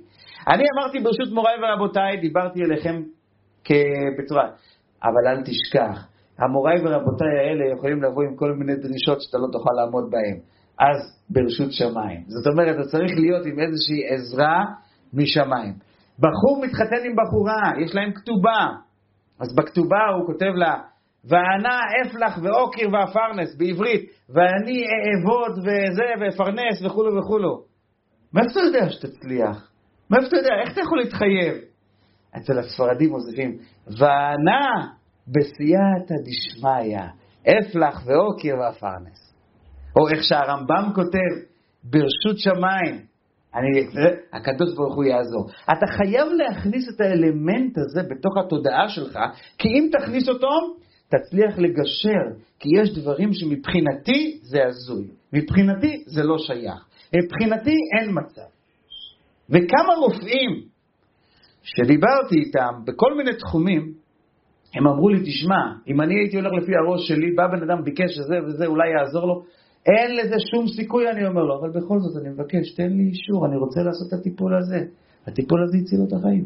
אני 0.48 0.64
אמרתי 0.76 1.00
ברשות 1.00 1.32
מוריי 1.32 1.54
ורבותיי, 1.62 2.16
דיברתי 2.16 2.60
אליכם 2.64 3.02
בצורה, 4.18 4.48
אבל 5.02 5.28
אל 5.28 5.42
תשכח, 5.44 6.06
המוריי 6.38 6.80
ורבותיי 6.80 7.38
האלה 7.38 7.72
יכולים 7.76 8.02
לבוא 8.02 8.22
עם 8.22 8.36
כל 8.36 8.52
מיני 8.52 8.76
דרישות 8.76 9.22
שאתה 9.22 9.38
לא 9.38 9.46
תוכל 9.52 9.70
לעמוד 9.76 10.10
בהן. 10.10 10.40
אז 10.78 10.96
ברשות 11.30 11.72
שמיים. 11.72 12.24
זאת 12.26 12.46
אומרת, 12.46 12.76
אתה 12.76 12.88
צריך 12.88 13.12
להיות 13.16 13.46
עם 13.46 13.58
איזושהי 13.60 14.08
עזרה 14.08 14.64
משמיים. 15.12 15.74
בחור 16.18 16.62
מתחתן 16.64 17.06
עם 17.06 17.16
בחורה, 17.16 17.84
יש 17.84 17.94
להם 17.94 18.12
כתובה. 18.12 18.66
אז 19.40 19.54
בכתובה 19.54 20.06
הוא 20.18 20.26
כותב 20.26 20.52
לה, 20.54 20.74
וענה 21.24 21.80
אפלח 22.02 22.38
ואוקיר 22.42 22.88
ואפרנס 22.92 23.56
בעברית, 23.58 24.10
ואני 24.28 24.84
אעבוד 24.84 25.58
וזה 25.58 26.04
ואפרנס 26.20 26.82
וכולו 26.84 27.16
וכולו. 27.18 27.62
מאיפה 28.34 28.50
אתה 28.50 28.60
יודע 28.60 28.90
שתצליח? 28.90 29.70
מאיפה 30.10 30.26
אתה 30.26 30.36
יודע? 30.36 30.54
איך 30.64 30.72
אתה 30.72 30.80
יכול 30.80 30.98
להתחייב? 30.98 31.54
אצל 32.36 32.58
הספרדים 32.58 33.10
מוסיפים, 33.10 33.58
וענה 33.98 34.86
בסייעתא 35.28 36.14
דשמיא, 36.24 36.98
אפלח 37.42 38.02
ואוקיר 38.06 38.56
ואפרנס. 38.58 39.23
או 39.96 40.08
איך 40.08 40.22
שהרמב"ם 40.22 40.90
כותב, 40.94 41.54
ברשות 41.84 42.38
שמיים, 42.38 43.00
אני, 43.54 43.86
הקדוש 44.32 44.74
ברוך 44.74 44.94
הוא 44.94 45.04
יעזור. 45.04 45.50
אתה 45.72 45.86
חייב 45.86 46.28
להכניס 46.32 46.88
את 46.94 47.00
האלמנט 47.00 47.78
הזה 47.78 48.02
בתוך 48.10 48.36
התודעה 48.36 48.88
שלך, 48.88 49.18
כי 49.58 49.68
אם 49.68 49.88
תכניס 49.92 50.28
אותו, 50.28 50.48
תצליח 51.08 51.58
לגשר, 51.58 52.38
כי 52.58 52.68
יש 52.80 52.98
דברים 52.98 53.32
שמבחינתי 53.32 54.38
זה 54.42 54.66
הזוי, 54.66 55.06
מבחינתי 55.32 56.02
זה 56.06 56.22
לא 56.22 56.38
שייך, 56.38 56.86
מבחינתי 57.16 57.76
אין 57.98 58.10
מצב. 58.10 58.54
וכמה 59.50 59.94
רופאים 59.94 60.64
שדיברתי 61.62 62.34
איתם 62.46 62.72
בכל 62.84 63.16
מיני 63.16 63.34
תחומים, 63.34 63.92
הם 64.74 64.86
אמרו 64.86 65.08
לי, 65.08 65.20
תשמע, 65.20 65.62
אם 65.88 66.00
אני 66.00 66.14
הייתי 66.14 66.36
הולך 66.36 66.52
לפי 66.62 66.72
הראש 66.76 67.08
שלי, 67.08 67.32
בא 67.36 67.46
בן 67.46 67.62
אדם, 67.62 67.84
ביקש 67.84 68.14
שזה 68.14 68.34
וזה, 68.46 68.66
אולי 68.66 68.90
יעזור 68.90 69.26
לו, 69.26 69.42
אין 69.86 70.16
לזה 70.16 70.36
שום 70.50 70.68
סיכוי, 70.68 71.10
אני 71.10 71.26
אומר 71.26 71.42
לו, 71.42 71.60
אבל 71.60 71.70
בכל 71.70 72.00
זאת 72.00 72.22
אני 72.22 72.28
מבקש, 72.28 72.74
תן 72.74 72.90
לי 72.90 73.04
אישור, 73.04 73.46
אני 73.46 73.56
רוצה 73.56 73.80
לעשות 73.82 74.08
את 74.08 74.18
הטיפול 74.18 74.56
הזה. 74.58 74.80
הטיפול 75.26 75.62
הזה 75.62 75.78
הציל 75.78 75.98
לו 75.98 76.04
את 76.08 76.12
החיים. 76.12 76.44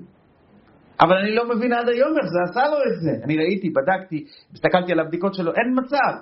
אבל 1.01 1.16
אני 1.16 1.34
לא 1.34 1.49
מבין 1.49 1.72
עד 1.72 1.89
היום 1.89 2.12
איך 2.18 2.26
זה 2.32 2.39
עשה 2.51 2.70
לו 2.70 2.76
את 2.76 3.01
זה. 3.01 3.24
אני 3.24 3.36
ראיתי, 3.36 3.70
בדקתי, 3.70 4.24
הסתכלתי 4.53 4.93
על 4.93 5.01
הבדיקות 5.01 5.34
שלו, 5.34 5.53
אין 5.53 5.74
מצב. 5.78 6.12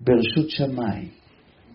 ברשות 0.00 0.50
שמיים. 0.50 1.08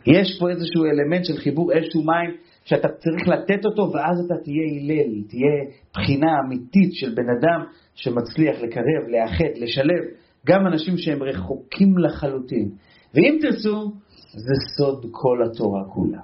יש 0.06 0.40
פה 0.40 0.50
איזשהו 0.50 0.86
אלמנט 0.86 1.26
של 1.26 1.38
חיבור 1.38 1.72
אש 1.74 1.96
ומים 1.96 2.36
שאתה 2.64 2.88
צריך 2.88 3.28
לתת 3.28 3.66
אותו, 3.66 3.92
ואז 3.94 4.26
אתה 4.26 4.36
תהיה 4.44 4.64
הלל, 4.72 5.24
תהיה 5.30 5.56
בחינה 5.94 6.32
אמיתית 6.46 6.94
של 6.94 7.14
בן 7.16 7.30
אדם 7.40 7.64
שמצליח 7.96 8.62
לקרב, 8.62 9.08
לאחד, 9.08 9.52
לשלב 9.56 10.04
גם 10.48 10.68
אנשים 10.68 10.98
שהם 10.98 11.24
רחוקים 11.24 11.98
לחלוטין. 11.98 12.70
ואם 13.14 13.38
תרצו, 13.42 13.92
זה 14.32 14.54
סוד 14.78 15.06
כל 15.12 15.44
התורה 15.44 15.84
כולה. 15.94 16.22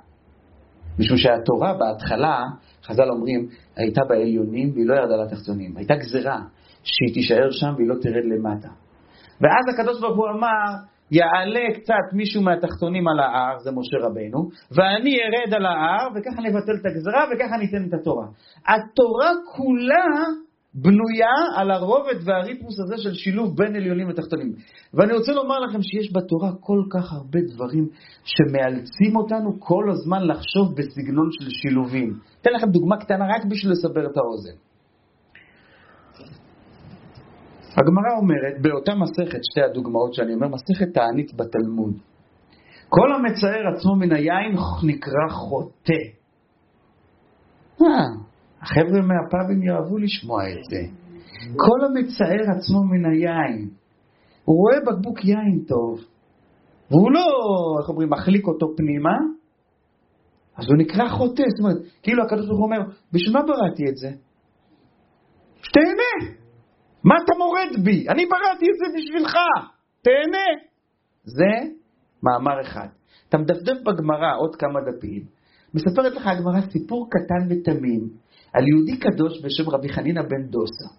משום 1.00 1.18
שהתורה 1.18 1.74
בהתחלה, 1.74 2.44
חז"ל 2.84 3.10
אומרים, 3.10 3.48
הייתה 3.76 4.02
בעליונים 4.10 4.72
והיא 4.74 4.88
לא 4.88 4.96
ירדה 4.96 5.16
לתחתונים. 5.16 5.78
הייתה 5.78 5.96
גזרה 5.96 6.40
שהיא 6.84 7.14
תישאר 7.14 7.52
שם 7.52 7.74
והיא 7.78 7.88
לא 7.88 7.96
תרד 8.02 8.26
למטה. 8.26 8.70
ואז 9.42 9.66
הקדוש 9.74 10.02
ברוך 10.02 10.18
הוא 10.18 10.30
אמר, 10.30 10.84
יעלה 11.12 11.74
קצת 11.74 12.14
מישהו 12.14 12.42
מהתחתונים 12.42 13.08
על 13.08 13.20
ההר, 13.20 13.60
זה 13.60 13.72
משה 13.72 13.98
רבנו, 14.06 14.50
ואני 14.72 15.18
ארד 15.24 15.54
על 15.54 15.66
ההר, 15.66 16.08
וככה 16.16 16.42
נבטל 16.42 16.76
את 16.82 16.86
הגזרה, 16.86 17.26
וככה 17.32 17.58
ניתן 17.58 17.88
את 17.88 17.94
התורה. 17.94 18.28
התורה 18.68 19.32
כולה 19.56 20.06
בנויה 20.76 21.36
על 21.56 21.72
הרובד 21.72 22.16
והריתמוס 22.26 22.80
הזה 22.80 22.98
של 22.98 23.14
שילוב 23.14 23.58
בין 23.58 23.76
עליונים 23.76 24.10
ותחתונים. 24.10 24.54
ואני 24.94 25.14
רוצה 25.14 25.34
לומר 25.34 25.60
לכם 25.60 25.82
שיש 25.82 26.14
בתורה 26.14 26.52
כל 26.60 26.84
כך 26.90 27.14
הרבה 27.14 27.40
דברים 27.54 27.88
שמאלצים 28.24 29.16
אותנו 29.16 29.60
כל 29.60 29.86
הזמן 29.92 30.28
לחשוב 30.28 30.76
בסגנון 30.78 31.30
של 31.32 31.50
שילובים. 31.50 32.20
אתן 32.42 32.52
לכם 32.56 32.68
דוגמה 32.68 32.98
קטנה 32.98 33.26
רק 33.36 33.46
בשביל 33.46 33.72
לסבר 33.72 34.06
את 34.06 34.18
האוזן. 34.18 34.58
הגמרא 37.78 38.18
אומרת, 38.18 38.62
באותה 38.62 38.96
מסכת, 38.96 39.40
שתי 39.52 39.62
הדוגמאות 39.62 40.14
שאני 40.14 40.34
אומר, 40.34 40.48
מסכת 40.48 40.94
תענית 40.94 41.34
בתלמוד, 41.34 41.94
כל 42.90 43.14
המצער 43.14 43.68
עצמו 43.76 43.96
מן 43.96 44.12
היין 44.12 44.56
נקרא 44.84 45.30
חוטא. 45.30 46.04
אה, 47.82 48.33
החבר'ה 48.64 49.02
מהפאבים 49.02 49.64
יאהבו 49.64 49.98
לשמוע 49.98 50.44
את 50.50 50.64
זה. 50.70 50.82
כל 51.56 51.86
המצער 51.86 52.56
עצמו 52.58 52.84
מן 52.84 53.06
היין, 53.06 53.70
הוא 54.46 54.58
רואה 54.58 54.80
בקבוק 54.88 55.26
יין 55.26 55.64
טוב, 55.68 56.00
והוא 56.92 57.12
לא, 57.12 57.26
איך 57.80 57.90
אומרים, 57.90 58.10
מחליק 58.10 58.48
אותו 58.48 58.68
פנימה, 58.78 59.18
אז 60.58 60.66
הוא 60.68 60.78
נקרא 60.78 61.10
חוטא. 61.10 61.44
זאת 61.50 61.60
אומרת, 61.60 61.78
כאילו 62.04 62.24
הקדוש 62.24 62.46
ברוך 62.48 62.60
הוא 62.60 62.66
אומר, 62.66 62.82
בשביל 63.14 63.34
מה 63.34 63.42
בראתי 63.42 63.84
את 63.90 63.98
זה? 63.98 64.10
שתהנה. 65.62 66.34
מה 67.04 67.16
אתה 67.24 67.34
מורד 67.38 67.86
בי? 67.86 68.10
אני 68.10 68.26
בראתי 68.26 68.66
את 68.66 68.78
זה 68.80 68.86
בשבילך. 68.98 69.34
תהנה. 70.02 70.48
זה 71.24 71.70
מאמר 72.24 72.62
אחד. 72.62 72.88
אתה 73.30 73.38
מדפדף 73.38 73.82
בגמרא 73.86 74.38
עוד 74.38 74.56
כמה 74.56 74.80
דפים, 74.82 75.24
מספרת 75.74 76.16
לך 76.16 76.28
הגמרא 76.28 76.62
סיפור 76.72 77.10
קטן 77.10 77.48
ותמים 77.50 78.10
על 78.54 78.68
יהודי 78.68 78.98
קדוש 78.98 79.42
בשם 79.44 79.70
רבי 79.70 79.90
חנינא 79.90 80.22
בן 80.22 80.44
דוסה, 80.44 80.90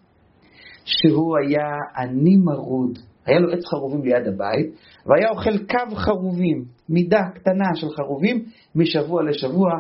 שהוא 0.84 1.36
היה 1.38 1.66
עני 1.96 2.36
מרוד, 2.36 2.98
היה 3.26 3.38
לו 3.38 3.52
עץ 3.52 3.64
חרובים 3.64 4.02
ליד 4.02 4.28
הבית, 4.28 4.66
והיה 5.06 5.30
אוכל 5.30 5.58
קו 5.58 5.96
חרובים, 5.96 6.64
מידה 6.88 7.22
קטנה 7.34 7.74
של 7.74 7.86
חרובים, 7.96 8.44
משבוע 8.74 9.22
לשבוע. 9.22 9.70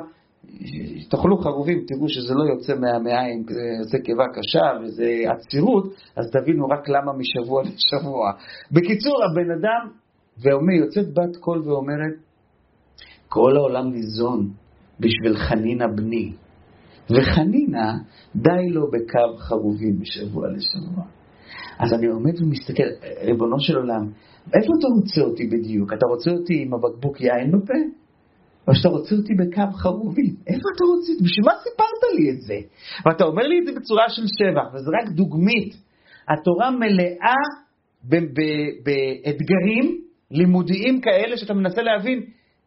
תאכלו 1.10 1.38
חרובים, 1.38 1.84
תראו 1.86 2.08
שזה 2.08 2.34
לא 2.34 2.44
יוצא 2.44 2.74
מהמעיים, 2.74 3.44
זה 3.82 3.98
קיבה 3.98 4.24
קשה 4.34 4.82
וזה 4.82 5.24
עצירות, 5.26 5.94
אז 6.16 6.30
תבינו 6.30 6.66
רק 6.68 6.88
למה 6.88 7.12
משבוע 7.12 7.62
לשבוע. 7.68 8.32
בקיצור, 8.72 9.14
הבן 9.24 9.50
אדם, 9.50 9.90
ואומר, 10.42 10.72
יוצאת 10.72 11.14
בת 11.14 11.36
קול 11.36 11.62
ואומרת, 11.68 12.14
כל 13.28 13.56
העולם 13.56 13.90
ניזון 13.92 14.50
בשביל 15.00 15.36
חנינה 15.36 15.88
בני. 15.88 16.32
וחנינה, 17.10 17.92
די 18.36 18.68
לו 18.68 18.90
בקו 18.90 19.38
חרובים 19.38 20.00
משבוע 20.00 20.48
לשבוע. 20.48 21.04
אז 21.78 21.92
אני 21.92 22.06
עומד 22.06 22.42
ומסתכל, 22.42 22.88
ריבונו 23.24 23.60
של 23.60 23.76
עולם, 23.76 24.10
איפה 24.54 24.72
אתה 24.78 24.86
רוצה 24.86 25.20
אותי 25.20 25.46
בדיוק? 25.46 25.92
אתה 25.92 26.06
רוצה 26.06 26.30
אותי 26.30 26.62
עם 26.62 26.74
הבקבוק 26.74 27.20
יין 27.20 27.52
בפה? 27.52 27.74
או 28.68 28.74
שאתה 28.74 28.88
רוצה 28.88 29.14
אותי 29.14 29.34
בקו 29.34 29.72
חרובים? 29.72 30.34
איפה 30.46 30.68
אתה 30.76 30.84
רוצה 30.84 31.12
אותי? 31.12 31.24
בשביל 31.24 31.44
מה 31.44 31.52
סיפרת 31.62 32.02
לי 32.18 32.30
את 32.30 32.40
זה? 32.40 32.58
ואתה 33.06 33.24
אומר 33.24 33.42
לי 33.42 33.58
את 33.58 33.66
זה 33.66 33.80
בצורה 33.80 34.08
של 34.08 34.22
שבח, 34.26 34.74
וזה 34.74 34.90
רק 35.02 35.08
דוגמית. 35.08 35.74
התורה 36.28 36.70
מלאה 36.70 37.34
באתגרים 38.84 40.00
לימודיים 40.30 41.00
כאלה 41.00 41.36
שאתה 41.36 41.54
מנסה 41.54 41.82
להבין 41.82 42.20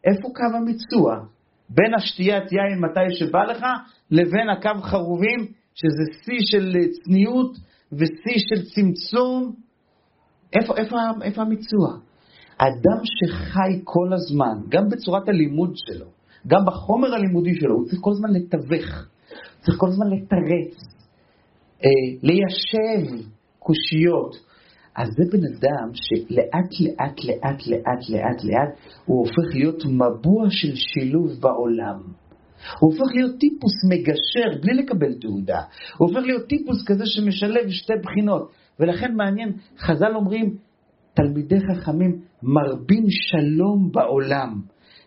איפה 0.04 0.28
קו 0.34 0.56
המיצוע. 0.56 1.24
בין 1.70 1.94
השתיית 1.94 2.52
יין 2.52 2.80
מתי 2.80 3.14
שבא 3.14 3.44
לך, 3.44 3.66
לבין 4.10 4.50
הקו 4.50 4.82
חרובים, 4.82 5.52
שזה 5.74 6.12
שיא 6.24 6.40
של 6.40 6.76
צניעות 7.04 7.56
ושיא 7.92 8.38
של 8.48 8.64
צמצום. 8.74 9.52
איפה, 10.60 10.76
איפה, 10.76 10.96
איפה 11.22 11.42
המיצוע? 11.42 11.88
אדם 12.58 13.00
שחי 13.04 13.80
כל 13.84 14.12
הזמן, 14.12 14.58
גם 14.68 14.88
בצורת 14.88 15.28
הלימוד 15.28 15.72
שלו, 15.74 16.06
גם 16.46 16.60
בחומר 16.66 17.14
הלימודי 17.14 17.54
שלו, 17.54 17.74
הוא 17.74 17.86
צריך 17.86 18.00
כל 18.00 18.10
הזמן 18.10 18.30
לתווך, 18.30 19.06
צריך 19.60 19.78
כל 19.78 19.88
הזמן 19.88 20.06
לתרץ, 20.06 20.74
אה, 21.84 21.90
ליישב 22.22 23.26
קושיות, 23.58 24.47
אז 24.98 25.08
זה 25.08 25.24
בן 25.32 25.44
אדם 25.44 25.90
שלאט 25.94 26.70
לאט 26.80 27.24
לאט 27.24 27.66
לאט 27.66 28.08
לאט 28.10 28.44
לאט 28.44 28.68
הוא 29.04 29.18
הופך 29.18 29.54
להיות 29.54 29.84
מבוע 29.86 30.46
של 30.50 30.74
שילוב 30.74 31.30
בעולם. 31.40 31.98
הוא 32.80 32.92
הופך 32.92 33.14
להיות 33.14 33.38
טיפוס 33.40 33.72
מגשר 33.90 34.60
בלי 34.62 34.74
לקבל 34.74 35.14
תעודה. 35.20 35.60
הוא 35.96 36.08
הופך 36.08 36.20
להיות 36.26 36.48
טיפוס 36.48 36.84
כזה 36.86 37.06
שמשלב 37.06 37.68
שתי 37.68 37.92
בחינות. 38.02 38.50
ולכן 38.80 39.14
מעניין, 39.14 39.52
חז"ל 39.78 40.14
אומרים, 40.14 40.56
תלמידי 41.14 41.58
חכמים 41.60 42.20
מרבים 42.42 43.04
שלום 43.08 43.90
בעולם. 43.92 44.60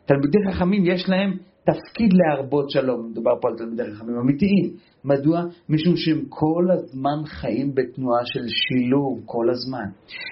תלמידי 0.05 0.37
חכמים 0.51 0.85
יש 0.85 1.09
להם 1.09 1.37
תפקיד 1.65 2.09
להרבות 2.13 2.69
שלום. 2.69 3.09
מדובר 3.11 3.31
פה 3.41 3.47
על 3.49 3.57
תלמידי 3.57 3.83
חכמים 3.95 4.17
אמיתיים. 4.17 4.73
מדוע? 5.05 5.41
משום 5.69 5.95
שהם 5.95 6.21
כל 6.29 6.67
הזמן 6.73 7.25
חיים 7.25 7.75
בתנועה 7.75 8.25
של 8.25 8.47
שילוב, 8.47 9.21
כל 9.25 9.49
הזמן. 9.49 9.85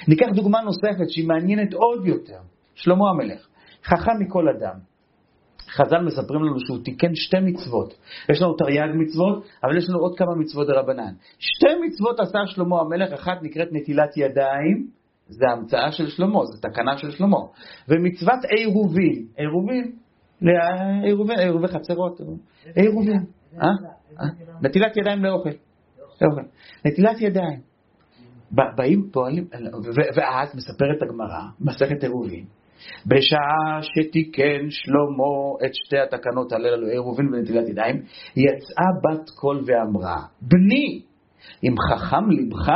ניקח 0.08 0.28
דוגמה 0.36 0.62
נוספת 0.62 1.10
שהיא 1.10 1.28
מעניינת 1.28 1.74
עוד 1.74 2.06
יותר. 2.06 2.40
שלמה 2.76 3.10
המלך. 3.10 3.48
חכם 3.84 4.12
מכל 4.20 4.50
אדם. 4.50 4.80
חז"ל 5.70 6.02
מספרים 6.02 6.44
לנו 6.44 6.60
שהוא 6.60 6.84
תיקן 6.84 7.16
שתי 7.16 7.40
מצוות. 7.40 7.94
יש 8.32 8.42
לנו 8.42 8.54
תרי"ג 8.54 8.90
מצוות, 8.96 9.46
אבל 9.64 9.78
יש 9.78 9.90
לנו 9.90 10.00
עוד 10.00 10.18
כמה 10.18 10.36
מצוות 10.36 10.68
דרבנן. 10.68 11.14
שתי 11.40 11.68
מצוות 11.86 12.20
עשה 12.20 12.40
שלמה 12.46 12.82
המלך, 12.82 13.14
אחת 13.14 13.38
נקראת 13.42 13.68
נטילת 13.72 14.18
ידיים, 14.18 14.88
זה 15.28 15.46
המצאה 15.52 15.92
של 15.92 16.08
שלמה, 16.10 16.40
זה 16.46 16.62
תקנה 16.62 16.98
של 16.98 17.12
שלמה. 17.12 17.38
ומצוות 17.90 18.40
עירובין, 18.58 19.26
עירובין, 19.38 19.92
עירובי 21.04 21.68
חצרות, 21.68 22.22
עירובין, 22.76 23.26
אה? 23.62 23.68
אה? 24.20 24.26
נטילת 24.62 24.98
ידיים 24.98 25.24
לאוכל. 25.24 25.50
נטילת 26.86 27.22
ידיים. 27.22 27.60
באים, 28.52 29.10
פועלים, 29.12 29.48
ואז 30.16 30.56
מספרת 30.56 31.02
הגמרא, 31.02 31.42
מסכת 31.62 32.04
עירובין, 32.04 32.46
בשעה 33.06 33.80
שתיקן 33.82 34.70
שלמה 34.70 35.66
את 35.66 35.72
שתי 35.74 35.98
התקנות 35.98 36.52
הללו 36.52 36.88
ראובן 36.88 37.34
ונטילת 37.34 37.68
ידיים, 37.70 37.96
יצאה 38.36 38.86
בת 39.04 39.30
קול 39.30 39.64
ואמרה, 39.66 40.24
בני, 40.42 41.02
אם 41.64 41.76
חכם 41.90 42.30
לבך, 42.30 42.70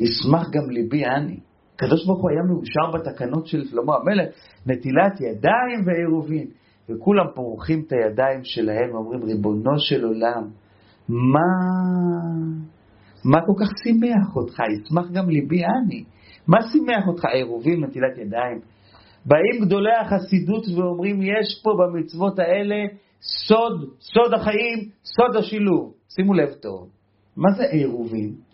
ישמח 0.00 0.46
גם 0.50 0.70
ליבי 0.70 1.04
אני. 1.04 1.40
הקדוש 1.76 2.06
ברוך 2.06 2.22
הוא 2.22 2.30
היה 2.30 2.42
מאושר 2.42 2.90
בתקנות 2.94 3.46
של 3.46 3.64
שלמה 3.64 3.92
המלך, 3.96 4.28
נטילת 4.66 5.20
ידיים 5.20 5.86
ועירובין. 5.86 6.46
וכולם 6.88 7.24
פורחים 7.34 7.82
את 7.86 7.92
הידיים 7.92 8.40
שלהם 8.44 8.94
ואומרים, 8.94 9.22
ריבונו 9.22 9.78
של 9.78 10.04
עולם, 10.04 10.48
מה, 11.08 11.48
מה 13.24 13.38
כל 13.46 13.52
כך 13.60 13.70
שימח 13.82 14.36
אותך? 14.36 14.58
ישמח 14.58 15.10
גם 15.12 15.30
ליבי 15.30 15.62
אני. 15.64 16.04
מה 16.46 16.58
שימח 16.72 17.06
אותך? 17.08 17.24
עירובין, 17.24 17.84
נטילת 17.84 18.18
ידיים. 18.18 18.60
באים 19.26 19.64
גדולי 19.64 19.96
החסידות 20.00 20.64
ואומרים, 20.76 21.22
יש 21.22 21.60
פה 21.64 21.70
במצוות 21.78 22.38
האלה 22.38 22.76
סוד, 23.20 23.90
סוד 24.00 24.34
החיים, 24.34 24.78
סוד 25.04 25.36
השילוב. 25.36 25.94
שימו 26.08 26.34
לב 26.34 26.52
טוב, 26.52 26.88
מה 27.36 27.50
זה 27.56 27.64
עירובים? 27.64 28.45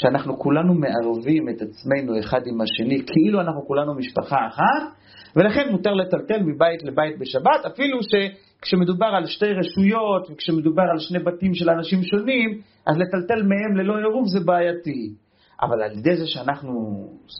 שאנחנו 0.00 0.38
כולנו 0.38 0.74
מערבים 0.74 1.48
את 1.48 1.62
עצמנו 1.62 2.18
אחד 2.20 2.40
עם 2.46 2.60
השני, 2.60 3.02
כאילו 3.06 3.40
אנחנו 3.40 3.66
כולנו 3.66 3.94
משפחה 3.94 4.36
אחת, 4.48 4.98
ולכן 5.36 5.68
מותר 5.70 5.94
לטלטל 5.94 6.42
מבית 6.42 6.82
לבית 6.82 7.18
בשבת, 7.18 7.64
אפילו 7.66 7.98
שכשמדובר 8.02 9.06
על 9.06 9.26
שתי 9.26 9.52
רשויות 9.52 10.28
וכשמדובר 10.30 10.82
על 10.92 10.98
שני 10.98 11.18
בתים 11.18 11.54
של 11.54 11.70
אנשים 11.70 12.02
שונים, 12.02 12.60
אז 12.86 12.96
לטלטל 12.98 13.42
מהם 13.42 13.76
ללא 13.76 13.96
עירוב 13.96 14.24
זה 14.26 14.40
בעייתי. 14.46 15.27
אבל 15.62 15.82
על 15.82 15.98
ידי 15.98 16.16
זה 16.16 16.26
שאנחנו 16.26 16.70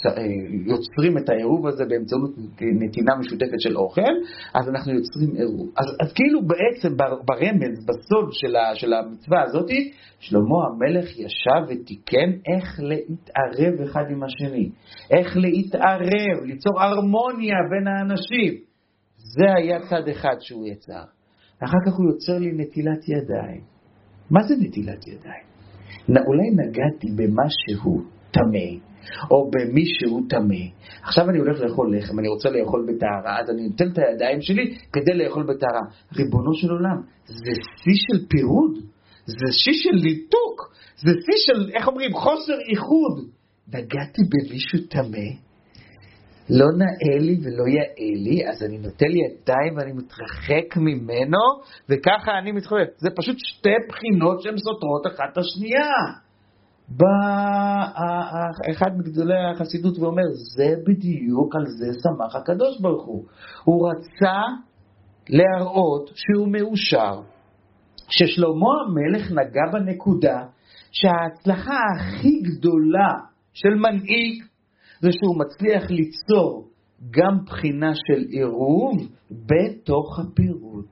אה, 0.06 0.22
יוצרים 0.66 1.18
את 1.18 1.28
העירוב 1.28 1.66
הזה 1.66 1.84
באמצעות 1.84 2.30
נתינה 2.60 3.16
משותפת 3.20 3.60
של 3.60 3.76
אוכל, 3.76 4.12
אז 4.54 4.68
אנחנו 4.68 4.92
יוצרים 4.92 5.34
עירוב. 5.34 5.68
אז, 5.76 5.86
אז 6.00 6.12
כאילו 6.12 6.40
בעצם 6.42 6.96
ברמז, 6.96 7.86
בסוד 7.86 8.32
של, 8.32 8.56
ה, 8.56 8.74
של 8.74 8.92
המצווה 8.92 9.42
הזאת, 9.42 9.70
שלמה 10.18 10.56
המלך 10.66 11.18
ישב 11.18 11.62
ותיקן 11.68 12.30
איך 12.54 12.80
להתערב 12.80 13.80
אחד 13.80 14.04
עם 14.10 14.22
השני, 14.22 14.70
איך 15.10 15.36
להתערב, 15.36 16.44
ליצור 16.44 16.82
הרמוניה 16.82 17.56
בין 17.70 17.86
האנשים. 17.86 18.54
זה 19.16 19.44
היה 19.56 19.80
צד 19.80 20.08
אחד 20.08 20.36
שהוא 20.40 20.66
יצר. 20.66 21.04
אחר 21.64 21.78
כך 21.86 21.92
הוא 21.98 22.10
יוצר 22.10 22.38
לי 22.38 22.52
נטילת 22.52 23.08
ידיים. 23.08 23.60
מה 24.30 24.42
זה 24.42 24.54
נטילת 24.60 25.06
ידיים? 25.06 25.47
אולי 26.08 26.50
נגעתי 26.50 27.06
במשהו 27.16 28.02
טמא, 28.30 28.88
או 29.30 29.50
במישהו 29.50 30.20
טמא. 30.28 30.64
עכשיו 31.02 31.30
אני 31.30 31.38
הולך 31.38 31.60
לאכול 31.60 31.96
לחם, 31.96 32.18
אני 32.18 32.28
רוצה 32.28 32.50
לאכול 32.50 32.86
בטהרה, 32.88 33.40
אז 33.40 33.50
אני 33.50 33.68
נותן 33.68 33.92
את 33.92 33.98
הידיים 33.98 34.40
שלי 34.40 34.78
כדי 34.92 35.14
לאכול 35.14 35.42
בטהרה. 35.42 35.80
ריבונו 36.16 36.54
של 36.54 36.70
עולם, 36.70 37.02
זה 37.26 37.52
שיא 37.76 37.94
של 37.96 38.26
פירוד, 38.28 38.78
זה 39.26 39.52
שיא 39.52 39.72
של 39.72 39.96
ליטוק, 39.96 40.74
זה 40.96 41.10
שיא 41.10 41.34
של, 41.36 41.70
איך 41.74 41.88
אומרים, 41.88 42.12
חוסר 42.12 42.58
איחוד. 42.70 43.28
נגעתי 43.68 44.22
במישהו 44.30 44.78
טמא, 44.90 45.28
לא 46.50 46.66
נאה 46.78 47.18
לי 47.18 47.38
ולא 47.42 47.64
יאה 47.68 48.24
לי, 48.24 48.48
אז 48.48 48.62
אני 48.62 48.78
נוטל 48.78 49.12
ידיים 49.16 49.76
ואני 49.76 49.92
מתרחק 49.92 50.76
ממנו, 50.76 51.38
וככה 51.88 52.38
אני 52.38 52.52
מתחולל. 52.52 52.84
זה 52.96 53.10
פשוט 53.16 53.36
שתי 53.38 53.76
בחינות 53.88 54.42
שהן 54.42 54.56
סותרות 54.56 55.06
אחת 55.06 55.32
את 55.32 55.38
השנייה. 55.38 55.92
בא 56.88 57.06
אחד 58.70 58.98
מגדולי 58.98 59.34
החסידות 59.54 59.98
ואומר, 59.98 60.22
זה 60.56 60.74
בדיוק 60.86 61.56
על 61.56 61.66
זה 61.66 61.86
שמח 62.02 62.36
הקדוש 62.36 62.80
ברוך 62.80 63.06
הוא. 63.06 63.24
הוא 63.64 63.90
רצה 63.90 64.40
להראות 65.28 66.10
שהוא 66.14 66.48
מאושר, 66.48 67.20
ששלמה 68.08 68.72
המלך 68.86 69.32
נגע 69.32 69.62
בנקודה 69.72 70.38
שההצלחה 70.90 71.78
הכי 71.96 72.40
גדולה 72.42 73.12
של 73.52 73.74
מנהיג 73.74 74.42
זה 75.00 75.08
שהוא 75.12 75.38
מצליח 75.38 75.90
ליצור 75.90 76.68
גם 77.10 77.44
בחינה 77.46 77.92
של 77.94 78.24
עירוב 78.28 78.96
בתוך 79.30 80.18
הפירוד, 80.18 80.84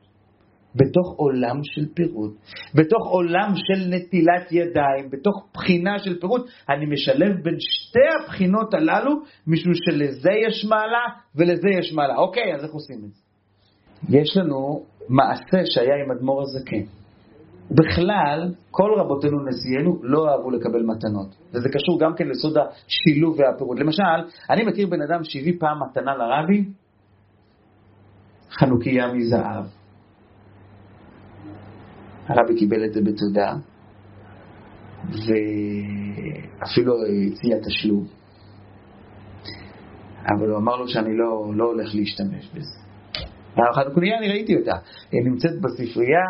בתוך 0.74 1.14
עולם 1.16 1.60
של 1.62 1.86
פירוד, 1.94 2.34
בתוך 2.74 3.06
עולם 3.10 3.52
של 3.56 3.88
נטילת 3.88 4.52
ידיים, 4.52 5.10
בתוך 5.10 5.48
בחינה 5.54 5.98
של 5.98 6.20
פירוד. 6.20 6.46
אני 6.68 6.86
משלב 6.86 7.42
בין 7.42 7.56
שתי 7.58 8.00
הבחינות 8.20 8.74
הללו, 8.74 9.12
משום 9.46 9.72
שלזה 9.74 10.30
יש 10.48 10.64
מעלה 10.64 11.04
ולזה 11.34 11.68
יש 11.78 11.92
מעלה. 11.92 12.16
אוקיי, 12.16 12.54
אז 12.54 12.64
איך 12.64 12.72
עושים 12.72 13.04
את 13.04 13.12
זה? 13.12 13.22
יש 14.18 14.36
לנו 14.36 14.84
מעשה 15.08 15.58
שהיה 15.64 15.94
עם 16.04 16.16
אדמו"ר 16.16 16.42
הזקן. 16.42 17.05
בכלל, 17.70 18.54
כל 18.70 18.90
רבותינו 18.96 19.38
נשיאנו 19.44 20.00
לא 20.02 20.28
אהבו 20.28 20.50
לקבל 20.50 20.82
מתנות, 20.82 21.36
וזה 21.52 21.68
קשור 21.68 22.00
גם 22.00 22.14
כן 22.16 22.28
לסוד 22.28 22.56
השילוב 22.58 23.36
והפירוד. 23.38 23.78
למשל, 23.78 24.02
אני 24.50 24.64
מכיר 24.64 24.86
בן 24.86 25.02
אדם 25.02 25.24
שהביא 25.24 25.52
פעם 25.58 25.78
מתנה 25.82 26.16
לרבי, 26.16 26.64
חנוכיה 28.50 29.12
מזהב. 29.12 29.64
הרבי 32.26 32.58
קיבל 32.58 32.84
את 32.84 32.92
זה 32.92 33.00
בתודה, 33.00 33.54
ואפילו 35.04 36.94
הציע 37.32 37.58
תשלום. 37.66 38.04
אבל 40.28 40.50
הוא 40.50 40.58
אמר 40.58 40.76
לו 40.76 40.88
שאני 40.88 41.16
לא, 41.16 41.52
לא 41.54 41.64
הולך 41.64 41.94
להשתמש 41.94 42.50
בזה. 42.54 42.78
החנוכיה, 43.70 44.18
אני 44.18 44.28
ראיתי 44.28 44.56
אותה, 44.56 44.76
היא 45.12 45.20
נמצאת 45.24 45.60
בספרייה, 45.60 46.24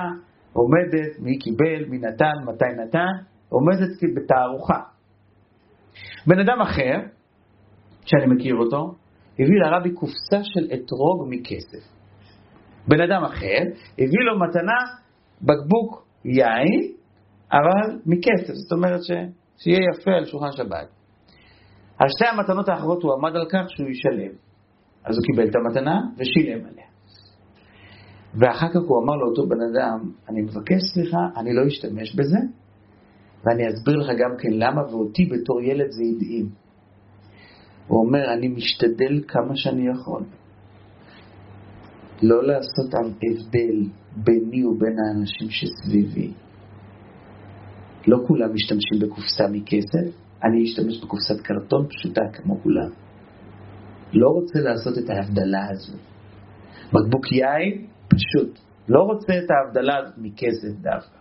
עומדת 0.57 1.19
מי 1.19 1.39
קיבל, 1.39 1.85
מי 1.89 1.99
נתן, 1.99 2.35
מתי 2.47 2.83
נתן, 2.85 3.13
עומדת 3.49 3.89
בתערוכה. 4.17 4.81
בן 6.27 6.39
אדם 6.41 6.61
אחר, 6.61 6.95
שאני 8.05 8.27
מכיר 8.27 8.55
אותו, 8.55 8.95
הביא 9.35 9.61
לרבי 9.65 9.91
קופסה 9.95 10.41
של 10.43 10.65
אתרוג 10.75 11.27
מכסף. 11.29 11.97
בן 12.89 13.01
אדם 13.01 13.25
אחר 13.25 13.59
הביא 13.93 14.21
לו 14.27 14.39
מתנה 14.49 14.81
בקבוק 15.43 16.07
יין, 16.25 16.93
אבל 17.53 17.99
מכסף, 18.07 18.53
זאת 18.53 18.73
אומרת 18.73 19.03
ש... 19.03 19.11
שיהיה 19.59 19.79
יפה 19.93 20.11
על 20.11 20.25
שולחן 20.25 20.53
שבת. 20.53 20.89
על 21.99 22.09
שתי 22.09 22.27
המתנות 22.33 22.69
האחרות 22.69 23.03
הוא 23.03 23.13
עמד 23.13 23.37
על 23.37 23.47
כך 23.51 23.71
שהוא 23.71 23.89
ישלם. 23.89 24.33
אז 25.05 25.17
הוא 25.17 25.25
קיבל 25.27 25.51
את 25.51 25.55
המתנה 25.55 26.01
ושילם 26.19 26.67
עליה. 26.67 26.86
ואחר 28.39 28.69
כך 28.69 28.81
הוא 28.89 29.05
אמר 29.05 29.17
לאותו 29.17 29.47
בן 29.47 29.61
אדם, 29.61 30.11
אני 30.29 30.43
מבקש 30.43 30.83
סליחה, 30.95 31.19
אני 31.37 31.55
לא 31.55 31.67
אשתמש 31.69 32.15
בזה, 32.15 32.39
ואני 33.45 33.69
אסביר 33.69 33.97
לך 33.97 34.07
גם 34.19 34.31
כן 34.39 34.53
למה, 34.53 34.83
ואותי 34.91 35.27
בתור 35.27 35.63
ילד 35.63 35.91
זה 35.91 36.03
הדהים. 36.17 36.49
הוא 37.87 38.07
אומר, 38.07 38.33
אני 38.33 38.49
משתדל 38.49 39.23
כמה 39.29 39.57
שאני 39.57 39.89
יכול. 39.89 40.23
לא 42.23 42.47
לעשות 42.47 42.95
הבדל 42.95 43.89
ביני 44.17 44.65
ובין 44.65 44.97
האנשים 44.99 45.49
שסביבי. 45.51 46.33
לא 48.07 48.19
כולם 48.27 48.55
משתמשים 48.55 48.99
בקופסה 49.01 49.49
מכסף, 49.53 50.17
אני 50.45 50.65
אשתמש 50.65 51.05
בקופסת 51.05 51.41
קרטון 51.41 51.87
פשוטה 51.89 52.21
כמו 52.33 52.61
כולם. 52.63 52.91
לא 54.13 54.29
רוצה 54.29 54.59
לעשות 54.61 54.99
את 54.99 55.11
ההבדלה 55.11 55.71
הזו. 55.71 55.93
בקבוק 56.93 57.33
יין, 57.33 57.87
פשוט. 58.09 58.59
לא 58.89 59.01
רוצה 59.01 59.33
את 59.39 59.51
ההבדלה 59.51 59.99
הזאת 59.99 60.15
מכסף 60.19 60.81
דווקא. 60.81 61.17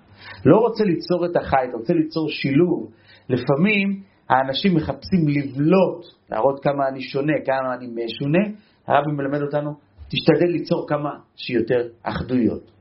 לא 0.46 0.58
רוצה 0.58 0.84
ליצור 0.84 1.26
את 1.26 1.36
החי, 1.36 1.68
רוצה 1.74 1.94
ליצור 1.94 2.30
שילוב. 2.30 2.92
לפעמים 3.30 4.02
האנשים 4.30 4.76
מחפשים 4.76 5.28
לבלוט, 5.28 6.06
להראות 6.30 6.64
כמה 6.64 6.88
אני 6.88 7.02
שונה, 7.02 7.34
כמה 7.46 7.74
אני 7.74 7.88
משונה. 7.88 8.58
הרבי 8.88 9.12
מלמד 9.12 9.42
אותנו, 9.42 9.72
תשתדל 10.10 10.48
ליצור 10.52 10.86
כמה 10.88 11.10
שיותר 11.36 11.88
אחדויות. 12.04 12.72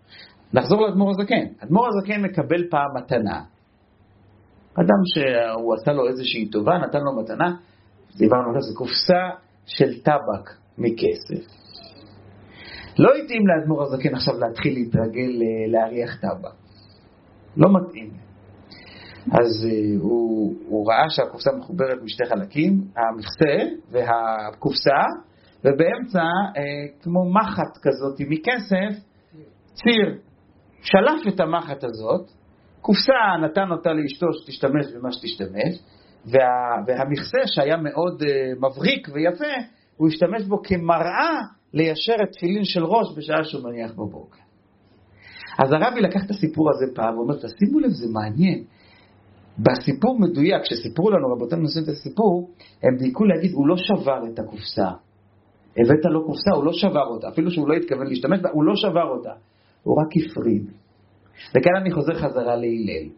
נחזור 0.54 0.86
לאדמו"ר 0.86 1.10
הזקן. 1.10 1.46
אדמו"ר 1.64 1.86
הזקן 1.88 2.22
מקבל 2.22 2.68
פעם 2.70 2.88
מתנה. 2.96 3.40
אדם 4.74 5.00
שהוא 5.14 5.74
עשה 5.74 5.92
לו 5.92 6.08
איזושהי 6.08 6.50
טובה, 6.50 6.78
נתן 6.78 6.98
לו 6.98 7.22
מתנה, 7.22 7.56
דיברנו 8.16 8.54
על 8.54 8.60
זה, 8.60 8.74
קופסה 8.76 9.22
של 9.66 10.02
טבק 10.02 10.50
מכסף. 10.78 11.63
לא 12.98 13.10
התאים 13.14 13.42
לאדמו"ר 13.46 13.82
הזקן 13.82 14.14
עכשיו 14.14 14.34
להתחיל 14.38 14.74
להתרגל 14.74 15.42
אה, 15.42 15.72
להריח 15.72 16.16
טבק. 16.16 16.54
לא 17.56 17.68
מתאים. 17.72 18.10
אז 19.32 19.66
uh, 19.68 20.02
הוא, 20.02 20.54
הוא 20.68 20.88
ראה 20.90 21.10
שהקופסה 21.10 21.50
מחוברת 21.58 22.02
משתי 22.02 22.24
חלקים, 22.24 22.72
המכסה 22.96 23.76
והקופסה, 23.90 25.00
ובאמצע, 25.64 26.22
uh, 26.22 27.02
כמו 27.02 27.32
מחט 27.32 27.78
כזאת 27.82 28.20
מכסף, 28.28 29.04
ציר. 29.74 30.18
שלף 30.82 31.34
את 31.34 31.40
המחט 31.40 31.84
הזאת, 31.84 32.30
קופסה 32.80 33.12
נתן 33.42 33.70
אותה 33.70 33.92
לאשתו 33.92 34.26
שתשתמש 34.32 34.86
במה 34.94 35.12
שתשתמש, 35.12 35.82
וה, 36.26 36.40
והמכסה 36.86 37.38
שהיה 37.46 37.76
מאוד 37.76 38.22
מבריק 38.56 39.08
ויפה, 39.12 39.54
הוא 39.96 40.08
השתמש 40.08 40.42
בו 40.42 40.62
כמראה 40.62 41.40
ליישר 41.74 42.14
את 42.22 42.32
תפילין 42.32 42.64
של 42.64 42.84
ראש 42.84 43.06
בשעה 43.16 43.44
שהוא 43.44 43.62
מניח 43.64 43.92
בבוקר. 43.92 44.38
אז 45.58 45.72
הרבי 45.72 46.00
לקח 46.00 46.24
את 46.26 46.30
הסיפור 46.30 46.70
הזה 46.70 46.94
פעם 46.94 47.18
ואומר, 47.18 47.34
תשימו 47.34 47.80
לב, 47.80 47.90
זה 47.90 48.06
מעניין. 48.12 48.64
בסיפור 49.58 50.20
מדויק, 50.20 50.62
כשסיפרו 50.62 51.10
לנו, 51.10 51.28
רבותינו 51.36 51.62
נושאים 51.62 51.84
את 51.84 51.88
הסיפור, 51.88 52.50
הם 52.82 52.96
דייקו 52.98 53.24
להגיד, 53.24 53.52
הוא 53.52 53.68
לא 53.68 53.76
שבר 53.76 54.20
את 54.32 54.38
הקופסה. 54.38 54.88
הבאת 55.76 56.04
לו 56.04 56.26
קופסה, 56.26 56.50
הוא 56.56 56.64
לא 56.64 56.72
שבר 56.72 57.06
אותה, 57.06 57.28
אפילו 57.28 57.50
שהוא 57.50 57.68
לא 57.68 57.74
התכוון 57.74 58.06
להשתמש 58.06 58.40
בה, 58.40 58.50
הוא 58.52 58.64
לא 58.64 58.76
שבר 58.76 59.08
אותה. 59.16 59.32
הוא 59.82 59.96
רק 60.00 60.08
הפריד. 60.16 60.70
וכאן 61.50 61.76
אני 61.80 61.92
חוזר 61.92 62.14
חזרה 62.14 62.56
להלל. 62.56 63.08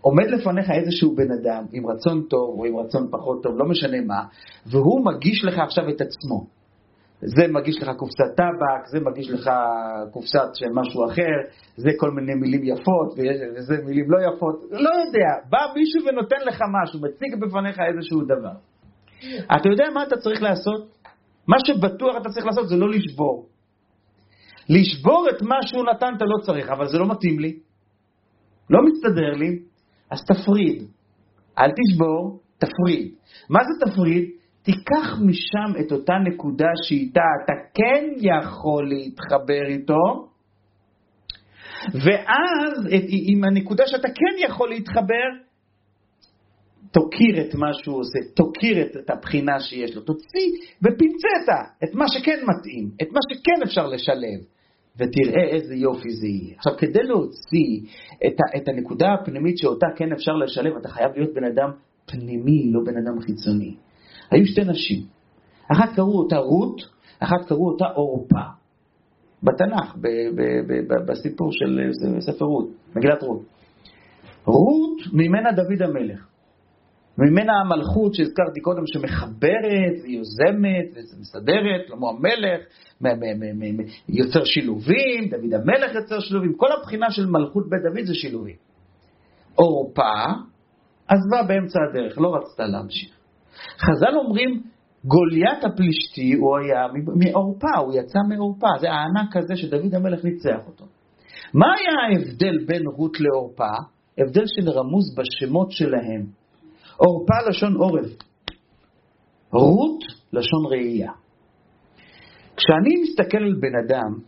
עומד 0.00 0.26
לפניך 0.30 0.70
איזשהו 0.70 1.14
בן 1.14 1.32
אדם 1.32 1.64
עם 1.72 1.86
רצון 1.86 2.22
טוב 2.30 2.58
או 2.58 2.64
עם 2.64 2.76
רצון 2.76 3.08
פחות 3.10 3.42
טוב, 3.42 3.58
לא 3.58 3.68
משנה 3.68 4.00
מה, 4.00 4.24
והוא 4.66 5.04
מגיש 5.04 5.44
לך 5.44 5.58
עכשיו 5.58 5.88
את 5.88 6.00
עצמו. 6.00 6.57
זה 7.20 7.48
מגיש 7.48 7.82
לך 7.82 7.90
קופסת 7.96 8.36
טבק, 8.36 8.86
זה 8.86 9.00
מגיש 9.00 9.30
לך 9.30 9.50
קופסת 10.12 10.48
של 10.54 10.66
משהו 10.74 11.06
אחר, 11.06 11.36
זה 11.76 11.90
כל 11.96 12.10
מיני 12.10 12.34
מילים 12.34 12.64
יפות, 12.64 13.12
וזה 13.56 13.76
מילים 13.86 14.10
לא 14.10 14.18
יפות, 14.18 14.62
לא 14.70 14.90
יודע, 14.90 15.48
בא 15.50 15.58
מישהו 15.74 16.00
ונותן 16.08 16.36
לך 16.46 16.62
משהו, 16.82 17.00
מציג 17.00 17.40
בפניך 17.40 17.80
איזשהו 17.80 18.22
דבר. 18.24 18.56
אתה 19.56 19.68
יודע 19.68 19.84
מה 19.94 20.02
אתה 20.02 20.16
צריך 20.16 20.42
לעשות? 20.42 20.98
מה 21.48 21.56
שבטוח 21.66 22.16
אתה 22.20 22.28
צריך 22.28 22.46
לעשות 22.46 22.68
זה 22.68 22.76
לא 22.76 22.90
לשבור. 22.90 23.48
לשבור 24.68 25.26
את 25.30 25.42
מה 25.42 25.56
שהוא 25.62 25.84
נתן 25.84 26.12
אתה 26.16 26.24
לא 26.24 26.44
צריך, 26.46 26.68
אבל 26.68 26.86
זה 26.86 26.98
לא 26.98 27.08
מתאים 27.08 27.38
לי, 27.38 27.58
לא 28.70 28.80
מסתדר 28.84 29.32
לי, 29.38 29.58
אז 30.10 30.18
תפריד. 30.24 30.82
אל 31.58 31.70
תשבור, 31.70 32.40
תפריד. 32.58 33.14
מה 33.50 33.58
זה 33.64 33.86
תפריד? 33.86 34.37
תיקח 34.62 35.18
משם 35.26 35.80
את 35.80 35.92
אותה 35.92 36.14
נקודה 36.24 36.68
שאיתה 36.84 37.20
אתה 37.44 37.52
כן 37.74 38.04
יכול 38.16 38.88
להתחבר 38.88 39.66
איתו, 39.68 40.28
ואז 41.94 42.86
את, 42.86 43.04
עם 43.08 43.44
הנקודה 43.44 43.84
שאתה 43.86 44.08
כן 44.08 44.44
יכול 44.48 44.68
להתחבר, 44.68 45.28
תוקיר 46.90 47.40
את 47.40 47.54
מה 47.54 47.66
שהוא 47.72 47.98
עושה, 47.98 48.18
תוקיר 48.34 48.82
את, 48.82 48.96
את 48.96 49.10
הבחינה 49.10 49.60
שיש 49.60 49.96
לו, 49.96 50.02
תוציא 50.02 50.50
בפינצטה 50.82 51.84
את 51.84 51.94
מה 51.94 52.04
שכן 52.08 52.38
מתאים, 52.42 52.90
את 53.02 53.08
מה 53.12 53.20
שכן 53.32 53.62
אפשר 53.64 53.86
לשלב, 53.86 54.40
ותראה 54.96 55.44
איזה 55.48 55.74
יופי 55.74 56.10
זה 56.10 56.26
יהיה. 56.26 56.54
עכשיו, 56.56 56.72
כדי 56.78 57.02
להוציא 57.02 57.80
את, 58.26 58.34
ה, 58.40 58.56
את 58.56 58.68
הנקודה 58.68 59.14
הפנימית 59.14 59.58
שאותה 59.58 59.86
כן 59.96 60.12
אפשר 60.12 60.32
לשלב, 60.32 60.76
אתה 60.80 60.88
חייב 60.88 61.10
להיות 61.16 61.34
בן 61.34 61.44
אדם 61.44 61.70
פנימי, 62.06 62.70
לא 62.72 62.80
בן 62.86 62.96
אדם 62.96 63.20
חיצוני. 63.20 63.74
היו 64.30 64.46
שתי 64.46 64.64
נשים. 64.64 65.02
אחת 65.72 65.94
קראו 65.94 66.18
אותה 66.18 66.36
רות, 66.36 66.80
אחת 67.20 67.48
קראו 67.48 67.68
אותה 67.68 67.84
עורפה. 67.84 68.44
בתנ"ך, 69.42 69.96
ב- 69.96 70.30
ב- 70.36 70.92
ב- 70.92 71.10
בסיפור 71.10 71.52
של 71.52 71.90
ספר 72.20 72.44
רות, 72.44 72.68
מגילת 72.96 73.22
רות. 73.22 73.42
רות, 74.44 74.98
ממנה 75.12 75.52
דוד 75.52 75.82
המלך. 75.82 76.26
ממנה 77.18 77.52
המלכות 77.60 78.14
שהזכרתי 78.14 78.60
קודם, 78.60 78.82
שמחברת 78.86 79.94
ויוזמת 80.04 80.96
ומסדרת, 80.96 81.86
שלמה 81.88 82.06
המלך, 82.08 82.60
יוצר 84.08 84.44
שילובים, 84.44 85.28
דוד 85.30 85.54
המלך 85.54 85.94
יוצר 85.94 86.20
שילובים, 86.20 86.54
כל 86.54 86.72
הבחינה 86.72 87.10
של 87.10 87.26
מלכות 87.26 87.68
בית 87.68 87.80
דוד 87.82 88.06
זה 88.06 88.14
שילובים. 88.14 88.56
עורפה 89.54 90.24
עזבה 91.08 91.42
באמצע 91.48 91.78
הדרך, 91.90 92.18
לא 92.18 92.36
רצתה 92.36 92.66
להמשיך. 92.66 93.17
חז"ל 93.80 94.16
אומרים, 94.16 94.62
גוליית 95.04 95.64
הפלישתי 95.64 96.34
הוא 96.34 96.58
היה 96.58 96.86
מעורפה, 97.16 97.78
הוא 97.78 97.92
יצא 97.94 98.18
מעורפה, 98.28 98.68
זה 98.80 98.90
הענק 98.90 99.36
הזה 99.36 99.56
שדוד 99.56 99.94
המלך 99.94 100.24
ניצח 100.24 100.66
אותו. 100.66 100.84
מה 101.54 101.66
היה 101.66 102.18
ההבדל 102.18 102.64
בין 102.66 102.82
רות 102.96 103.20
לעורפה? 103.20 103.74
הבדל 104.18 104.44
של 104.46 104.70
רמוז 104.70 105.14
בשמות 105.16 105.70
שלהם. 105.70 106.26
עורפה 106.96 107.34
לשון 107.48 107.74
עורף, 107.74 108.10
רות 109.52 110.00
לשון 110.32 110.66
ראייה. 110.70 111.12
כשאני 112.56 113.02
מסתכל 113.02 113.38
על 113.38 113.54
בן 113.60 113.78
אדם, 113.86 114.20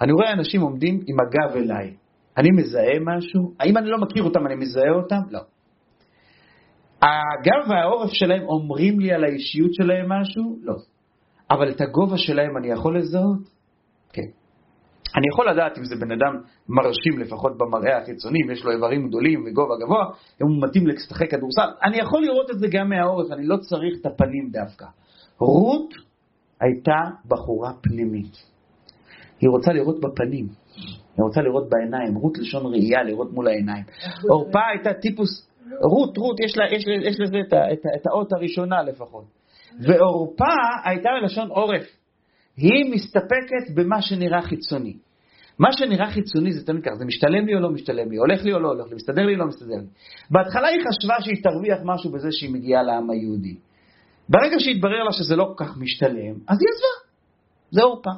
אני 0.00 0.12
רואה 0.12 0.32
אנשים 0.32 0.60
עומדים 0.60 1.00
עם 1.06 1.16
הגב 1.20 1.56
אליי. 1.56 1.94
אני 2.38 2.50
מזהה 2.50 2.98
משהו? 3.00 3.52
האם 3.60 3.76
אני 3.76 3.90
לא 3.90 3.98
מכיר 3.98 4.22
אותם, 4.24 4.46
אני 4.46 4.54
מזהה 4.54 4.92
אותם? 5.02 5.20
לא. 5.30 5.40
הגב 7.06 7.70
והעורף 7.70 8.10
שלהם 8.12 8.42
אומרים 8.42 9.00
לי 9.00 9.12
על 9.12 9.24
האישיות 9.24 9.74
שלהם 9.74 10.08
משהו? 10.08 10.58
לא. 10.62 10.74
אבל 11.50 11.70
את 11.70 11.80
הגובה 11.80 12.18
שלהם 12.18 12.56
אני 12.56 12.68
יכול 12.68 12.98
לזהות? 12.98 13.38
כן. 14.12 14.28
אני 15.16 15.26
יכול 15.32 15.50
לדעת 15.50 15.78
אם 15.78 15.84
זה 15.84 15.96
בן 15.96 16.12
אדם 16.12 16.40
מרשים 16.68 17.18
לפחות 17.18 17.58
במראה 17.58 17.98
החיצוני, 17.98 18.38
אם 18.46 18.50
יש 18.50 18.64
לו 18.64 18.72
איברים 18.72 19.08
גדולים 19.08 19.44
וגובה 19.46 19.74
גבוה, 19.84 20.04
אם 20.42 20.46
הוא 20.46 20.62
מתאים 20.68 20.86
לשחק 20.86 21.30
כדורסל, 21.30 21.68
אני 21.84 21.96
יכול 21.96 22.22
לראות 22.22 22.50
את 22.50 22.58
זה 22.58 22.66
גם 22.70 22.88
מהעורף, 22.88 23.32
אני 23.32 23.46
לא 23.46 23.56
צריך 23.56 23.94
את 24.00 24.06
הפנים 24.06 24.48
דווקא. 24.50 24.86
רות 25.38 25.94
הייתה 26.60 26.98
בחורה 27.28 27.72
פנימית. 27.82 28.36
היא 29.40 29.50
רוצה 29.50 29.72
לראות 29.72 30.00
בפנים, 30.00 30.46
היא 31.16 31.24
רוצה 31.24 31.40
לראות 31.40 31.68
בעיניים, 31.68 32.14
רות 32.14 32.38
לשון 32.38 32.72
ראייה, 32.72 33.02
לראות 33.02 33.32
מול 33.32 33.48
העיניים. 33.48 33.84
עורפה 34.28 34.60
הייתה 34.72 34.90
טיפוס 35.00 35.48
רות, 35.82 36.18
רות, 36.18 36.40
יש, 36.40 36.56
לה, 36.56 36.64
יש, 36.72 36.84
יש 36.86 37.20
לזה 37.20 37.36
את, 37.48 37.52
את, 37.52 37.80
את 38.00 38.06
האות 38.06 38.32
הראשונה 38.32 38.82
לפחות. 38.82 39.24
ועורפה 39.80 40.54
הייתה 40.84 41.08
מלשון 41.22 41.48
עורף. 41.48 41.86
היא 42.56 42.94
מסתפקת 42.94 43.74
במה 43.74 44.02
שנראה 44.02 44.42
חיצוני. 44.42 44.96
מה 45.58 45.72
שנראה 45.72 46.10
חיצוני 46.10 46.52
זה 46.52 46.66
תמיד 46.66 46.84
ככה, 46.84 46.94
זה 46.94 47.04
משתלם 47.04 47.46
לי 47.46 47.54
או 47.54 47.60
לא 47.60 47.70
משתלם 47.70 48.10
לי, 48.10 48.16
הולך 48.16 48.44
לי 48.44 48.52
או 48.52 48.58
לא 48.58 48.68
הולך 48.68 48.88
לי, 48.88 48.94
מסתדר 48.94 49.26
לי 49.26 49.34
או 49.34 49.38
לא 49.38 49.46
מסתדר 49.46 49.74
לי. 49.74 49.86
בהתחלה 50.30 50.68
היא 50.68 50.80
חשבה 50.88 51.14
שהיא 51.20 51.42
תרוויח 51.42 51.78
משהו 51.84 52.12
בזה 52.12 52.28
שהיא 52.30 52.50
מגיעה 52.54 52.82
לעם 52.82 53.10
היהודי. 53.10 53.56
ברגע 54.28 54.56
שהתברר 54.58 55.02
לה 55.02 55.12
שזה 55.12 55.36
לא 55.36 55.44
כל 55.44 55.64
כך 55.64 55.76
משתלם, 55.78 56.34
אז 56.48 56.56
היא 56.60 56.68
עזבה. 56.72 57.06
זה 57.70 57.82
עורפה. 57.82 58.10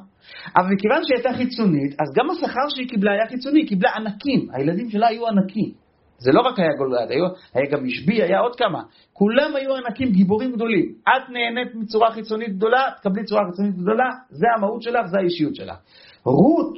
אבל 0.56 0.66
מכיוון 0.74 1.02
שהיא 1.04 1.16
הייתה 1.16 1.32
חיצונית, 1.32 1.92
אז 1.92 2.08
גם 2.16 2.30
השכר 2.30 2.68
שהיא 2.74 2.88
קיבלה 2.88 3.12
היה 3.12 3.26
חיצוני, 3.26 3.60
היא 3.60 3.68
קיבלה 3.68 3.90
ענקים. 3.96 4.48
הילדים 4.52 4.90
שלה 4.90 5.06
היו 5.08 5.28
ענקים. 5.28 5.72
זה 6.18 6.30
לא 6.32 6.40
רק 6.40 6.58
היה 6.58 6.68
גולגלת, 6.78 7.10
היה, 7.10 7.22
היה 7.54 7.70
גם 7.70 7.84
משבי, 7.84 8.22
היה 8.22 8.38
עוד 8.40 8.56
כמה. 8.56 8.82
כולם 9.12 9.56
היו 9.56 9.76
ענקים, 9.76 10.12
גיבורים 10.12 10.52
גדולים. 10.52 10.94
את 11.02 11.30
נהנית 11.30 11.74
מצורה 11.74 12.10
חיצונית 12.12 12.56
גדולה, 12.56 12.90
תקבלי 13.00 13.24
צורה 13.24 13.42
חיצונית 13.50 13.74
גדולה, 13.76 14.04
זה 14.30 14.46
המהות 14.56 14.82
שלך, 14.82 15.06
זה 15.06 15.18
האישיות 15.18 15.54
שלך. 15.54 15.76
רות, 16.24 16.76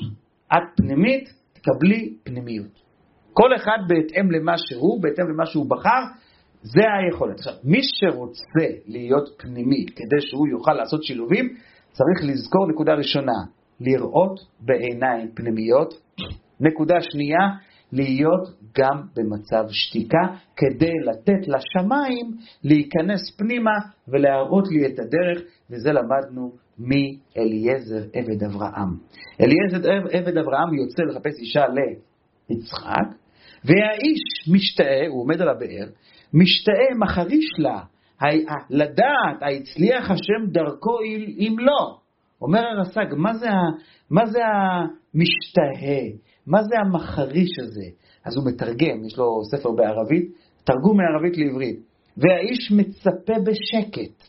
את 0.52 0.62
פנימית, 0.76 1.28
תקבלי 1.52 2.14
פנימיות. 2.24 2.80
כל 3.32 3.54
אחד 3.56 3.78
בהתאם 3.88 4.30
למה 4.30 4.58
שהוא, 4.58 5.02
בהתאם 5.02 5.24
למה 5.34 5.46
שהוא 5.46 5.66
בחר, 5.70 6.02
זה 6.62 6.82
היכולת. 6.98 7.38
עכשיו, 7.38 7.54
מי 7.64 7.80
שרוצה 7.82 8.66
להיות 8.86 9.28
פנימי 9.38 9.86
כדי 9.86 10.20
שהוא 10.20 10.48
יוכל 10.48 10.72
לעשות 10.72 11.02
שילובים, 11.04 11.54
צריך 11.92 12.18
לזכור 12.22 12.68
נקודה 12.68 12.94
ראשונה, 12.94 13.38
לראות 13.80 14.40
בעיניים 14.60 15.28
פנימיות. 15.34 15.94
נקודה 16.60 16.94
שנייה, 17.00 17.38
להיות 17.92 18.48
גם 18.78 19.02
במצב 19.16 19.64
שתיקה, 19.68 20.26
כדי 20.56 20.92
לתת 21.06 21.48
לשמיים 21.48 22.30
להיכנס 22.64 23.36
פנימה 23.38 23.74
ולהראות 24.08 24.68
לי 24.70 24.86
את 24.86 24.98
הדרך, 24.98 25.42
וזה 25.70 25.92
למדנו 25.92 26.52
מאליעזר 26.78 28.08
עבד 28.14 28.44
אברהם. 28.44 28.96
אליעזר 29.40 29.90
עבד 30.12 30.38
אברהם 30.38 30.74
יוצא 30.74 31.02
לחפש 31.02 31.38
אישה 31.40 31.64
ליצחק, 32.50 33.16
והאיש 33.64 34.48
משתאה, 34.52 35.06
הוא 35.08 35.22
עומד 35.22 35.40
על 35.40 35.48
הבאר, 35.48 35.86
משתאה, 36.34 36.98
מחריש 36.98 37.50
לה, 37.58 37.80
לדעת, 38.70 39.42
הצליח 39.42 40.10
השם 40.10 40.50
דרכו 40.52 40.98
אם 41.38 41.56
לא. 41.58 41.96
אומר 42.42 42.60
הרס"ג, 42.60 43.14
מה 43.16 43.34
זה, 43.34 43.48
מה 44.10 44.26
זה 44.26 44.38
המשתאה? 44.44 46.02
מה 46.50 46.62
זה 46.62 46.78
המחריש 46.78 47.58
הזה? 47.58 47.84
אז 48.24 48.36
הוא 48.36 48.44
מתרגם, 48.46 49.04
יש 49.06 49.18
לו 49.18 49.40
ספר 49.50 49.70
בערבית, 49.70 50.32
תרגום 50.64 50.96
מערבית 50.96 51.38
לעברית. 51.38 51.80
והאיש 52.16 52.72
מצפה 52.72 53.32
בשקט 53.46 54.28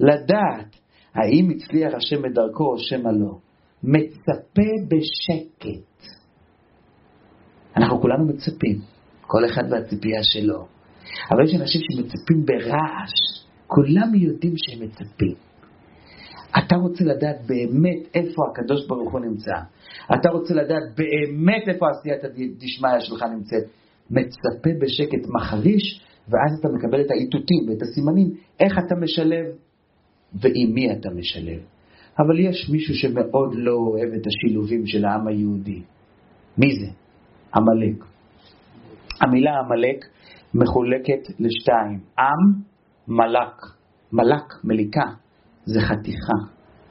לדעת 0.00 0.76
האם 1.14 1.50
הצליח 1.50 1.94
השם 1.94 2.24
את 2.26 2.32
דרכו 2.34 2.72
או 2.72 2.78
שמא 2.78 3.08
לא. 3.08 3.38
מצפה 3.82 4.70
בשקט. 4.88 6.06
אנחנו 7.76 8.00
כולנו 8.00 8.26
מצפים, 8.26 8.78
כל 9.26 9.44
אחד 9.44 9.62
והציפייה 9.70 10.22
שלו. 10.22 10.66
אבל 11.30 11.44
יש 11.44 11.54
אנשים 11.60 11.80
שמצפים 11.90 12.46
ברעש, 12.46 13.44
כולם 13.66 14.14
יודעים 14.14 14.54
שהם 14.56 14.82
מצפים. 14.82 15.51
אתה 16.58 16.76
רוצה 16.76 17.04
לדעת 17.04 17.36
באמת 17.46 17.98
איפה 18.14 18.42
הקדוש 18.50 18.86
ברוך 18.88 19.12
הוא 19.12 19.20
נמצא. 19.20 19.54
אתה 20.14 20.28
רוצה 20.30 20.54
לדעת 20.54 20.82
באמת 20.96 21.68
איפה 21.68 21.86
עשיית 21.90 22.24
הדשמיא 22.24 23.00
שלך 23.00 23.22
נמצאת. 23.22 23.64
מצפה 24.10 24.70
בשקט 24.80 25.28
מחריש, 25.28 26.04
ואז 26.28 26.58
אתה 26.60 26.68
מקבל 26.68 27.00
את 27.00 27.10
האיתותים 27.10 27.68
ואת 27.68 27.82
הסימנים, 27.82 28.30
איך 28.60 28.78
אתה 28.86 28.94
משלב 28.94 29.46
ועם 30.34 30.74
מי 30.74 30.92
אתה 30.92 31.10
משלב. 31.10 31.60
אבל 32.18 32.40
יש 32.40 32.70
מישהו 32.70 32.94
שמאוד 32.94 33.54
לא 33.54 33.72
אוהב 33.72 34.12
את 34.14 34.26
השילובים 34.26 34.86
של 34.86 35.04
העם 35.04 35.28
היהודי. 35.28 35.82
מי 36.58 36.66
זה? 36.80 36.92
עמלק. 37.54 38.04
המילה 39.20 39.50
עמלק 39.58 40.04
מחולקת 40.54 41.30
לשתיים, 41.38 42.00
עם, 42.18 42.62
מלק. 43.08 43.54
מלק, 44.12 44.64
מליקה, 44.64 45.06
זה 45.64 45.80
חתיכה, 45.80 46.38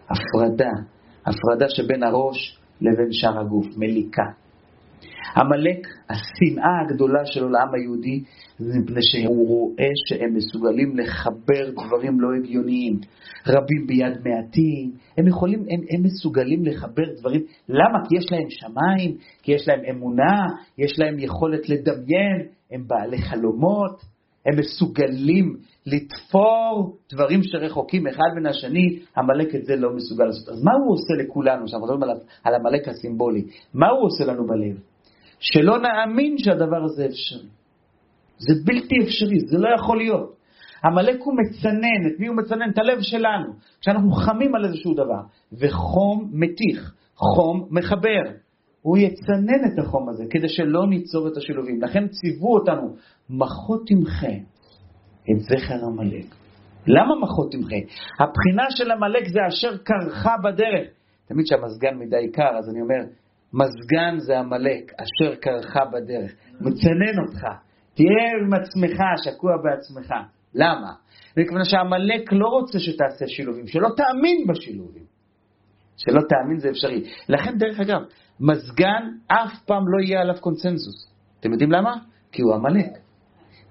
הפרדה, 0.09 0.71
הפרדה 1.25 1.65
שבין 1.69 2.03
הראש 2.03 2.59
לבין 2.81 3.11
שאר 3.11 3.39
הגוף, 3.39 3.67
מליקה. 3.77 4.23
עמלק, 5.37 5.87
השנאה 6.09 6.81
הגדולה 6.81 7.25
שלו 7.25 7.49
לעם 7.49 7.73
היהודי, 7.73 8.23
זה 8.57 8.79
מפני 8.79 9.01
שהוא 9.01 9.47
רואה 9.47 9.89
שהם 10.07 10.33
מסוגלים 10.33 10.97
לחבר 10.97 11.71
דברים 11.71 12.19
לא 12.19 12.27
הגיוניים. 12.39 12.99
רבים 13.47 13.87
ביד 13.87 14.17
מעטים, 14.25 14.91
הם 15.17 15.27
יכולים, 15.27 15.59
הם, 15.59 15.79
הם 15.89 16.03
מסוגלים 16.03 16.65
לחבר 16.65 17.03
דברים. 17.19 17.41
למה? 17.69 17.99
כי 18.09 18.15
יש 18.17 18.25
להם 18.31 18.49
שמיים, 18.49 19.17
כי 19.43 19.51
יש 19.51 19.67
להם 19.67 19.79
אמונה, 19.89 20.45
יש 20.77 20.99
להם 20.99 21.19
יכולת 21.19 21.69
לדמיין, 21.69 22.47
הם 22.71 22.87
בעלי 22.87 23.17
חלומות, 23.17 24.01
הם 24.45 24.59
מסוגלים 24.59 25.55
לתפור 25.85 26.97
דברים 27.13 27.43
שרחוקים 27.43 28.07
אחד 28.07 28.29
מן 28.35 28.45
השני, 28.45 28.99
עמלק 29.17 29.55
את 29.55 29.65
זה 29.65 29.75
לא 29.75 29.95
מסוגל 29.95 30.25
לעשות. 30.25 30.49
אז 30.49 30.63
מה 30.63 30.71
הוא 30.71 30.93
עושה 30.93 31.13
לכולנו, 31.23 31.65
כשאנחנו 31.65 31.87
מדברים 31.87 32.17
על 32.43 32.55
עמלק 32.55 32.87
הסימבולי? 32.87 33.43
מה 33.73 33.89
הוא 33.89 34.05
עושה 34.05 34.25
לנו 34.25 34.47
בלב? 34.47 34.77
שלא 35.39 35.77
נאמין 35.79 36.37
שהדבר 36.37 36.83
הזה 36.83 37.05
אפשרי. 37.05 37.47
זה 38.37 38.53
בלתי 38.65 38.95
אפשרי, 39.03 39.39
זה 39.39 39.57
לא 39.57 39.69
יכול 39.75 39.97
להיות. 39.97 40.35
עמלק 40.85 41.21
הוא 41.23 41.33
מצנן, 41.37 42.07
את 42.07 42.19
מי 42.19 42.27
הוא 42.27 42.37
מצנן? 42.37 42.69
את 42.69 42.77
הלב 42.77 43.01
שלנו. 43.01 43.53
כשאנחנו 43.81 44.11
חמים 44.11 44.55
על 44.55 44.65
איזשהו 44.65 44.93
דבר, 44.93 45.21
וחום 45.53 46.29
מתיך, 46.33 46.93
חום 47.15 47.67
מחבר. 47.71 48.21
הוא 48.81 48.97
יצנן 48.97 49.65
את 49.73 49.79
החום 49.79 50.09
הזה 50.09 50.23
כדי 50.29 50.49
שלא 50.49 50.87
ניצור 50.89 51.27
את 51.27 51.37
השילובים. 51.37 51.81
לכן 51.81 52.07
ציוו 52.07 52.53
אותנו, 52.53 52.95
מחות 53.29 53.87
תמחה 53.87 54.33
את 55.31 55.39
זכר 55.39 55.85
עמלק. 55.85 56.25
למה 56.87 57.15
מחות 57.21 57.51
תמחה? 57.51 57.75
הבחינה 58.19 58.65
של 58.69 58.91
עמלק 58.91 59.27
זה 59.27 59.39
אשר 59.47 59.77
קרחה 59.77 60.35
בדרך. 60.43 60.87
תמיד 61.27 61.45
כשהמזגן 61.45 61.97
מדי 61.97 62.31
קר, 62.31 62.57
אז 62.57 62.69
אני 62.69 62.81
אומר, 62.81 63.03
מזגן 63.53 64.19
זה 64.19 64.39
עמלק, 64.39 64.91
אשר 64.93 65.35
קרחה 65.35 65.85
בדרך. 65.85 66.33
מצנן 66.61 67.19
אותך, 67.27 67.41
תהיה 67.93 68.31
עם 68.41 68.53
עצמך, 68.53 68.99
שקוע 69.23 69.51
בעצמך. 69.63 70.13
למה? 70.55 70.93
מכיוון 71.37 71.65
שעמלק 71.65 72.33
לא 72.33 72.47
רוצה 72.47 72.79
שתעשה 72.79 73.27
שילובים, 73.27 73.67
שלא 73.67 73.89
תאמין 73.97 74.47
בשילובים. 74.47 75.03
שלא 75.97 76.21
תאמין 76.29 76.59
זה 76.59 76.69
אפשרי. 76.69 77.03
לכן, 77.29 77.57
דרך 77.57 77.79
אגב, 77.79 78.01
מזגן 78.41 79.03
אף 79.27 79.51
פעם 79.65 79.83
לא 79.87 80.03
יהיה 80.03 80.21
עליו 80.21 80.35
קונצנזוס. 80.39 81.11
אתם 81.39 81.51
יודעים 81.51 81.71
למה? 81.71 81.95
כי 82.31 82.41
הוא 82.41 82.55
עמלק. 82.55 82.97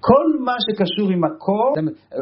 כל 0.00 0.26
מה 0.44 0.52
שקשור 0.60 1.10
עם 1.10 1.24
הקור, 1.24 1.74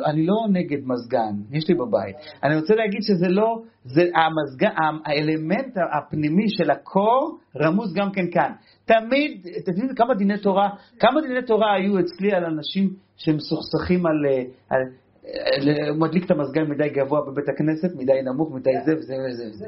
אני 0.07 0.27
לא 0.27 0.35
נגד 0.53 0.79
מזגן, 0.85 1.35
יש 1.51 1.69
לי 1.69 1.75
בבית. 1.75 2.17
אני 2.43 2.57
רוצה 2.57 2.75
להגיד 2.75 3.01
שזה 3.03 3.29
לא, 3.29 3.63
זה 3.85 4.03
המזגן, 4.15 4.71
האלמנט 5.05 5.77
הפנימי 5.99 6.49
של 6.49 6.71
הקור 6.71 7.39
רמוז 7.57 7.95
גם 7.95 8.13
כן 8.13 8.31
כאן. 8.33 8.53
תמיד, 8.85 9.47
יודעים 9.67 9.95
כמה 9.97 10.15
דיני 10.15 10.39
תורה, 10.39 10.69
כמה 11.01 11.21
דיני 11.21 11.43
תורה 11.43 11.75
היו 11.75 12.01
אצלי 12.01 12.33
על 12.33 12.45
אנשים 12.45 12.91
שמסוכסכים 13.17 14.07
על, 14.07 14.27
על 14.71 14.81
הוא 15.91 15.99
מדליק 16.01 16.25
את 16.25 16.31
המזגן 16.31 16.71
מדי 16.71 16.89
גבוה 16.89 17.21
בבית 17.21 17.49
הכנסת, 17.49 17.97
מדי 17.97 18.23
נמוך, 18.23 18.55
מדי 18.55 18.71
זה 18.85 18.93
וזה 18.97 19.15
וזה. 19.29 19.67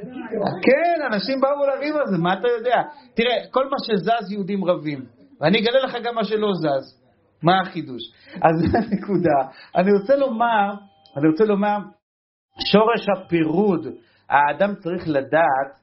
כן, 0.62 1.06
אנשים 1.12 1.40
באו 1.40 1.66
לריב 1.66 1.96
על 1.96 2.06
זה, 2.06 2.18
מה 2.18 2.32
אתה 2.32 2.48
יודע? 2.58 2.82
תראה, 3.14 3.36
כל 3.50 3.64
מה 3.64 3.76
שזז 3.86 4.32
יהודים 4.32 4.64
רבים, 4.64 5.04
ואני 5.40 5.58
אגלה 5.58 5.80
לך 5.84 5.96
גם 6.04 6.14
מה 6.14 6.24
שלא 6.24 6.52
זז. 6.54 7.00
מה 7.42 7.60
החידוש? 7.60 8.02
אז 8.34 8.60
זו 8.60 8.78
הנקודה. 8.78 9.38
אני 9.76 9.92
רוצה 9.92 10.16
לומר, 10.16 10.74
אני 11.16 11.28
רוצה 11.28 11.44
לומר, 11.44 11.78
שורש 12.72 13.06
הפירוד, 13.16 13.86
האדם 14.28 14.74
צריך 14.74 15.08
לדעת 15.08 15.80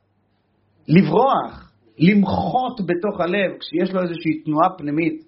לברוח, 0.88 1.72
למחות 2.00 2.82
בתוך 2.82 3.22
הלב, 3.22 3.58
כשיש 3.60 3.94
לו 3.94 4.02
איזושהי 4.02 4.44
תנועה 4.46 4.70
פנימית, 4.78 5.27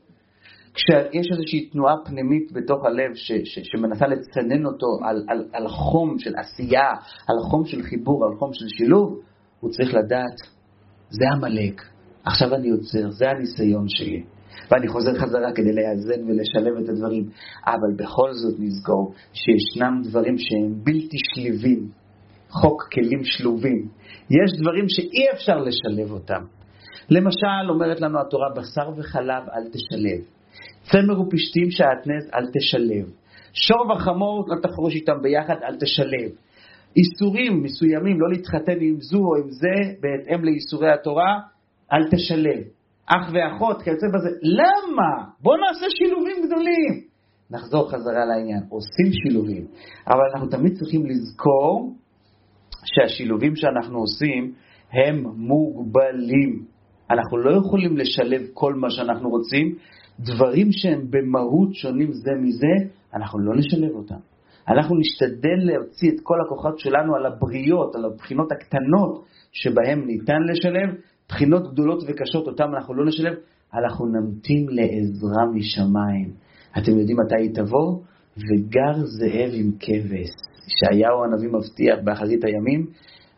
כשיש 0.74 1.28
איזושהי 1.32 1.70
תנועה 1.70 1.96
פנימית 2.06 2.52
בתוך 2.52 2.86
הלב 2.86 3.14
ש, 3.14 3.32
ש, 3.32 3.60
שמנסה 3.64 4.08
לצנן 4.08 4.66
אותו 4.66 4.88
על, 5.04 5.26
על, 5.30 5.46
על 5.54 5.68
חום 5.68 6.20
של 6.20 6.34
עשייה, 6.36 6.90
על 7.28 7.50
חום 7.50 7.66
של 7.66 7.84
חיבור, 7.84 8.26
על 8.26 8.38
חום 8.40 8.54
של 8.54 8.68
שילוב, 8.68 9.20
הוא 9.60 9.72
צריך 9.72 9.94
לדעת, 9.94 10.36
זה 11.10 11.26
עמלק, 11.34 11.82
עכשיו 12.24 12.56
אני 12.56 12.70
עוצר, 12.70 13.10
זה 13.10 13.30
הניסיון 13.30 13.86
שלי. 13.88 14.24
ואני 14.72 14.88
חוזר 14.88 15.20
חזרה 15.20 15.52
כדי 15.56 15.72
לאזן 15.74 16.24
ולשלב 16.28 16.84
את 16.84 16.90
הדברים. 16.90 17.30
אבל 17.66 17.94
בכל 17.96 18.34
זאת 18.34 18.60
נזכור 18.60 19.14
שישנם 19.34 20.02
דברים 20.04 20.38
שהם 20.38 20.84
בלתי 20.84 21.18
שליבים, 21.34 21.90
חוק 22.50 22.90
כלים 22.94 23.24
שלובים. 23.24 23.88
יש 24.30 24.60
דברים 24.60 24.86
שאי 24.90 25.26
אפשר 25.34 25.58
לשלב 25.58 26.12
אותם. 26.12 26.42
למשל, 27.10 27.70
אומרת 27.70 28.02
לנו 28.02 28.20
התורה, 28.22 28.48
בשר 28.56 28.90
וחלב 28.98 29.44
אל 29.56 29.70
תשלב. 29.70 30.39
צמר 30.92 31.22
ופשתים 31.22 31.72
שעטנז 31.72 32.30
אל 32.34 32.46
תשלב. 32.54 33.12
שור 33.54 33.92
וחמור 33.92 34.46
לא 34.48 34.62
תחרוש 34.62 34.96
איתם 34.96 35.22
ביחד, 35.22 35.56
אל 35.64 35.76
תשלב. 35.76 36.32
איסורים 36.98 37.64
מסוימים, 37.64 38.22
לא 38.22 38.30
להתחתן 38.30 38.78
עם 38.82 38.96
זו 39.02 39.18
או 39.18 39.36
עם 39.36 39.50
זה, 39.50 39.94
בהתאם 40.02 40.46
לאיסורי 40.46 40.92
התורה, 40.92 41.40
אל 41.94 42.10
תשלב. 42.12 42.64
אח 43.06 43.32
ואחות, 43.34 43.82
כיוצא 43.82 44.08
בזה. 44.08 44.30
למה? 44.42 45.26
בואו 45.42 45.56
נעשה 45.58 45.86
שילובים 45.90 46.38
גדולים. 46.46 47.10
נחזור 47.52 47.92
חזרה 47.92 48.26
לעניין, 48.26 48.64
עושים 48.70 49.12
שילובים, 49.12 49.66
אבל 50.08 50.24
אנחנו 50.34 50.48
תמיד 50.50 50.74
צריכים 50.74 51.06
לזכור 51.06 51.96
שהשילובים 52.86 53.56
שאנחנו 53.56 54.00
עושים 54.00 54.54
הם 54.92 55.24
מוגבלים. 55.36 56.66
אנחנו 57.12 57.38
לא 57.38 57.58
יכולים 57.58 57.98
לשלב 57.98 58.42
כל 58.54 58.74
מה 58.74 58.90
שאנחנו 58.90 59.30
רוצים, 59.30 59.76
דברים 60.20 60.72
שהם 60.72 61.02
במהות 61.10 61.74
שונים 61.74 62.12
זה 62.14 62.32
מזה, 62.42 62.90
אנחנו 63.14 63.40
לא 63.40 63.56
נשלב 63.56 63.92
אותם. 63.96 64.20
אנחנו 64.68 64.96
נשתדל 64.96 65.60
להוציא 65.60 66.12
את 66.12 66.20
כל 66.24 66.36
הכוחות 66.46 66.80
שלנו 66.80 67.16
על 67.16 67.26
הבריות, 67.26 67.96
על 67.96 68.06
הבחינות 68.06 68.52
הקטנות 68.52 69.26
שבהן 69.52 70.06
ניתן 70.06 70.42
לשלב, 70.52 70.96
בחינות 71.30 71.72
גדולות 71.72 72.04
וקשות, 72.08 72.48
אותן 72.48 72.64
אנחנו 72.74 72.94
לא 72.94 73.06
נשלב, 73.06 73.34
אנחנו 73.74 74.06
נמתין 74.06 74.66
לעזרה 74.70 75.46
משמיים. 75.54 76.32
אתם 76.78 77.00
יודעים 77.00 77.18
מתי 77.26 77.36
היא 77.42 77.54
תבוא? 77.54 78.00
וגר 78.38 79.06
זאב 79.06 79.50
עם 79.54 79.72
כבש. 79.80 80.30
ישעיהו 80.68 81.24
הנביא 81.24 81.50
מבטיח 81.50 82.00
באחרית 82.04 82.44
הימים, 82.44 82.86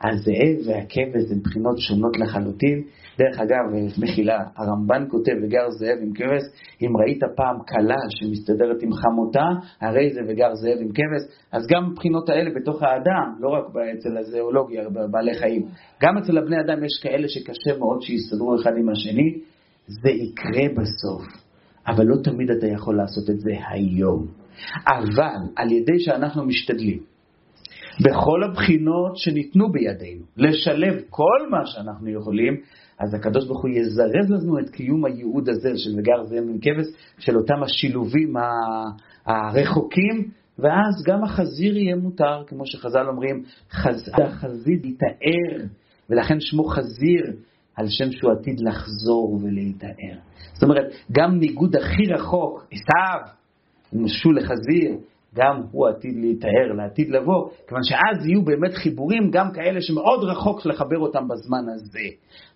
הזאב 0.03 0.67
והכבש 0.67 1.31
הן 1.31 1.39
בחינות 1.43 1.77
שונות 1.77 2.17
לחלוטין. 2.17 2.83
דרך 3.17 3.39
אגב, 3.39 3.63
מחילה, 4.03 4.39
הרמב"ן 4.55 5.05
כותב, 5.09 5.31
וגר 5.43 5.69
זאב 5.69 5.97
עם 6.01 6.13
כבש, 6.13 6.43
אם 6.81 6.97
ראית 6.97 7.19
פעם 7.35 7.55
כלה 7.69 7.97
שמסתדרת 8.09 8.81
עם 8.81 8.93
חמותה, 8.93 9.45
הרי 9.81 10.09
זה 10.13 10.21
וגר 10.27 10.55
זאב 10.55 10.77
עם 10.81 10.91
כבש, 10.91 11.23
אז 11.51 11.67
גם 11.67 11.91
מבחינות 11.91 12.29
האלה 12.29 12.49
בתוך 12.55 12.83
האדם, 12.83 13.35
לא 13.39 13.49
רק 13.49 13.63
אצל 13.97 14.17
הזואולוגיה, 14.17 14.89
בבעלי 14.89 15.33
חיים, 15.33 15.65
גם 16.03 16.17
אצל 16.17 16.37
הבני 16.37 16.59
אדם 16.59 16.83
יש 16.83 16.99
כאלה 17.03 17.27
שקשה 17.27 17.77
מאוד 17.79 18.01
שיסתדרו 18.01 18.55
אחד 18.55 18.71
עם 18.77 18.89
השני, 18.89 19.39
זה 19.87 20.09
יקרה 20.09 20.67
בסוף, 20.77 21.23
אבל 21.87 22.05
לא 22.05 22.15
תמיד 22.23 22.51
אתה 22.51 22.67
יכול 22.67 22.97
לעשות 22.97 23.29
את 23.29 23.39
זה 23.39 23.51
היום. 23.69 24.27
אבל 24.87 25.39
על 25.55 25.71
ידי 25.71 25.99
שאנחנו 25.99 26.45
משתדלים, 26.45 27.10
בכל 27.99 28.43
הבחינות 28.43 29.17
שניתנו 29.17 29.71
בידינו, 29.71 30.23
לשלב 30.37 31.01
כל 31.09 31.49
מה 31.49 31.65
שאנחנו 31.65 32.09
יכולים, 32.09 32.53
אז 32.99 33.13
הקדוש 33.13 33.47
ברוך 33.47 33.61
הוא 33.61 33.69
יזרז 33.69 34.31
לנו 34.31 34.59
את 34.59 34.69
קיום 34.69 35.05
הייעוד 35.05 35.49
הזה 35.49 35.77
של 35.77 35.89
וגר 35.97 36.23
זאב 36.25 36.43
עם 36.49 36.57
כבש, 36.61 36.85
של 37.19 37.37
אותם 37.37 37.63
השילובים 37.63 38.33
הרחוקים, 39.25 40.29
ואז 40.59 41.03
גם 41.07 41.23
החזיר 41.23 41.77
יהיה 41.77 41.95
מותר, 41.95 42.43
כמו 42.47 42.65
שחז"ל 42.65 43.07
אומרים, 43.07 43.43
חז... 43.71 44.11
החזיר 44.23 44.85
יתאר 44.85 45.65
ולכן 46.09 46.39
שמו 46.39 46.63
חזיר 46.63 47.23
על 47.75 47.85
שם 47.89 48.11
שהוא 48.11 48.31
עתיד 48.31 48.59
לחזור 48.59 49.39
ולהיטהר. 49.43 50.17
זאת 50.53 50.63
אומרת, 50.63 50.93
גם 51.11 51.39
ניגוד 51.39 51.75
הכי 51.75 52.13
רחוק, 52.13 52.67
עשיו, 52.71 53.19
משול 53.93 54.37
לחזיר, 54.37 54.97
גם 55.35 55.61
הוא 55.71 55.87
עתיד 55.87 56.15
להיטהר, 56.19 56.73
לעתיד 56.77 57.09
לבוא, 57.09 57.49
כיוון 57.67 57.83
שאז 57.83 58.25
יהיו 58.25 58.41
באמת 58.41 58.73
חיבורים, 58.73 59.31
גם 59.31 59.51
כאלה 59.51 59.81
שמאוד 59.81 60.23
רחוק 60.23 60.65
לחבר 60.65 60.99
אותם 60.99 61.27
בזמן 61.27 61.65
הזה. 61.73 62.07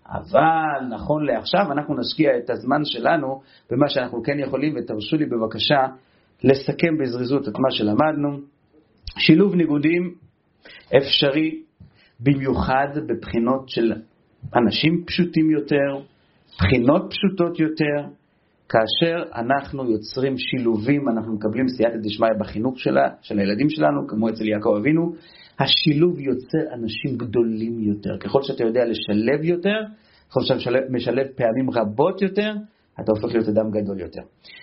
אבל 0.10 0.96
נכון 0.96 1.26
לעכשיו 1.26 1.72
אנחנו 1.72 1.96
נשקיע 2.00 2.38
את 2.38 2.50
הזמן 2.50 2.86
שלנו 2.86 3.42
במה 3.72 3.90
שאנחנו 3.90 4.24
כן 4.24 4.40
יכולים, 4.40 4.74
ותרשו 4.78 5.18
לי 5.18 5.26
בבקשה 5.26 5.88
לסכם 6.44 6.98
בזריזות 7.02 7.48
את 7.48 7.54
מה 7.60 7.72
שלמדנו. 7.72 8.40
שילוב 9.18 9.56
ניגודים 9.56 10.16
אפשרי 10.98 11.62
במיוחד 12.20 12.88
בבחינות 13.08 13.70
של 13.70 13.94
אנשים 14.56 15.04
פשוטים 15.06 15.52
יותר, 15.52 16.00
בחינות 16.58 17.14
פשוטות 17.14 17.60
יותר, 17.60 18.08
כאשר 18.70 19.24
אנחנו 19.36 19.92
יוצרים 19.92 20.38
שילובים, 20.38 21.10
אנחנו 21.10 21.34
מקבלים 21.34 21.68
סייעתא 21.68 21.98
דשמיא 21.98 22.30
בחינוך 22.40 22.80
שלה, 22.80 23.10
של 23.22 23.40
הילדים 23.40 23.70
שלנו, 23.70 24.08
כמו 24.08 24.30
אצל 24.30 24.48
יעקב 24.48 24.76
אבינו, 24.80 25.14
השילוב 25.60 26.20
יוצר 26.20 26.74
אנשים 26.74 27.18
גדולים 27.18 27.80
יותר. 27.80 28.18
ככל 28.20 28.44
שאתה 28.44 28.64
יודע 28.64 28.86
לשלב 28.86 29.44
יותר, 29.44 29.80
ככל 30.30 30.42
שאתה 30.42 30.70
משלב 30.90 31.28
פעמים 31.36 31.70
רבות 31.74 32.22
יותר, 32.22 32.54
אתה 33.00 33.12
הופך 33.12 33.34
להיות 33.34 33.48
אדם 33.48 33.72
גדול 33.72 34.00
יותר. 34.00 34.22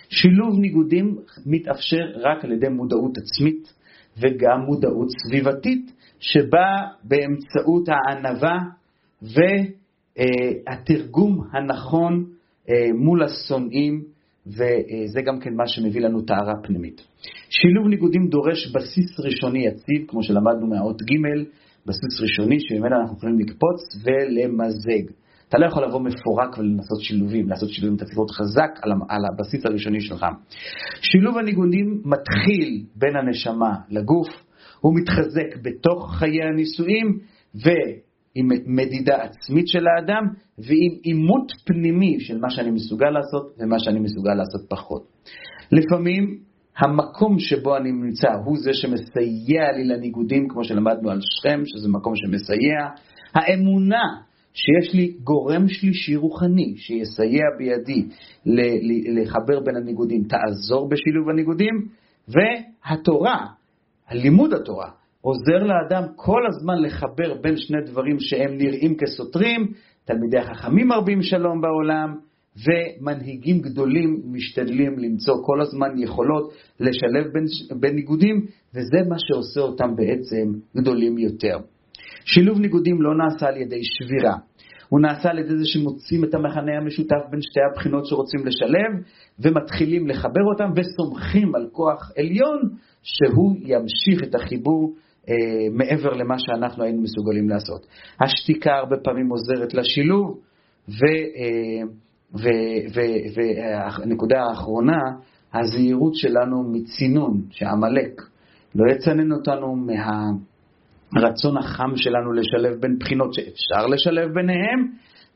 שילוב 0.09 0.59
ניגודים 0.59 1.17
מתאפשר 1.45 2.03
רק 2.15 2.45
על 2.45 2.51
ידי 2.51 2.69
מודעות 2.69 3.17
עצמית 3.17 3.73
וגם 4.17 4.59
מודעות 4.65 5.07
סביבתית, 5.27 5.91
שבאה 6.19 6.87
באמצעות 7.03 7.89
הענווה 7.89 8.59
והתרגום 10.67 11.47
הנכון 11.51 12.25
מול 12.93 13.23
השונאים, 13.23 14.03
וזה 14.47 15.21
גם 15.25 15.39
כן 15.39 15.53
מה 15.53 15.67
שמביא 15.67 16.01
לנו 16.01 16.21
טהרה 16.21 16.53
פנימית. 16.63 17.01
שילוב 17.49 17.87
ניגודים 17.87 18.27
דורש 18.27 18.67
בסיס 18.67 19.19
ראשוני 19.19 19.65
יציב, 19.65 20.05
כמו 20.07 20.23
שלמדנו 20.23 20.67
מהאות 20.67 21.01
ג', 21.01 21.43
בסיס 21.85 22.21
ראשוני 22.21 22.59
שממנו 22.59 22.95
אנחנו 23.01 23.17
יכולים 23.17 23.39
לקפוץ 23.39 24.03
ולמזג. 24.03 25.11
אתה 25.49 25.57
לא 25.57 25.65
יכול 25.65 25.83
לבוא 25.83 26.01
מפורק 26.01 26.57
ולנסות 26.57 27.01
שילובים, 27.01 27.49
לעשות 27.49 27.69
שילובים, 27.69 27.97
אתה 27.97 28.05
חזק 28.31 28.79
על 29.09 29.21
הבסיס 29.31 29.65
הראשוני 29.65 30.01
שלך. 30.01 30.25
שילוב 31.01 31.37
הניגונים 31.37 32.01
מתחיל 32.05 32.83
בין 32.95 33.15
הנשמה 33.15 33.75
לגוף, 33.89 34.27
הוא 34.79 34.95
מתחזק 34.95 35.57
בתוך 35.61 36.15
חיי 36.15 36.43
הנישואים, 36.43 37.19
ו... 37.55 37.69
עם 38.35 38.47
מדידה 38.65 39.15
עצמית 39.15 39.67
של 39.67 39.83
האדם 39.87 40.23
ועם 40.57 40.91
עימות 41.03 41.51
פנימי 41.65 42.19
של 42.19 42.39
מה 42.39 42.49
שאני 42.49 42.71
מסוגל 42.71 43.09
לעשות 43.09 43.55
ומה 43.59 43.79
שאני 43.79 43.99
מסוגל 43.99 44.33
לעשות 44.33 44.61
פחות. 44.69 45.03
לפעמים 45.71 46.37
המקום 46.77 47.39
שבו 47.39 47.77
אני 47.77 47.91
נמצא 47.91 48.27
הוא 48.45 48.57
זה 48.57 48.73
שמסייע 48.73 49.71
לי 49.75 49.83
לניגודים, 49.83 50.47
כמו 50.49 50.63
שלמדנו 50.63 51.09
על 51.11 51.19
שכם, 51.21 51.61
שזה 51.65 51.89
מקום 51.89 52.13
שמסייע. 52.15 52.87
האמונה 53.35 54.03
שיש 54.53 54.93
לי 54.93 55.13
גורם 55.23 55.67
שלישי 55.67 56.15
רוחני 56.15 56.73
שיסייע 56.77 57.43
בידי 57.57 58.07
לחבר 59.15 59.59
בין 59.59 59.75
הניגודים, 59.75 60.23
תעזור 60.23 60.89
בשילוב 60.89 61.29
הניגודים, 61.29 61.87
והתורה, 62.27 63.45
הלימוד 64.07 64.53
התורה, 64.53 64.89
עוזר 65.25 65.63
לאדם 65.63 66.03
כל 66.15 66.41
הזמן 66.47 66.81
לחבר 66.81 67.33
בין 67.41 67.57
שני 67.57 67.81
דברים 67.85 68.19
שהם 68.19 68.57
נראים 68.57 68.97
כסותרים, 68.97 69.71
תלמידי 70.05 70.37
החכמים 70.37 70.87
מרבים 70.87 71.21
שלום 71.21 71.61
בעולם, 71.61 72.15
ומנהיגים 72.65 73.61
גדולים 73.61 74.21
משתדלים 74.31 74.99
למצוא 74.99 75.35
כל 75.45 75.61
הזמן 75.61 75.87
יכולות 75.97 76.53
לשלב 76.79 77.33
בין, 77.33 77.45
בין 77.79 77.95
ניגודים, 77.95 78.45
וזה 78.75 79.09
מה 79.09 79.15
שעושה 79.19 79.61
אותם 79.61 79.95
בעצם 79.95 80.51
גדולים 80.77 81.17
יותר. 81.17 81.57
שילוב 82.25 82.59
ניגודים 82.59 83.01
לא 83.01 83.17
נעשה 83.17 83.47
על 83.47 83.57
ידי 83.57 83.81
שבירה, 83.83 84.35
הוא 84.89 84.99
נעשה 85.01 85.29
על 85.29 85.39
ידי 85.39 85.57
זה 85.57 85.65
שמוצאים 85.65 86.23
את 86.23 86.33
המכנה 86.33 86.77
המשותף 86.81 87.21
בין 87.31 87.41
שתי 87.41 87.59
הבחינות 87.71 88.05
שרוצים 88.05 88.45
לשלב, 88.45 89.03
ומתחילים 89.39 90.07
לחבר 90.07 90.43
אותם 90.53 90.71
וסומכים 90.75 91.55
על 91.55 91.67
כוח 91.71 92.11
עליון 92.17 92.59
שהוא 93.03 93.55
ימשיך 93.61 94.23
את 94.23 94.35
החיבור 94.35 94.95
אה, 95.29 95.35
מעבר 95.71 96.13
למה 96.13 96.35
שאנחנו 96.39 96.83
היינו 96.83 97.01
מסוגלים 97.01 97.49
לעשות. 97.49 97.85
השתיקה 98.21 98.75
הרבה 98.75 98.95
פעמים 99.03 99.29
עוזרת 99.29 99.73
לשילוב, 99.73 100.39
והנקודה 102.93 104.37
אה, 104.37 104.49
האחרונה, 104.49 104.99
הזהירות 105.53 106.15
שלנו 106.15 106.63
מצינון, 106.71 107.41
שעמלק 107.49 108.21
לא 108.75 108.91
יצנן 108.91 109.31
אותנו 109.31 109.75
מהרצון 111.15 111.57
החם 111.57 111.91
שלנו 111.95 112.33
לשלב 112.33 112.81
בין 112.81 112.97
בחינות 112.99 113.33
שאפשר 113.33 113.87
לשלב 113.87 114.33
ביניהם, 114.33 114.87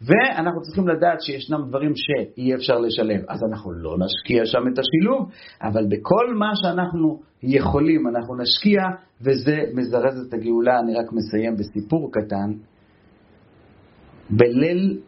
ואנחנו 0.02 0.62
צריכים 0.62 0.88
לדעת 0.88 1.22
שישנם 1.22 1.60
דברים 1.68 1.92
שאי 1.96 2.56
אפשר 2.56 2.80
לשלב, 2.80 3.22
אז 3.28 3.44
אנחנו 3.44 3.72
לא 3.72 3.98
נשקיע 3.98 4.46
שם 4.46 4.68
את 4.74 4.80
השילוב, 4.80 5.30
אבל 5.62 5.86
בכל 5.86 6.34
מה 6.40 6.52
שאנחנו 6.56 7.20
יכולים 7.44 8.08
אנחנו 8.08 8.36
נשקיע, 8.36 8.82
וזה 9.22 9.58
מזרז 9.74 10.28
את 10.28 10.34
הגאולה. 10.34 10.80
אני 10.80 10.94
רק 10.94 11.14
מסיים 11.14 11.56
בסיפור 11.56 12.12
קטן. 12.12 12.52
בליל, 14.30 15.00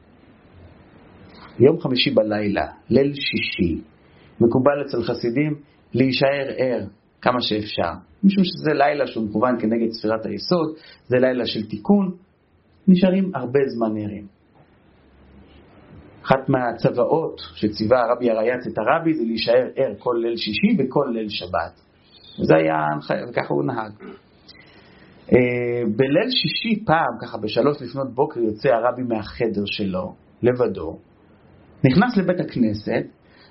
יום 1.59 1.79
חמישי 1.79 2.11
בלילה, 2.11 2.67
ליל 2.89 3.13
שישי, 3.13 3.81
מקובל 4.41 4.81
אצל 4.85 5.03
חסידים 5.03 5.55
להישאר 5.93 6.47
ער 6.57 6.85
כמה 7.21 7.41
שאפשר, 7.41 7.91
משום 8.23 8.43
שזה 8.43 8.73
לילה 8.73 9.07
שהוא 9.07 9.29
מכוון 9.29 9.59
כנגד 9.59 9.91
ספירת 9.91 10.25
היסוד, 10.25 10.75
זה 11.07 11.17
לילה 11.17 11.45
של 11.45 11.69
תיקון, 11.69 12.15
נשארים 12.87 13.31
הרבה 13.35 13.59
זמן 13.67 13.97
ערים. 13.97 14.38
אחת 16.23 16.49
מהצוואות 16.49 17.41
שציווה 17.55 17.99
הרבי 18.01 18.31
הרייץ 18.31 18.67
את 18.67 18.77
הרבי 18.77 19.13
זה 19.13 19.23
להישאר 19.23 19.67
ער 19.75 19.93
כל 19.97 20.15
ליל 20.21 20.37
שישי 20.37 20.77
וכל 20.79 21.05
ליל 21.13 21.29
שבת. 21.29 21.81
זה 22.43 22.55
היה 22.55 22.75
ההנחיה, 22.75 23.25
וככה 23.29 23.53
הוא 23.53 23.63
נהג. 23.63 23.91
אה, 25.33 25.81
בליל 25.95 26.29
שישי 26.29 26.85
פעם, 26.85 27.17
ככה 27.21 27.37
בשלוש 27.37 27.81
לפנות 27.81 28.13
בוקר, 28.13 28.39
יוצא 28.39 28.69
הרבי 28.69 29.03
מהחדר 29.03 29.63
שלו, 29.65 30.15
לבדו, 30.41 30.97
נכנס 31.85 32.17
לבית 32.17 32.39
הכנסת, 32.39 33.05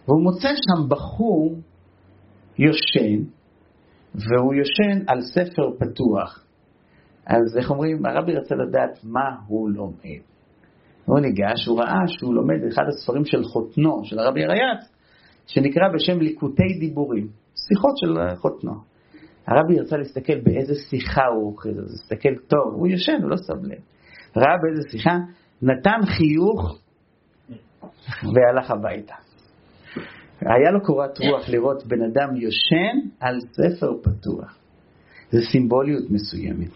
והוא 0.08 0.22
מוצא 0.22 0.48
שם 0.48 0.88
בחור 0.88 1.54
יושן, 2.58 3.24
והוא 4.14 4.54
יושן 4.54 5.04
על 5.06 5.20
ספר 5.20 5.70
פתוח. 5.78 6.44
אז 7.26 7.56
איך 7.58 7.70
אומרים, 7.70 8.06
הרבי 8.06 8.32
רצה 8.32 8.54
לדעת 8.54 8.98
מה 9.04 9.30
הוא 9.46 9.70
לומד. 9.70 10.27
הוא 11.08 11.20
ניגש, 11.20 11.66
הוא 11.66 11.80
ראה 11.80 12.06
שהוא 12.06 12.34
לומד 12.34 12.56
אחד 12.68 12.82
הספרים 12.88 13.24
של 13.24 13.44
חותנו, 13.44 14.04
של 14.04 14.18
הרבי 14.18 14.44
הרייץ, 14.44 14.80
שנקרא 15.46 15.82
בשם 15.94 16.20
ליקוטי 16.20 16.78
דיבורים, 16.80 17.26
שיחות 17.68 17.98
של 17.98 18.36
חותנו. 18.36 18.72
הרבי 19.46 19.74
ירצה 19.74 19.96
להסתכל 19.96 20.40
באיזה 20.40 20.74
שיחה 20.74 21.26
הוא 21.26 21.46
אוכל, 21.46 21.68
אז 21.68 21.94
הסתכל 21.94 22.34
טוב, 22.48 22.74
הוא 22.74 22.88
ישן, 22.88 23.22
הוא 23.22 23.30
לא 23.30 23.36
שם 23.36 23.64
לב. 23.64 23.78
ראה 24.36 24.56
באיזה 24.62 24.90
שיחה, 24.90 25.18
נתן 25.62 26.00
חיוך 26.06 26.78
והלך 28.34 28.70
הביתה. 28.70 29.14
היה 30.40 30.70
לו 30.70 30.82
קורת 30.82 31.18
רוח 31.18 31.48
לראות 31.48 31.86
בן 31.86 32.02
אדם 32.02 32.36
יושן 32.36 33.08
על 33.20 33.38
ספר 33.40 33.92
פתוח. 34.02 34.58
זה 35.30 35.38
סימבוליות 35.52 36.10
מסוימת. 36.10 36.70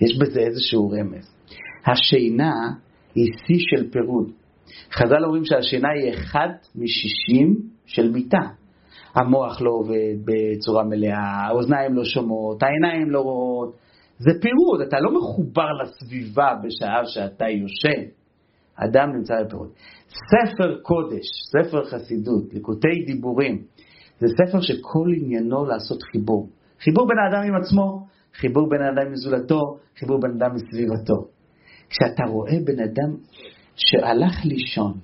יש 0.00 0.18
בזה 0.18 0.40
איזשהו 0.40 0.90
רמז. 0.90 1.34
השינה 1.86 2.52
היא 3.14 3.32
שיא 3.46 3.58
של 3.58 3.90
פירוד. 3.90 4.30
חז"ל 4.92 5.24
אומרים 5.24 5.44
שהשינה 5.44 5.88
היא 5.90 6.14
אחת 6.14 6.66
משישים 6.76 7.56
של 7.86 8.12
מיטה. 8.12 8.42
המוח 9.14 9.60
לא 9.60 9.70
עובד 9.70 10.16
בצורה 10.24 10.84
מלאה, 10.84 11.46
האוזניים 11.46 11.94
לא 11.94 12.04
שומעות, 12.04 12.62
העיניים 12.62 13.10
לא 13.10 13.20
רואות. 13.20 13.76
זה 14.18 14.30
פירוד, 14.40 14.80
אתה 14.88 14.96
לא 15.00 15.18
מחובר 15.18 15.68
לסביבה 15.82 16.54
בשעה 16.62 17.06
שאתה 17.06 17.44
יושן. 17.48 18.02
אדם 18.76 19.08
נמצא 19.16 19.34
בפירוד. 19.46 19.70
ספר 20.08 20.78
קודש, 20.82 21.26
ספר 21.52 21.84
חסידות, 21.84 22.54
ליקוטי 22.54 23.04
דיבורים, 23.06 23.62
זה 24.18 24.26
ספר 24.28 24.60
שכל 24.60 25.08
עניינו 25.16 25.64
לעשות 25.64 26.02
חיבור. 26.02 26.48
חיבור 26.80 27.08
בין 27.08 27.18
האדם 27.18 27.48
עם 27.48 27.62
עצמו, 27.62 28.06
חיבור 28.34 28.68
בין 28.70 28.82
האדם 28.82 29.06
עם 29.06 29.16
זולתו, 29.16 29.60
חיבור 29.98 30.20
בין 30.20 30.30
האדם 30.30 30.54
מסביבתו. 30.54 31.33
כשאתה 31.94 32.22
רואה 32.30 32.56
בן 32.64 32.80
אדם 32.80 33.16
שהלך 33.76 34.44
לישון, 34.44 34.94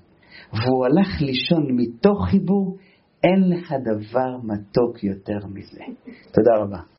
והוא 0.52 0.86
הלך 0.86 1.20
לישון 1.20 1.66
מתוך 1.76 2.28
חיבור, 2.30 2.76
אין 3.24 3.48
לך 3.48 3.74
דבר 3.84 4.36
מתוק 4.42 5.04
יותר 5.04 5.46
מזה. 5.54 5.80
תודה 6.32 6.56
רבה. 6.56 6.89